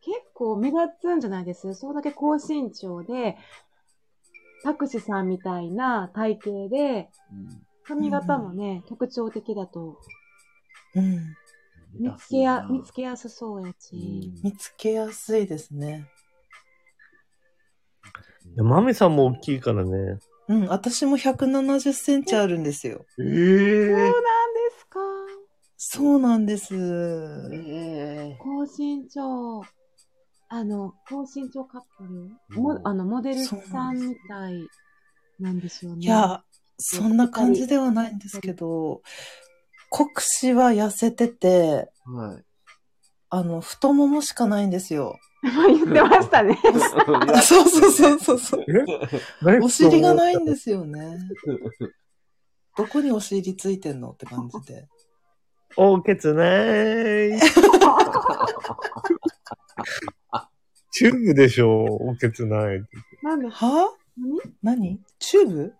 [0.00, 3.38] 結構目立つんじゃないですそれだけ高身長で、
[4.64, 7.10] タクシさんみたいな体型で、
[7.86, 10.00] 髪型もね、特徴的だと、
[10.94, 11.36] うん。
[12.00, 14.32] 見つけや、見つけけやすそうやし。
[14.42, 16.08] 見つけやすいですね。
[18.54, 20.18] いや、マメさんも大きいからね。
[20.48, 23.04] うん、私も170センチあるんですよ。
[23.18, 24.14] えそうなんー、で
[24.78, 25.00] すか。
[25.76, 26.74] そうなんです。
[27.52, 29.62] え高身長、
[30.56, 34.68] あの、高身長カップル、もあの、モデルさんみたい
[35.40, 36.06] なんですよね。
[36.06, 36.44] いや、
[36.78, 39.02] そんな感じではないんですけど、
[39.90, 42.44] 国士は痩せてて、ー、はい。
[43.30, 45.18] あの、太ももしかないんですよ。
[45.42, 46.56] 言ってましたね。
[47.34, 48.64] あ そうそうそうそうそう。
[48.68, 49.58] え？
[49.60, 51.18] お尻がないんですよね。
[52.76, 54.86] どこにお尻ついてんのって感じで。
[55.76, 57.40] おけつない。
[60.90, 62.82] チューブでしょ、おけつない。
[63.22, 63.92] なんで、は？
[64.62, 64.78] 何？
[64.78, 65.00] 何？
[65.18, 65.74] チューブ？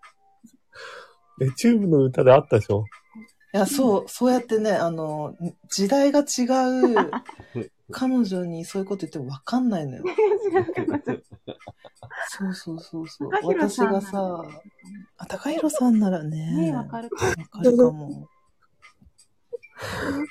[1.41, 2.83] え、チューブの歌であったでしょ？
[3.53, 5.35] いや、そう、そうやってね、あの、
[5.69, 7.11] 時代が違う
[7.91, 10.03] 彼女にそういうこと言ってもわかんないのよ。
[12.27, 13.29] そうそうそうそう。
[13.31, 14.43] 高弘私さがさ、
[15.17, 16.71] あ、高弘さんならね。
[16.71, 17.25] ねわかるか。
[17.25, 18.27] わかるかも。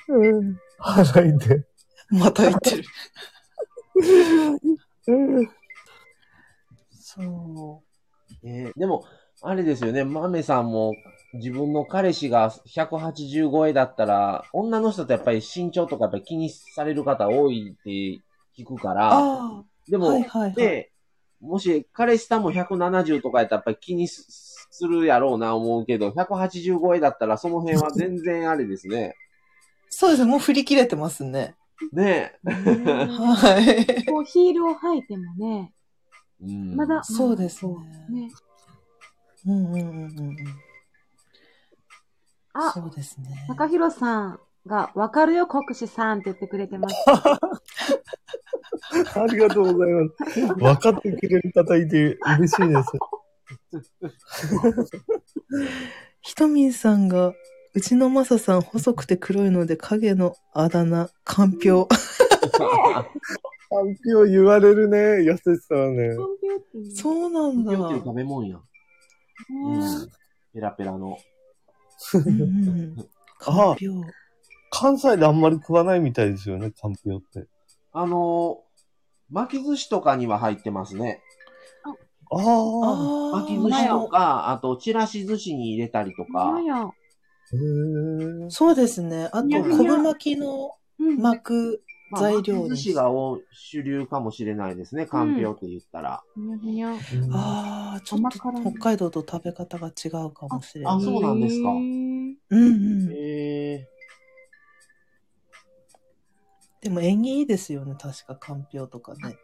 [0.09, 0.57] うん。
[0.79, 1.65] 払いで。
[2.09, 2.83] また言ってる。
[5.07, 5.49] うん。
[6.91, 7.83] そ
[8.43, 9.05] えーでも、
[9.41, 10.93] あれですよね、マメさんも
[11.33, 17.89] 自分の彼氏が180超えだったら、女の人とやっぱり身長とかやっぱり気にされる方多いって
[18.57, 18.95] 聞くかう。
[18.95, 20.53] ら、ああ、でも、はいはいはい。
[20.55, 20.91] で、
[21.41, 24.25] もし彼氏さんも170とかやったらやっぱり気にす
[24.71, 29.15] するやろうな思うけど、180超えだったらその辺は全然あれですね。
[29.89, 31.55] そうですね、もう振り切れてますね。
[31.91, 32.49] ねえ。
[32.49, 34.05] はい。
[34.05, 35.73] こうヒールを履いてもね、
[36.41, 37.73] うんまだ、そうですね
[38.09, 38.29] ね。
[39.47, 39.83] うんうんうんうんう
[40.31, 40.37] ん。
[42.53, 43.45] あ、そうですね。
[43.49, 46.95] 中広さんが、わかるよ、国士さんって言ってくれてます。
[49.15, 50.15] ありがとうございます。
[50.55, 52.91] 分かってくれる方いて嬉しいです。
[56.21, 57.33] ひとみんさんが、
[57.75, 61.87] うちのマサさん細くて黒いので影のあだ名、かんぴょう。
[63.69, 66.15] 反響言われるね、優しさはね。
[66.95, 67.73] そうなんだ。
[67.73, 68.61] よっていう食べ物や
[69.49, 70.09] うん。
[70.53, 71.17] ペラペラの。
[72.13, 73.07] うんうん
[73.37, 74.03] かんぴょう。
[74.71, 77.49] 関西であんまり食わないみたいですよね、かんぴょうって。
[77.91, 81.21] あのー、巻き寿司とかには入ってますね。
[82.31, 83.33] ああ。
[83.35, 86.53] あ巻き寿司とか、あと、ちらし寿司に入れたりとか。
[88.49, 89.29] そうですね。
[89.31, 91.21] あと、昆布巻きのうん。
[91.21, 92.53] 巻くまあ材料です。
[92.53, 95.05] 巻き寿司がお主流かもしれないですね。
[95.05, 96.23] かんぴょうって言ったら。
[97.31, 100.95] ああ、ちょっと北海道と食べ方が違うかもしれない。
[100.95, 103.07] あそうなんですかうんうん。
[106.81, 107.95] でも縁起いいですよね。
[107.99, 109.35] 確か、かんぴょうとかね。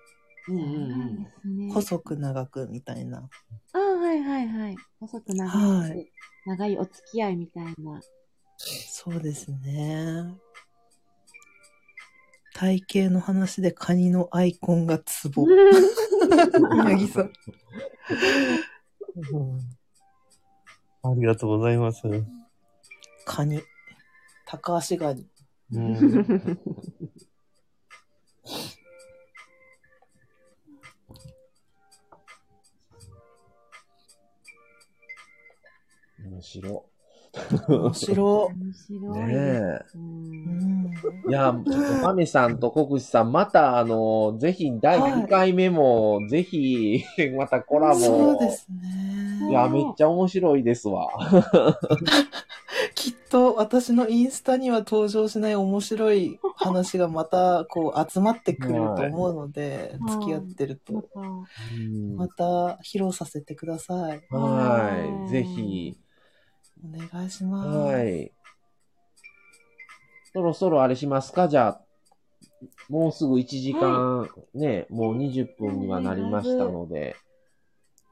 [0.48, 1.70] うんうんうん。
[1.70, 3.28] 細く長くみたいな。
[3.74, 3.80] あ
[4.22, 4.76] はいはいはい。
[5.00, 6.12] 細く長い、はい
[6.46, 8.02] 長いお付き合いみたいな。
[8.58, 10.36] そうですね。
[12.54, 15.46] 体型の話でカニのアイコンがツボ。
[15.48, 17.32] 宮城さん。
[21.04, 22.02] ありがとうございます。
[23.26, 23.62] カニ。
[24.46, 25.28] 高足ガニ。
[25.74, 26.60] うん
[36.42, 36.86] 面白
[37.70, 39.22] 面白面白い。
[39.22, 39.26] い。
[39.28, 39.80] ね
[41.28, 41.30] え。
[41.30, 47.04] いや、ちょっとマメさんと国士さん、また、あの、ぜひ、第はい2回目も、ぜひ、
[47.38, 48.00] またコラボ。
[48.00, 49.50] そうですね。
[49.50, 51.10] いや、めっちゃ面白いですわ。
[52.96, 61.06] きっと私のインスタには登場しない面白い話がまたこう集まってくると思うので、はい付き合ってると。
[62.18, 64.22] また披露させてください。
[64.30, 65.30] はい。
[65.30, 65.98] ぜひ。
[66.84, 67.70] お願いします。
[67.96, 68.32] はい。
[70.34, 71.48] そろそろあれしますか？
[71.48, 71.82] じゃあ、
[72.90, 77.16] もうすぐ1時間、ね、もう20分にはなりましたので。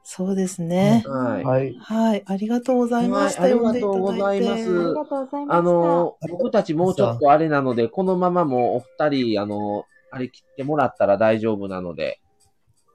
[0.02, 1.04] そうですね。
[1.06, 1.44] はい。
[1.44, 1.74] はい。
[1.78, 2.22] はい。
[2.26, 3.42] ありがとうございました。
[3.42, 5.56] ありがとうございますありがとうございました。
[5.56, 12.20] あの、僕たちもうちょっとあれなので、このままもうお二人、あの、あれ切ってもらったら大丈夫なので。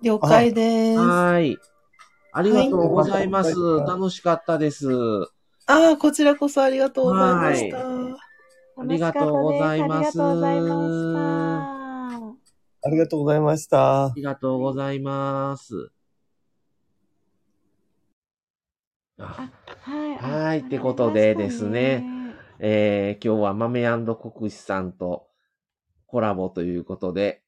[0.02, 1.00] 了解です。
[1.00, 1.58] あはい。
[2.34, 3.58] ありがとうございます。
[3.58, 4.88] はい楽しかったです。
[5.68, 7.80] あー、こちらこそありがとうございました。
[8.78, 11.26] ありがとうございますありがとうございました。
[12.84, 14.14] ありがとうございましたあ。
[14.16, 15.90] りがとうございます。
[19.18, 19.50] あ
[19.82, 20.18] はい。
[20.18, 22.06] はいってことでですね。
[22.60, 23.84] えー今日は豆
[24.16, 25.28] 国士さんと
[26.06, 27.42] コラボということで、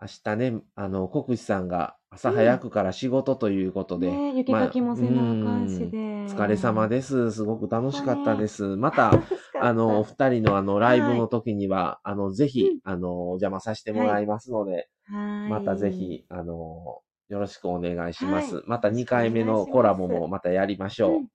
[0.00, 5.98] 明日ね、あの、国士さんが朝早くから仕事ということで、ね雪かきもせなあかんしまあで。
[5.98, 7.32] うんお疲れ様です。
[7.32, 8.76] すごく楽しかったです。
[8.76, 9.12] ま た。
[9.60, 18.56] あの、お二人のあの、ライブの時には、あの、ぜひうん、あの、お邪魔させてもらいますので、はい、またぜひ、あの、よろしくお願いします。
[18.56, 21.10] はいまた2回目のコラボもまたやりましょう。
[21.16, 21.28] うん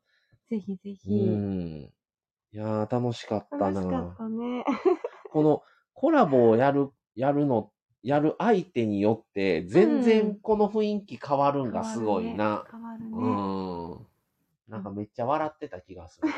[0.50, 1.14] ぜひぜうひ。
[1.14, 1.82] ん。
[1.82, 4.66] いやー、楽しかったな楽しかったね。
[5.32, 5.62] この
[5.94, 12.64] コラボをやる、やるの、やる相手によって、全う然んこの雰囲気変わるんがすごいな。
[12.72, 13.12] 変わるね。
[13.12, 14.08] う変わるねん。
[14.72, 16.30] なんかめっちゃ笑ってた気がする。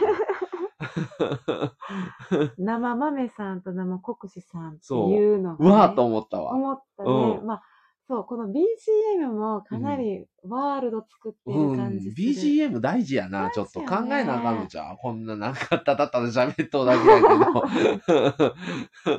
[2.57, 6.53] 生豆さんと生国士さんってそういうのが、うね、わーと思ったわ。
[6.53, 7.09] 思ったね。
[7.09, 7.63] うんまあ、
[8.11, 12.27] そう、この BGM もかなりワールド作ってうんる感じする。
[12.73, 14.97] BGM 大事やな、ちょっと考えなあかんのじゃう？
[14.97, 18.53] こんななんかただただ喋っとうだけだけど。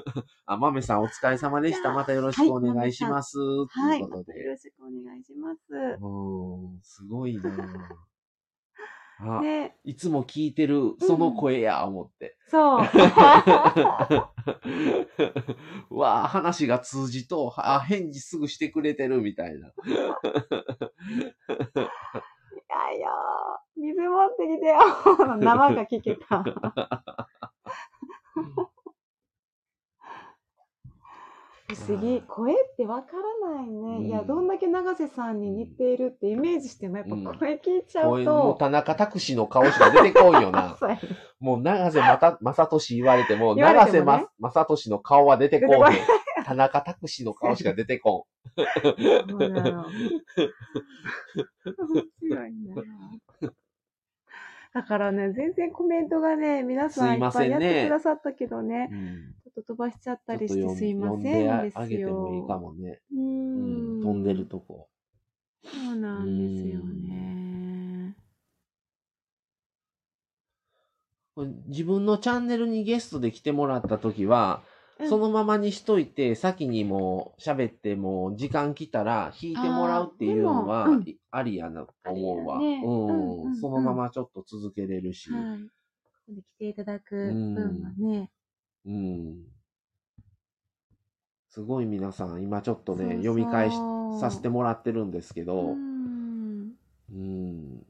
[0.45, 1.91] あ、まめさんお疲れ様でした。
[1.95, 3.39] またよろしくお願いします。
[3.39, 4.01] はい。
[4.01, 4.33] ということで。
[4.33, 5.59] またよろしくお願いします。
[5.99, 7.51] うん、すごいな
[9.25, 12.37] あ、で、いつも聞いてるその声や、思って。
[12.49, 12.85] そう。
[15.91, 19.69] う わあ、話が通じと、あ、返事すぐしてくれてるみたいな。
[19.69, 20.07] いや
[22.97, 23.09] いや、
[23.77, 24.79] 水持ってきてよ。
[25.39, 26.45] 生が聞けた。
[31.75, 32.23] 不思議。
[32.27, 33.13] 声ってわか
[33.45, 34.07] らないね。
[34.07, 38.59] いや、うんどんだけ永瀬さんに似ているってイメージしても、やっぱうん声聞いちゃう声のと。
[38.59, 40.77] 田中拓司の顔しか出てこんよな。
[41.41, 45.99] もう長瀬また正俊言われても、 言われ長瀬ま正俊の顔は出てこんねん。
[46.45, 48.27] 田中拓司の顔しか出てこ
[48.57, 49.85] そうなの。
[49.87, 49.95] 面
[52.21, 52.85] 白いな。
[54.75, 58.93] だからね、全然コメントがね、皆さんすいいっぱいやってくださったけどね、ん。
[58.93, 62.13] うんと飛ばしちゃったりしてすいませんですでああげてよ。
[62.13, 63.01] もいいかもね。
[63.11, 63.19] 飛
[64.15, 64.89] んでるとこ。
[65.65, 68.17] そうなんですよね。
[71.67, 80.87] 自分のチャンネルにゲストで来てもらった時は、うんそのままにしといて、先にもう喋っても、時間来たら弾いてもらうっていうのは
[81.31, 82.61] ありやなと思うわ。
[83.61, 85.33] そのままちょっと続けれるし。
[85.33, 86.43] はい。
[86.43, 88.31] 来ていただくうん分はね、
[88.87, 89.45] うん。
[91.49, 93.77] すごい皆さん、今ちょっとね、そうそう読み返し
[94.21, 96.73] させてもらってるんですけうど、ん。
[97.11, 97.87] うん。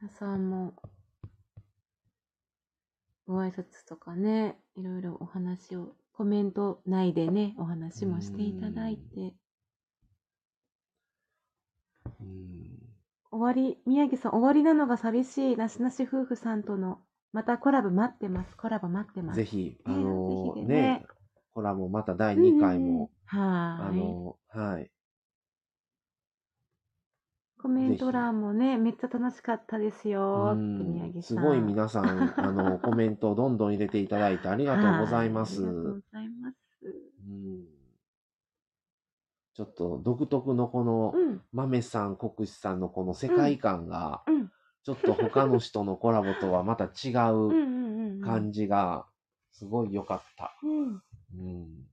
[0.00, 0.74] 皆さんも、
[3.26, 9.34] ご挨拶とかね、いろいろお話を、コメント内でね、お話もしていただいて、
[12.20, 12.80] うん
[13.32, 17.00] 終わり、宮城さん、終わりなのが寂しい、なしなし夫婦さんとの、
[17.32, 19.36] またコラボ待ってます、コラボ待ってます。
[19.36, 21.06] ぜひ、あねのぜひねね、
[21.54, 23.38] コラボまた第2回も、うん。
[23.38, 23.88] はーい。
[23.88, 24.90] あの、はい。
[27.62, 30.56] コメント欄もね、めっちゃ楽しかったですよ。
[31.20, 32.04] すごい皆さん、
[32.38, 35.62] あの、コメントをどんどん入れていただいてありがとうございます。
[35.62, 36.56] はいありがとうございます。
[36.82, 37.80] うん
[39.52, 41.42] ちょっと独特のこの、うん。
[41.52, 44.50] 豆さん、国士さんのこの世界観が、うん。
[44.84, 47.80] ちょっと他の人のコラボとはまた違う。
[48.20, 49.06] 感じが、
[49.52, 50.56] すごい良かった。
[50.62, 50.86] うん。
[50.88, 51.86] うん。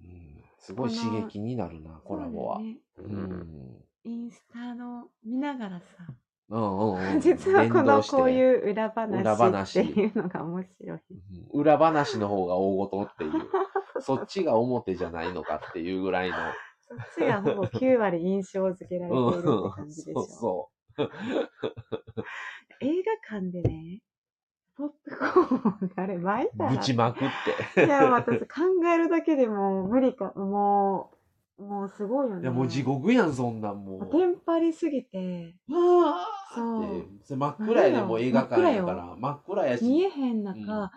[0.00, 2.58] うん、すごい刺激になるな、コラボは。
[2.96, 3.84] そうだよねうん。
[4.04, 5.86] インスタの見ながらさ、
[6.48, 7.20] うんうんうん。
[7.20, 10.98] 実はこのこういう裏裏話話っていうのが面白い。
[10.98, 13.32] うん裏話の方が大事っていう。
[14.00, 16.36] そっちが表じゃないのかっていうぐらいの。
[16.88, 20.22] そっちがほぼ9割印象付けられているってうん感じでしょ。
[20.22, 21.08] そうそう。
[22.80, 24.00] 映画館でね、
[24.76, 26.70] ポップコーンがあれ巻いたら。
[26.70, 27.28] ぶちまくっ
[27.74, 27.84] て。
[27.84, 28.46] いや、私考
[28.92, 31.10] えるだけでもう無理か、も
[31.58, 32.42] う、もうすごいよね。
[32.42, 34.10] いや、もう地獄やん、そんなんもう。
[34.10, 39.16] テンパりすぎて、あーそうそれ真っ暗やで、もう映画館やから。
[39.18, 39.84] 真っ暗やし。
[39.84, 40.90] 見えへん中、うん何やっ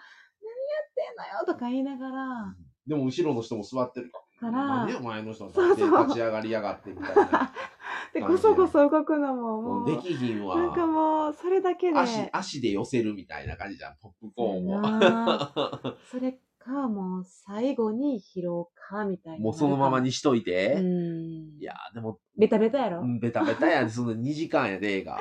[0.95, 2.55] てんのよとか言いながら、
[2.87, 7.53] でも後ろの人も座ってるからなんでお前の人立ってそうそう立ち上がりやがってみたいな。
[8.13, 10.57] で、感じこそこそ動くのももう、できひんわ。
[10.57, 14.81] なんかもう、それだけで、足、足で寄せるみたいな感じじゃん、ポップコーンを。
[14.81, 15.51] な
[16.09, 19.43] それか、もう最後に拾うか、みたいな。
[19.43, 20.73] もうそのままにしといて。
[20.73, 21.59] うん。
[21.59, 25.17] いやーでも、ベタベタやろ、うんベタベタやで、その2時間やで、映画。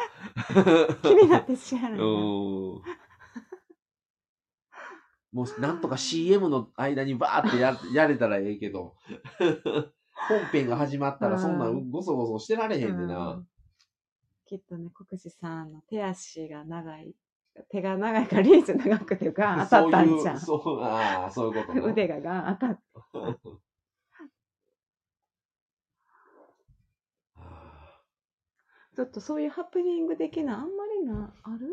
[1.03, 2.03] 気になってしまううな。
[2.03, 2.83] ん。
[5.33, 8.97] もう、なんとか CM の間にバーってややれたらええけど、
[10.29, 13.07] 本編が始まったらそんなうんごそごそしてられへんでう。
[13.07, 13.47] なん
[14.47, 17.15] きっとね、国士さんの手足が長い、
[17.69, 20.41] 手が長いからリーズ長くてガン当たったんじゃん。
[20.41, 21.93] そういう、そう、ああ、そういうことね。
[21.93, 22.83] 腕がガン当たって。
[27.37, 27.71] あ
[28.97, 30.67] ちょっとそういうハプニング的な、あんま
[31.01, 31.69] りな、ある？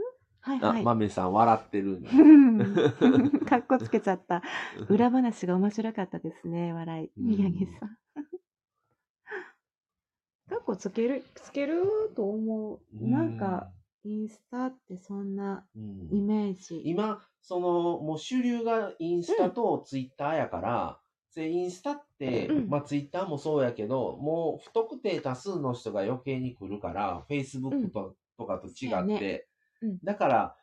[0.48, 0.84] はいーあ、はい。
[0.84, 2.10] まめさん笑ってるんだ。
[2.12, 2.16] う
[3.20, 4.42] んかっこつけちゃった。
[4.88, 7.12] 裏話が面白かったですね、笑い。
[7.18, 7.98] うん宮城さん。
[10.50, 11.84] かっこつける、つける
[12.16, 12.80] と思う。
[13.08, 13.70] なんか、
[14.06, 16.82] インスタってそんなうん、イメージ。
[16.86, 21.00] 今、その、もう主流がインスタとツイッターやから、
[21.36, 29.47] でインスタって、うんまあツイッターもそうやけど、もう不特定多数の人が余計に来るから、Facebook と,、とかと違そうやって、ね
[29.82, 30.56] うんだから、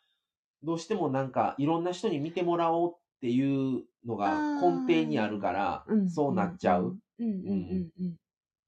[0.63, 6.99] どうしてもなんかいろんな人に見てもらおうっていうのが根底にあるから、んそうなっちゃう。。
[7.19, 8.17] うんうんうんうんうん。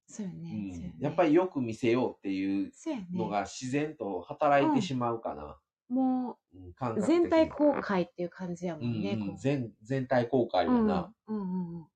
[0.06, 0.94] そうようね。
[1.00, 2.72] やっぱりよく見せようっていう。
[3.12, 5.58] のが自然と働いてしまうかな。
[5.88, 9.12] もう全体公開っていう感じやもんね。
[9.12, 11.12] うんうんこう全全体公開やな。
[11.26, 11.86] うんうんうん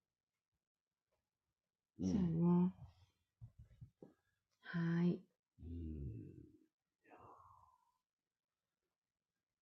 [2.02, 2.72] そうんやね。
[4.62, 5.20] はい。
[5.60, 6.10] うん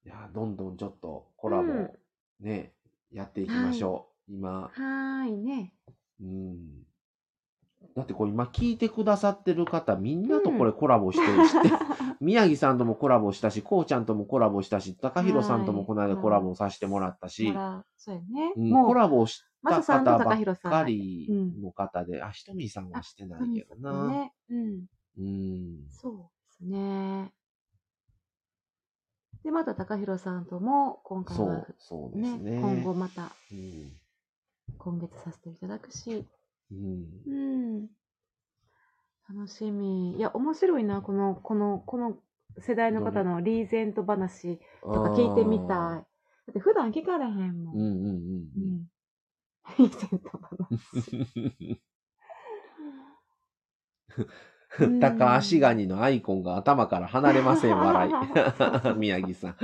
[0.08, 1.90] いや、どんどんちょっとコラボうん
[2.40, 2.72] ね、
[3.12, 4.32] やっていきましょう。
[4.32, 5.74] 今、はーいね。
[6.22, 6.82] うん。
[7.94, 11.68] だってこれ今聞いてくださってる方、みんなとこれコラボしてるしって、
[12.24, 17.52] 宮城さんともコラボしたし、こうちゃんともコラボしたし、高弘さんともこの間コラボさせてもらったし、
[17.98, 18.54] そうやね。
[18.72, 20.58] コラボした方ばっ。
[20.58, 21.28] かり
[21.60, 24.08] の方で、あ、ひとみさんはしてないけどな。
[24.08, 24.32] ね。
[24.48, 24.86] うん。
[25.18, 25.86] うん。
[25.90, 27.32] そうですね。
[29.48, 32.60] で、また高弘さんとも、今回はそう、そうですね、ね。
[32.60, 33.98] 今後また、うん。
[34.76, 36.28] 今月させていただくし、
[36.70, 37.06] うん。
[37.26, 37.88] うん。
[39.26, 40.18] 楽しみ。
[40.18, 42.18] いや、面白いな、この、この、この
[42.58, 45.68] 世代の方のリーゼント話とか聞いてみたい。
[45.68, 46.04] だ
[46.50, 47.74] って普段聞かれへんもん。
[47.74, 48.86] うんうんうんうん。
[49.78, 51.80] リーゼント話。
[54.80, 55.00] うん。
[55.00, 58.12] 高足ガニのアイコンが頭から離れません、 笑い。
[58.98, 59.56] 宮城さん。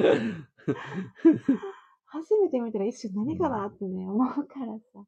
[2.07, 5.05] 初めて見たら一瞬何かなってね、思うからさ。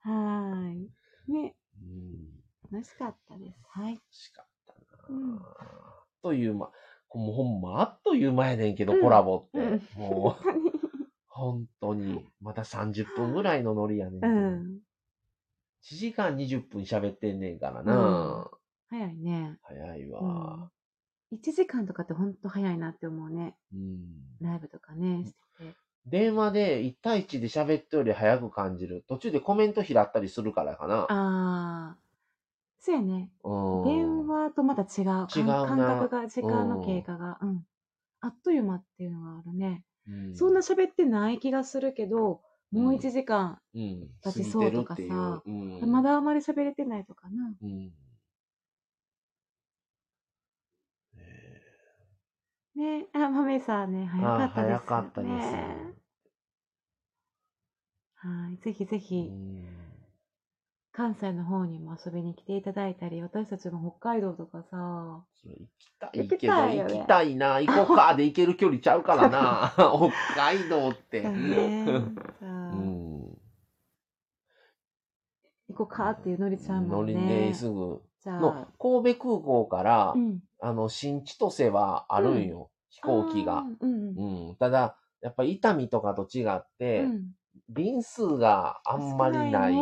[0.00, 0.90] はーい。
[1.32, 2.72] ね、うん。
[2.72, 3.58] 楽しかったです。
[3.68, 3.94] はい。
[3.94, 5.40] 楽しかったな、うん
[6.22, 6.70] というま、
[7.14, 9.58] もうほんまあっという間やねんけど、うんコラボって。
[9.58, 10.44] うんもう、
[11.28, 12.26] 本当に。
[12.40, 14.24] まだ30分ぐらいのノリやねん。
[14.24, 14.80] うん。
[15.90, 18.50] 1時間20分喋ってんねんからな。
[18.90, 19.56] 早いね。
[19.62, 20.70] 早いうんわ。。
[21.32, 23.56] 1時間とかってほんと早いなって思うね。
[23.72, 23.98] うん。
[24.40, 25.76] ライブとかね、してて。
[26.06, 29.04] 電話で1対1で喋ってより早く感じる。
[29.08, 31.06] 途中でコメント拾ったりするからかな。
[31.08, 32.84] あー。
[32.84, 33.30] そうやね。
[33.44, 33.84] うん。
[33.84, 35.04] 電話とまた違う。
[35.04, 37.38] 感違うな感覚が、時間の経過が。
[37.42, 37.64] うん。
[38.20, 39.84] あっという間っていうのがあるね。
[40.08, 42.40] うんそんな喋ってない気がするけど、
[42.70, 44.08] もう1時間、うん。
[44.22, 45.42] 経ち過そうとかさ
[45.86, 47.54] まだあまり喋れてないとかな。
[47.62, 47.92] うん。
[52.74, 54.80] ねねあ、マメさんね、え早かあったです、ね。
[54.80, 55.56] 早かったです。
[58.16, 58.56] はい。
[58.58, 59.85] ぜひぜうひ、ん
[60.96, 67.60] 関西の方にも遊びに来ていただいたり、私たちも北海道とかさ、行きたい行きけど、たいよね行きたいな。
[67.60, 69.74] 行こうかで行ける距離ちゃうからな。
[69.76, 71.22] 北海道って。
[75.68, 77.48] 行こうかっていうのりちゃんも乗りね。
[77.48, 78.00] ですぐ。
[78.24, 80.40] のあ、神戸空港から、うん。
[80.60, 82.70] あの、新千歳はあるんよ。
[82.88, 83.64] 飛行機が。
[83.80, 84.14] うん。
[84.48, 84.56] うん。
[84.56, 87.32] ただ、やっぱり伊丹とかと違って、うん。
[87.68, 89.74] 便数があんまりない。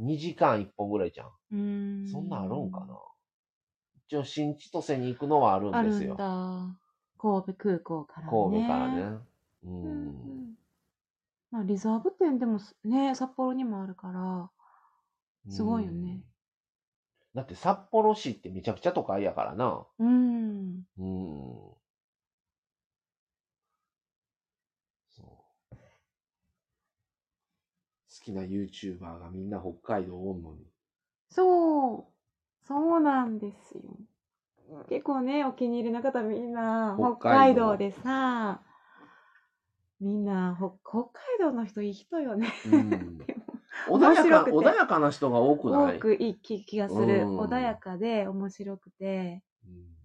[0.00, 0.06] 少ね。
[0.06, 0.06] うん。
[0.06, 1.30] 2時間1本ぐらいじゃん。
[1.52, 2.06] うん。
[2.06, 2.98] そんなんあるんかな？
[4.08, 6.16] 一応、新千歳に行くのはあるんんですよ。
[6.16, 6.78] だ。
[7.18, 8.30] 神戸空港からね。
[8.30, 9.18] 神戸からね。
[9.64, 10.56] ううんうんん。
[11.50, 14.50] まあ、リザーブ店でもすね、札幌にもあるから、
[15.48, 16.24] すごいよねうん。
[17.34, 19.86] だって札幌市ってめちゃくちゃ都会やからな。
[19.98, 20.84] うん。
[20.98, 21.80] うん。
[25.08, 25.76] そう。
[28.08, 30.66] 好きな YouTuber がみんな北海道おんのに。
[31.30, 32.66] そう。
[32.66, 33.96] そうなんですよ。
[34.88, 38.62] 結構ね、お気に入りの方みんな、北北海海道道でさ、
[40.00, 42.48] みんな、ほ北海道の人いい人よね。
[42.64, 43.18] うん。
[43.88, 45.96] 穏やか、穏やかな人が多くない？
[45.96, 47.22] 多くいい気気がする。
[47.22, 49.42] うん穏やかで面白くて。
[49.66, 49.96] うん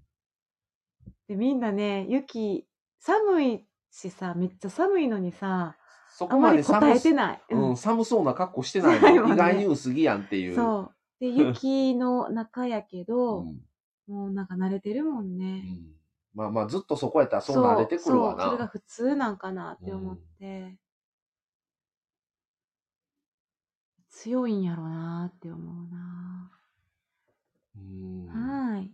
[1.27, 2.67] で、みんなね、雪、
[2.99, 5.75] 寒いしさ、めっちゃ寒いのにさ、
[6.17, 7.41] そこまで寒すえてない。
[7.49, 10.55] うん、寒そうな格好してないない もんね意外に薄着やんっていう。
[10.55, 10.95] そう。
[11.19, 13.61] で、 雪の中やけど、うん
[14.07, 15.61] もうなんか慣れてるもんうね。
[15.61, 15.95] ん
[16.35, 18.67] まあまあ、ずっとそこやったらそう慣れてくるわそうそれがな。
[18.67, 20.77] 普通なんかなって思って、
[24.09, 26.51] 強いんやろなって思うな。
[27.75, 28.91] うんはーい。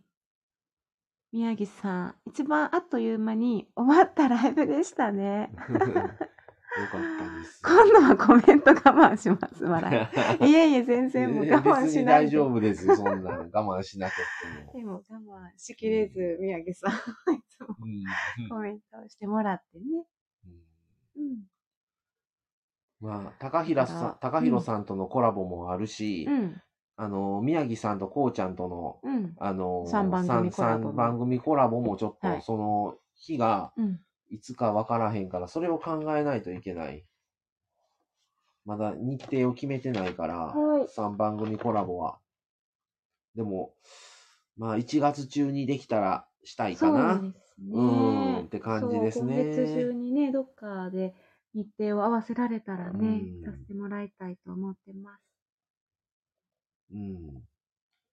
[1.34, 5.52] 宮城さん、一番あっという間に終わったライブでしたね。
[6.80, 7.62] よかったです。
[7.64, 10.10] 今度はコメント我慢します、笑
[10.42, 10.48] い。
[10.50, 12.30] いえいえ、全然もう我慢しないで。
[12.30, 13.50] 丈夫ですよ、そんなの。
[13.52, 14.74] 我慢しなくても。
[14.74, 16.92] でも我慢しきれず、宮城さん、
[17.36, 20.06] いつもうんコメントをしてもらってね。
[23.02, 26.62] まあ、高平さん、高弘さんとのコラボもあるし、うん。
[26.96, 29.34] あの、宮城さんとこうちゃんとの、うん。
[29.40, 34.00] あの、三番組コラボも三三番組コラボもちょっと、はいその日がうん。
[34.32, 37.06] いつかわからへんから、それを考えないといけない。
[38.66, 42.20] まだ日程を決めてないから、はい3番組コラボは。
[43.36, 43.74] でも、
[44.58, 47.20] まあ、1月中にできたらしたいかそうな。
[47.20, 47.72] ですね。
[47.74, 51.14] うんって感じですねそう今月中にね、どっかで
[51.54, 55.22] 日程を合わせられたらね、うんさせてもらいたいと思ってます。
[56.92, 57.44] うん。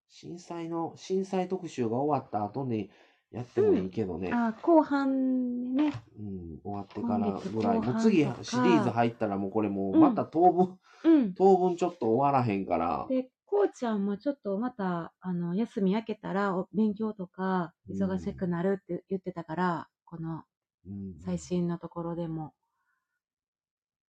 [0.09, 2.91] 震災の、震災特集が終わった後に、
[3.31, 4.31] やってもいいけどね。
[4.33, 5.93] あ、後半でね。
[6.19, 7.79] うん、終わってからぐらい。
[7.79, 11.35] 後半もう次シリーズ入ったらもうこれもうまた当分、うん。
[11.35, 13.07] 当分ちょっと終わらへんから。
[13.09, 20.45] で、こうちゃんもちょっとまた、あの、休み明けたら、お勉強とか、忙しくなるって言ってたから、この
[20.87, 22.55] うん最新のところでも。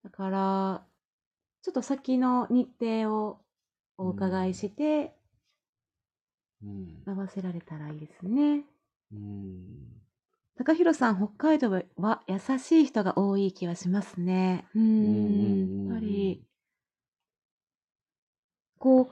[0.04, 0.86] だから、
[1.62, 3.42] ちょっと先の日程を
[3.98, 5.14] お伺いして、
[6.64, 7.04] うん。
[7.06, 8.64] 合わせられたらいいですね。
[9.12, 10.02] うん。
[10.58, 14.66] 高弘さん、北海道は優しい人が多い気はしますね。
[14.76, 16.44] うーうんうんやっぱり、
[18.78, 19.08] こう、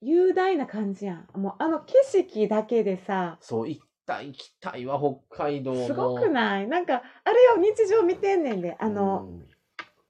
[0.00, 1.40] 雄大な感じやん。
[1.40, 5.86] もうあの景色だけでさ、そう、行った行きたいわ、北海道の。
[5.86, 6.68] すごくない？
[6.68, 8.76] なんか、あれよ、日常見てんねんで。
[8.80, 9.47] あの、うん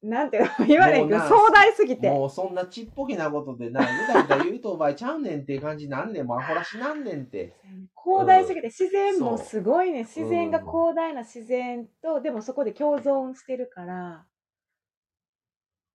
[0.02, 2.08] なんていうの、 言われんけど、壮大すぎて。
[2.08, 7.54] もうそんなちっぽけなことでな、ぐだぐだ言うとお前ちゃうねんっていう感じなんねん、もうアホらしなんねんって。
[8.04, 10.00] 広大すぎて、自然もすごいね。
[10.00, 14.24] 自然が広大な自然と、でもそこで共存してるから、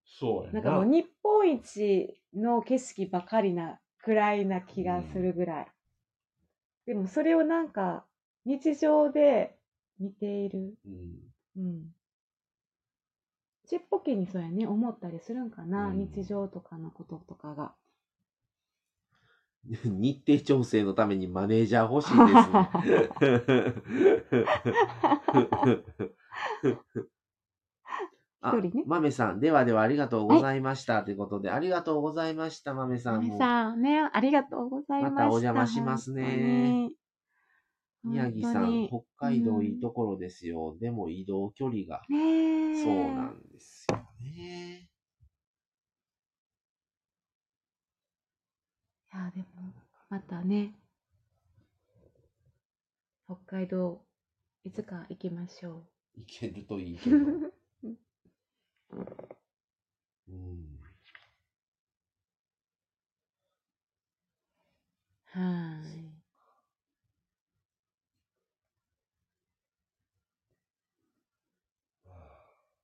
[0.06, 5.68] そうやなんかもう日本一の景色ばかりなくらいな気がするぐらい。
[6.86, 8.06] でもそれをなんか
[8.46, 9.58] 日常で
[10.00, 10.76] 見ている。
[10.86, 11.34] うん。
[11.58, 11.96] うん。
[13.74, 17.74] ちっぽけにそうやね、思ったりするんかな、うん日常とかのこととかが。
[19.84, 22.52] 日程調整のためにマネージャー欲しいです
[26.92, 26.94] ね。
[28.42, 31.02] あ一人ね、豆さん、ではではありがとうございました。
[31.02, 33.40] ということで、ありがとうございました、豆さん皆も。
[33.40, 35.16] さんね、ありがとうございました。
[35.16, 37.03] またお邪魔しますね本当に。
[38.04, 40.78] 宮城さん、北海道いいところですよ。
[40.80, 42.02] でも移動距離が。
[42.10, 44.90] そうなんですよね。
[49.14, 49.48] いや、でも、
[50.10, 50.76] またね、
[53.26, 54.02] 北海道、
[54.66, 55.84] いつか行きましょ
[56.16, 57.18] 行けるといいけど。
[57.84, 57.98] う。
[60.30, 60.80] うん。
[65.26, 66.13] はい。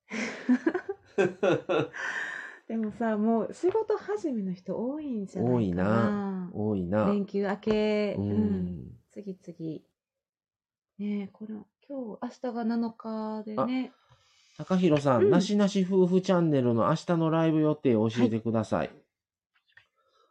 [2.68, 6.52] でもさ、もう仕事始めの人多いんじゃないかな。
[6.53, 6.76] 多いな。
[6.76, 7.11] 多いな。
[7.11, 8.91] 連休明け、ううん、ん。
[9.11, 9.81] 次々。
[10.99, 11.56] ねえ、これ、
[11.88, 13.94] 今日、明日が7日でね。
[14.57, 18.91] 高弘さん、うんなしなし夫婦チャンネルの明日のライブ予定を教えてください。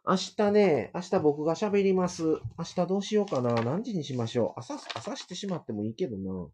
[0.07, 2.23] 明日ね、明日僕が喋ります。
[2.57, 3.55] 明日どうしようかな。
[3.63, 4.59] 何時にしましょう。
[4.59, 6.47] 朝、朝してしまってもいいけどな。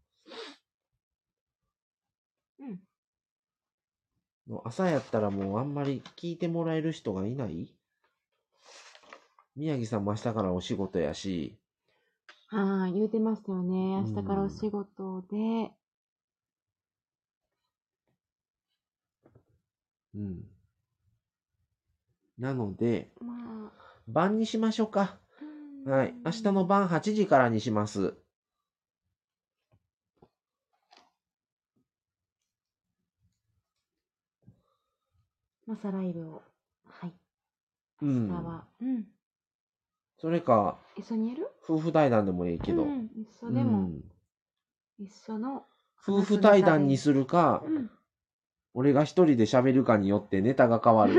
[2.58, 2.80] うん。
[4.48, 7.74] の朝やったらもうあんまり聞いてもらえる人がいない？
[9.56, 11.58] 宮城さんも明日からお仕事やし、
[12.48, 14.02] はい、言うてましたよね。
[14.04, 15.72] うん明日からお仕事で。
[20.14, 20.44] うん。
[22.38, 23.34] なので、ま
[23.68, 23.72] あ。
[24.08, 25.18] 晩にしましょうか。
[25.86, 26.14] うんはい。
[26.24, 28.14] 明日の晩8時からにします。
[35.68, 36.42] 朝ライブを。
[36.84, 37.14] はい。
[38.02, 38.64] うん明日は。
[38.80, 39.06] うん。
[40.18, 41.48] それか、一緒にやる？
[41.62, 42.84] 夫婦対談でもいいけど。
[42.84, 44.04] うん、一緒でも、うん
[44.98, 45.66] 一緒の。
[46.00, 47.90] 夫婦対談にするか、うん。
[48.74, 51.14] 俺が一人で喋るかによってネタが変わる。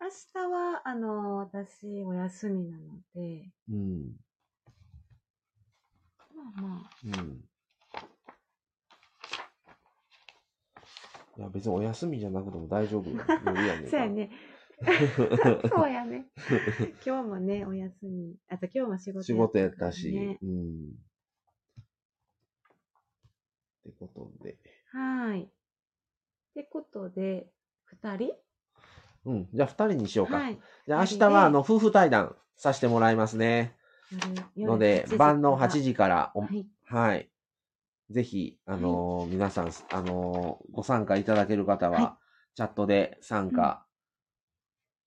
[0.00, 2.84] 明日は、あの、私、お休みなの
[3.14, 4.16] で、うん。
[6.34, 7.44] まあまうん。
[11.38, 13.16] いや、別にお休みじゃなくても大丈夫よ。
[13.44, 13.90] 無理やねんあ。
[13.90, 14.08] か らそうや。
[14.08, 14.30] ね。
[15.68, 16.26] そうやね。
[17.04, 18.36] 今日もね、お休み。
[18.48, 20.12] あと今日も仕事仕事やったし。
[20.12, 20.90] ねうん。
[23.88, 24.58] ってことで。
[24.92, 25.42] はい。
[25.42, 25.48] っ
[26.54, 27.50] てことで、
[27.84, 28.32] 二人？
[29.26, 29.48] うん。
[29.52, 30.36] じゃあ二人にしようか。
[30.36, 30.58] はい。
[30.86, 33.76] じゃあ明日はあの夫婦対談させてもらいますね。
[34.54, 36.66] 夜ので8時、晩のから8時からお、はい。
[36.84, 37.30] はい。
[38.10, 42.18] ぜひ、あのー皆さん、あのーご参加いただける方は、は
[42.54, 43.84] チャットで参加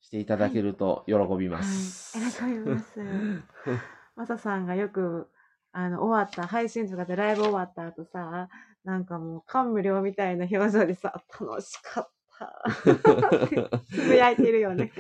[0.02, 2.18] していただけると喜びます。
[2.18, 2.32] はい。
[2.32, 3.00] 喜びます。
[4.16, 5.30] マサさんがよく、
[5.72, 8.50] あの、終わった、配信とかでライブ終わった後さ、
[8.84, 12.64] なんかもう感無量みたいな表情でさ、楽しかった。
[13.86, 14.92] つぶやいてるよね。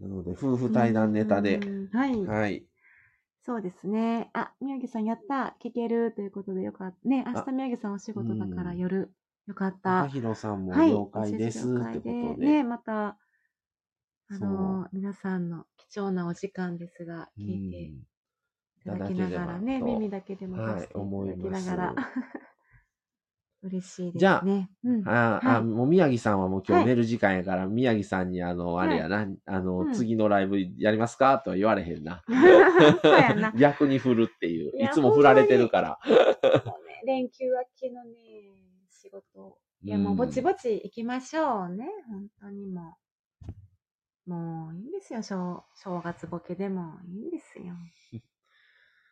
[0.00, 2.26] なので、夫婦対談ネタでう、んはい。
[2.26, 2.69] はい。
[3.50, 4.30] そうですね。
[4.32, 5.56] あ、宮城さんやった。
[5.60, 7.08] 聞けるということでよかった。
[7.08, 9.12] ね、明あ日宮城さんお仕事だからうん夜。
[9.48, 10.08] よかっ高た。
[10.08, 10.90] 弘さんもはい。
[10.90, 11.64] 了解です。
[11.64, 12.46] 教えってことて了解で。
[12.46, 13.18] ね、また、
[14.28, 17.96] あの、皆さんの貴重なお時間ですが、うん聞いてい
[18.84, 21.94] いただきながらね、耳だけでもはい出してい思いただきますながら、
[23.62, 24.20] 嬉しいですね。
[24.20, 32.22] じゃあうん、あ、あ、はいもう宮城さんはもう今はい日寝る時間やから、宮城さんにあの、あれやな、あの、うん次のライブやりますかとは言われへんな。
[33.36, 33.52] な。
[33.56, 34.72] 逆に振るっていう。
[34.82, 35.98] いつも振られてるから。
[36.06, 38.12] ね、連休明けのね、
[38.88, 39.58] 仕事。
[39.82, 41.86] いや、もうぼちぼち行きましょうね。
[42.08, 42.96] 本当にも
[44.26, 44.30] う。
[44.30, 45.22] もういいんですよ。
[45.22, 47.74] 正正月ボケでもいいんですよ。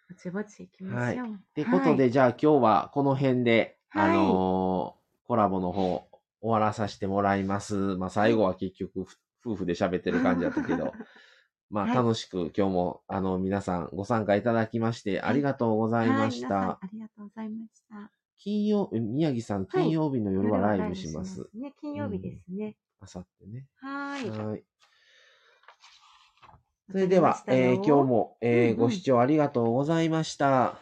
[0.09, 1.35] ぼちぼち行きましょう。
[1.35, 4.99] ってことで、じゃあ今日はこの辺で、はいあのー
[5.29, 6.09] コラボの方
[6.41, 7.75] 終わらさせてもらいます。
[7.75, 10.95] まあ最後は結局、ふ夫婦で喋ってる感じだったけど、
[11.71, 16.87] まあはい楽しく今日もあの皆さんご参加いただきましてありがとうございましはい。
[16.87, 18.11] ありがとうございました。
[18.39, 21.47] 金曜、え宮城さん金曜日の夜はライブします。
[21.55, 22.77] ね、金曜日ですね。
[23.01, 23.67] あさってね。
[23.77, 24.31] はーい。
[24.31, 24.65] はい。
[26.91, 30.79] それでは、えー今日も、えーうんうんご視聴ありがとうございました。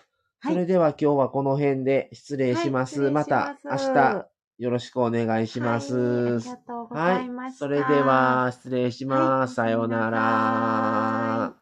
[0.46, 3.02] はいそれでは今日はこの辺で失礼します。
[3.02, 4.26] はいまた明失礼します
[4.58, 5.96] 日よろしくお願いします。
[5.96, 7.58] はいありがとうございました。
[7.58, 9.60] それでは失礼します。
[9.60, 11.55] はいさようならい。